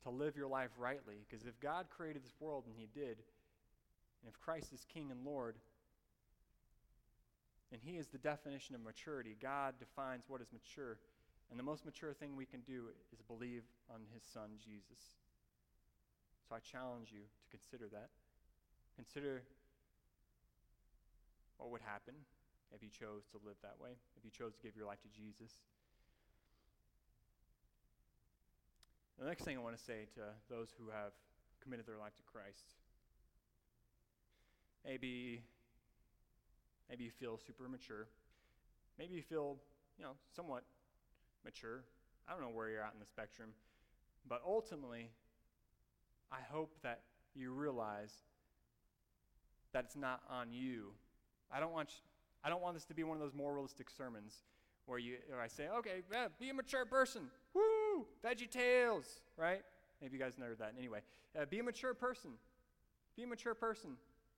to 0.04 0.10
live 0.10 0.36
your 0.36 0.48
life 0.48 0.70
rightly. 0.78 1.24
Because 1.28 1.46
if 1.46 1.58
God 1.60 1.86
created 1.90 2.24
this 2.24 2.34
world, 2.40 2.64
and 2.66 2.74
He 2.76 2.88
did, 2.94 3.18
and 4.22 4.28
if 4.28 4.38
Christ 4.40 4.72
is 4.72 4.86
King 4.92 5.10
and 5.10 5.24
Lord, 5.24 5.56
and 7.72 7.80
He 7.82 7.96
is 7.96 8.06
the 8.06 8.18
definition 8.18 8.74
of 8.74 8.82
maturity, 8.82 9.36
God 9.40 9.74
defines 9.78 10.24
what 10.28 10.40
is 10.40 10.48
mature. 10.52 10.98
And 11.52 11.60
the 11.60 11.68
most 11.68 11.84
mature 11.84 12.16
thing 12.16 12.32
we 12.32 12.48
can 12.48 12.64
do 12.64 12.88
is 13.12 13.20
believe 13.28 13.68
on 13.92 14.00
his 14.16 14.24
son, 14.24 14.56
Jesus. 14.56 15.20
So 16.48 16.56
I 16.56 16.64
challenge 16.64 17.12
you 17.12 17.20
to 17.20 17.46
consider 17.52 17.92
that. 17.92 18.08
Consider 18.96 19.44
what 21.58 21.68
would 21.68 21.84
happen 21.84 22.14
if 22.72 22.80
you 22.80 22.88
chose 22.88 23.28
to 23.36 23.38
live 23.44 23.60
that 23.60 23.76
way, 23.76 23.92
if 24.16 24.24
you 24.24 24.30
chose 24.32 24.56
to 24.56 24.62
give 24.64 24.72
your 24.74 24.86
life 24.86 25.04
to 25.04 25.12
Jesus. 25.12 25.60
The 29.20 29.28
next 29.28 29.44
thing 29.44 29.58
I 29.58 29.60
want 29.60 29.76
to 29.76 29.84
say 29.84 30.08
to 30.16 30.32
those 30.48 30.72
who 30.80 30.88
have 30.88 31.12
committed 31.60 31.84
their 31.84 31.98
life 31.98 32.16
to 32.16 32.24
Christ 32.24 32.80
maybe 34.84 35.42
maybe 36.90 37.04
you 37.04 37.10
feel 37.10 37.38
super 37.38 37.68
mature 37.68 38.08
maybe 38.98 39.14
you 39.14 39.22
feel 39.22 39.58
you 39.96 40.04
know 40.04 40.12
somewhat 40.34 40.64
mature. 41.44 41.84
I 42.28 42.32
don't 42.32 42.40
know 42.40 42.54
where 42.54 42.68
you're 42.68 42.82
at 42.82 42.92
in 42.94 43.00
the 43.00 43.06
spectrum. 43.06 43.50
But 44.28 44.42
ultimately, 44.46 45.10
I 46.30 46.38
hope 46.50 46.74
that 46.82 47.00
you 47.34 47.52
realize 47.52 48.12
that 49.72 49.84
it's 49.84 49.96
not 49.96 50.20
on 50.30 50.52
you. 50.52 50.92
I 51.52 51.60
don't 51.60 51.72
want, 51.72 51.90
I 52.44 52.48
don't 52.48 52.62
want 52.62 52.74
this 52.74 52.84
to 52.86 52.94
be 52.94 53.04
one 53.04 53.16
of 53.16 53.22
those 53.22 53.34
moralistic 53.34 53.90
sermons 53.90 54.44
where, 54.86 54.98
you, 54.98 55.16
where 55.28 55.40
I 55.40 55.48
say, 55.48 55.68
okay, 55.78 56.02
yeah, 56.10 56.28
be 56.38 56.50
a 56.50 56.54
mature 56.54 56.84
person. 56.84 57.22
Woo! 57.54 58.06
Veggie 58.24 58.50
Tales, 58.50 59.20
right? 59.36 59.62
Maybe 60.00 60.16
you 60.16 60.22
guys 60.22 60.38
know 60.38 60.46
that. 60.58 60.74
Anyway, 60.78 61.00
uh, 61.40 61.44
be 61.46 61.58
a 61.58 61.62
mature 61.62 61.94
person. 61.94 62.32
Be 63.16 63.22
a 63.22 63.26
mature 63.26 63.54
person. 63.54 63.90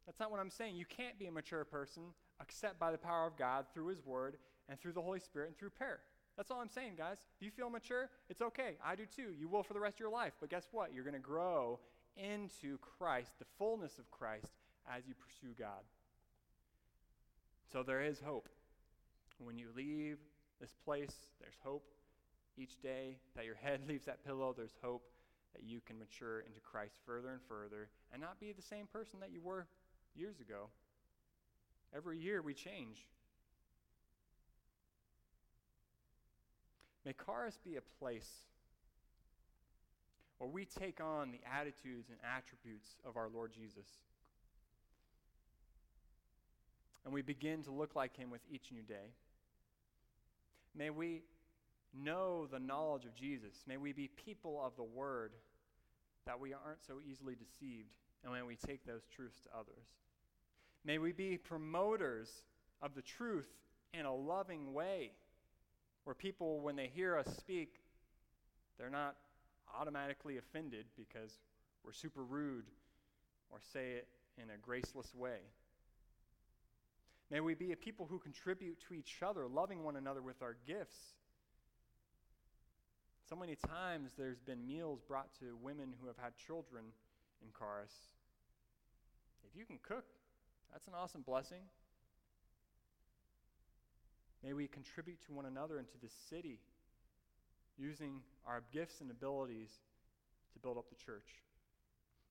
That's 0.06 0.20
not 0.20 0.30
what 0.30 0.40
I'm 0.40 0.50
saying. 0.50 0.76
You 0.76 0.84
can't 0.84 1.18
be 1.18 1.26
a 1.26 1.32
mature 1.32 1.64
person 1.64 2.02
except 2.40 2.78
by 2.78 2.92
the 2.92 2.98
power 2.98 3.26
of 3.26 3.36
God 3.36 3.66
through 3.72 3.88
His 3.88 4.04
Word 4.04 4.36
and 4.68 4.78
through 4.78 4.92
the 4.92 5.00
Holy 5.00 5.20
Spirit 5.20 5.48
and 5.48 5.56
through 5.56 5.70
prayer. 5.70 6.00
That's 6.36 6.50
all 6.50 6.60
I'm 6.60 6.68
saying, 6.68 6.94
guys. 6.98 7.18
If 7.36 7.44
you 7.44 7.50
feel 7.50 7.70
mature, 7.70 8.10
it's 8.28 8.42
okay. 8.42 8.74
I 8.84 8.96
do 8.96 9.04
too. 9.06 9.32
You 9.38 9.48
will 9.48 9.62
for 9.62 9.72
the 9.74 9.80
rest 9.80 9.96
of 9.96 10.00
your 10.00 10.10
life. 10.10 10.32
But 10.40 10.50
guess 10.50 10.68
what? 10.72 10.92
You're 10.92 11.04
going 11.04 11.14
to 11.14 11.20
grow 11.20 11.78
into 12.16 12.78
Christ, 12.78 13.32
the 13.38 13.44
fullness 13.58 13.98
of 13.98 14.10
Christ, 14.10 14.52
as 14.92 15.06
you 15.06 15.14
pursue 15.14 15.54
God. 15.58 15.82
So 17.72 17.82
there 17.82 18.02
is 18.02 18.20
hope. 18.20 18.48
When 19.38 19.58
you 19.58 19.68
leave 19.76 20.18
this 20.60 20.74
place, 20.84 21.14
there's 21.40 21.58
hope. 21.62 21.84
Each 22.56 22.80
day 22.80 23.18
that 23.36 23.44
your 23.44 23.56
head 23.62 23.80
leaves 23.88 24.06
that 24.06 24.24
pillow, 24.24 24.54
there's 24.56 24.76
hope 24.82 25.02
that 25.54 25.64
you 25.64 25.80
can 25.86 25.98
mature 25.98 26.40
into 26.40 26.60
Christ 26.60 26.96
further 27.06 27.30
and 27.30 27.40
further 27.48 27.88
and 28.12 28.20
not 28.20 28.40
be 28.40 28.52
the 28.52 28.62
same 28.62 28.86
person 28.86 29.20
that 29.20 29.32
you 29.32 29.40
were 29.40 29.66
years 30.14 30.40
ago. 30.40 30.68
Every 31.94 32.18
year 32.18 32.42
we 32.42 32.54
change. 32.54 33.06
May 37.04 37.14
Charis 37.24 37.58
be 37.64 37.76
a 37.76 37.82
place 38.00 38.30
where 40.38 40.50
we 40.50 40.64
take 40.64 41.00
on 41.00 41.30
the 41.30 41.40
attitudes 41.50 42.08
and 42.08 42.18
attributes 42.36 42.96
of 43.04 43.16
our 43.16 43.28
Lord 43.28 43.52
Jesus. 43.52 43.86
And 47.04 47.12
we 47.12 47.22
begin 47.22 47.62
to 47.64 47.70
look 47.70 47.94
like 47.94 48.16
him 48.16 48.30
with 48.30 48.40
each 48.50 48.72
new 48.72 48.82
day. 48.82 49.12
May 50.74 50.90
we 50.90 51.22
know 51.94 52.46
the 52.50 52.58
knowledge 52.58 53.04
of 53.04 53.14
Jesus. 53.14 53.54
May 53.68 53.76
we 53.76 53.92
be 53.92 54.08
people 54.08 54.60
of 54.64 54.74
the 54.76 54.82
word 54.82 55.32
that 56.26 56.40
we 56.40 56.52
aren't 56.52 56.84
so 56.86 56.94
easily 57.08 57.34
deceived, 57.34 57.90
and 58.24 58.32
may 58.32 58.42
we 58.42 58.56
take 58.56 58.84
those 58.86 59.06
truths 59.14 59.40
to 59.42 59.50
others. 59.58 59.84
May 60.84 60.98
we 60.98 61.12
be 61.12 61.36
promoters 61.36 62.30
of 62.82 62.94
the 62.94 63.02
truth 63.02 63.48
in 63.92 64.06
a 64.06 64.14
loving 64.14 64.72
way, 64.72 65.12
where 66.04 66.14
people, 66.14 66.60
when 66.60 66.76
they 66.76 66.90
hear 66.94 67.16
us 67.16 67.26
speak, 67.36 67.80
they're 68.78 68.90
not 68.90 69.16
automatically 69.78 70.38
offended 70.38 70.86
because 70.96 71.38
we're 71.84 71.92
super 71.92 72.22
rude 72.22 72.66
or 73.50 73.58
say 73.72 73.92
it 73.92 74.08
in 74.36 74.50
a 74.50 74.58
graceless 74.60 75.14
way. 75.14 75.38
May 77.30 77.40
we 77.40 77.54
be 77.54 77.72
a 77.72 77.76
people 77.76 78.06
who 78.08 78.18
contribute 78.18 78.78
to 78.88 78.94
each 78.94 79.20
other, 79.22 79.46
loving 79.48 79.82
one 79.82 79.96
another 79.96 80.22
with 80.22 80.42
our 80.42 80.56
gifts. 80.66 80.98
So 83.28 83.34
many 83.34 83.56
times 83.56 84.10
there's 84.18 84.40
been 84.40 84.66
meals 84.66 85.00
brought 85.06 85.34
to 85.38 85.56
women 85.62 85.94
who 86.00 86.06
have 86.06 86.18
had 86.18 86.36
children 86.36 86.84
in 87.42 87.48
Charis. 87.58 87.92
If 89.50 89.58
you 89.58 89.64
can 89.64 89.78
cook, 89.82 90.04
that's 90.72 90.86
an 90.86 90.92
awesome 90.94 91.22
blessing. 91.22 91.62
May 94.44 94.52
we 94.52 94.68
contribute 94.68 95.24
to 95.26 95.32
one 95.32 95.46
another 95.46 95.78
and 95.78 95.88
to 95.88 95.94
this 96.02 96.12
city 96.28 96.58
using 97.78 98.20
our 98.46 98.62
gifts 98.72 99.00
and 99.00 99.10
abilities 99.10 99.70
to 100.52 100.58
build 100.58 100.76
up 100.76 100.90
the 100.90 101.02
church. 101.02 101.40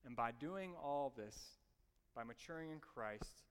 And 0.05 0.15
by 0.15 0.31
doing 0.31 0.73
all 0.81 1.11
this, 1.17 1.35
by 2.15 2.23
maturing 2.23 2.69
in 2.69 2.77
Christ, 2.79 3.41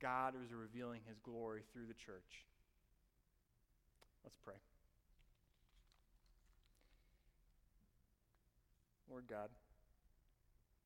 God 0.00 0.34
is 0.44 0.52
revealing 0.52 1.00
his 1.06 1.20
glory 1.20 1.62
through 1.72 1.86
the 1.86 1.94
church. 1.94 2.44
Let's 4.24 4.36
pray. 4.44 4.56
Lord 9.08 9.24
God, 9.28 9.48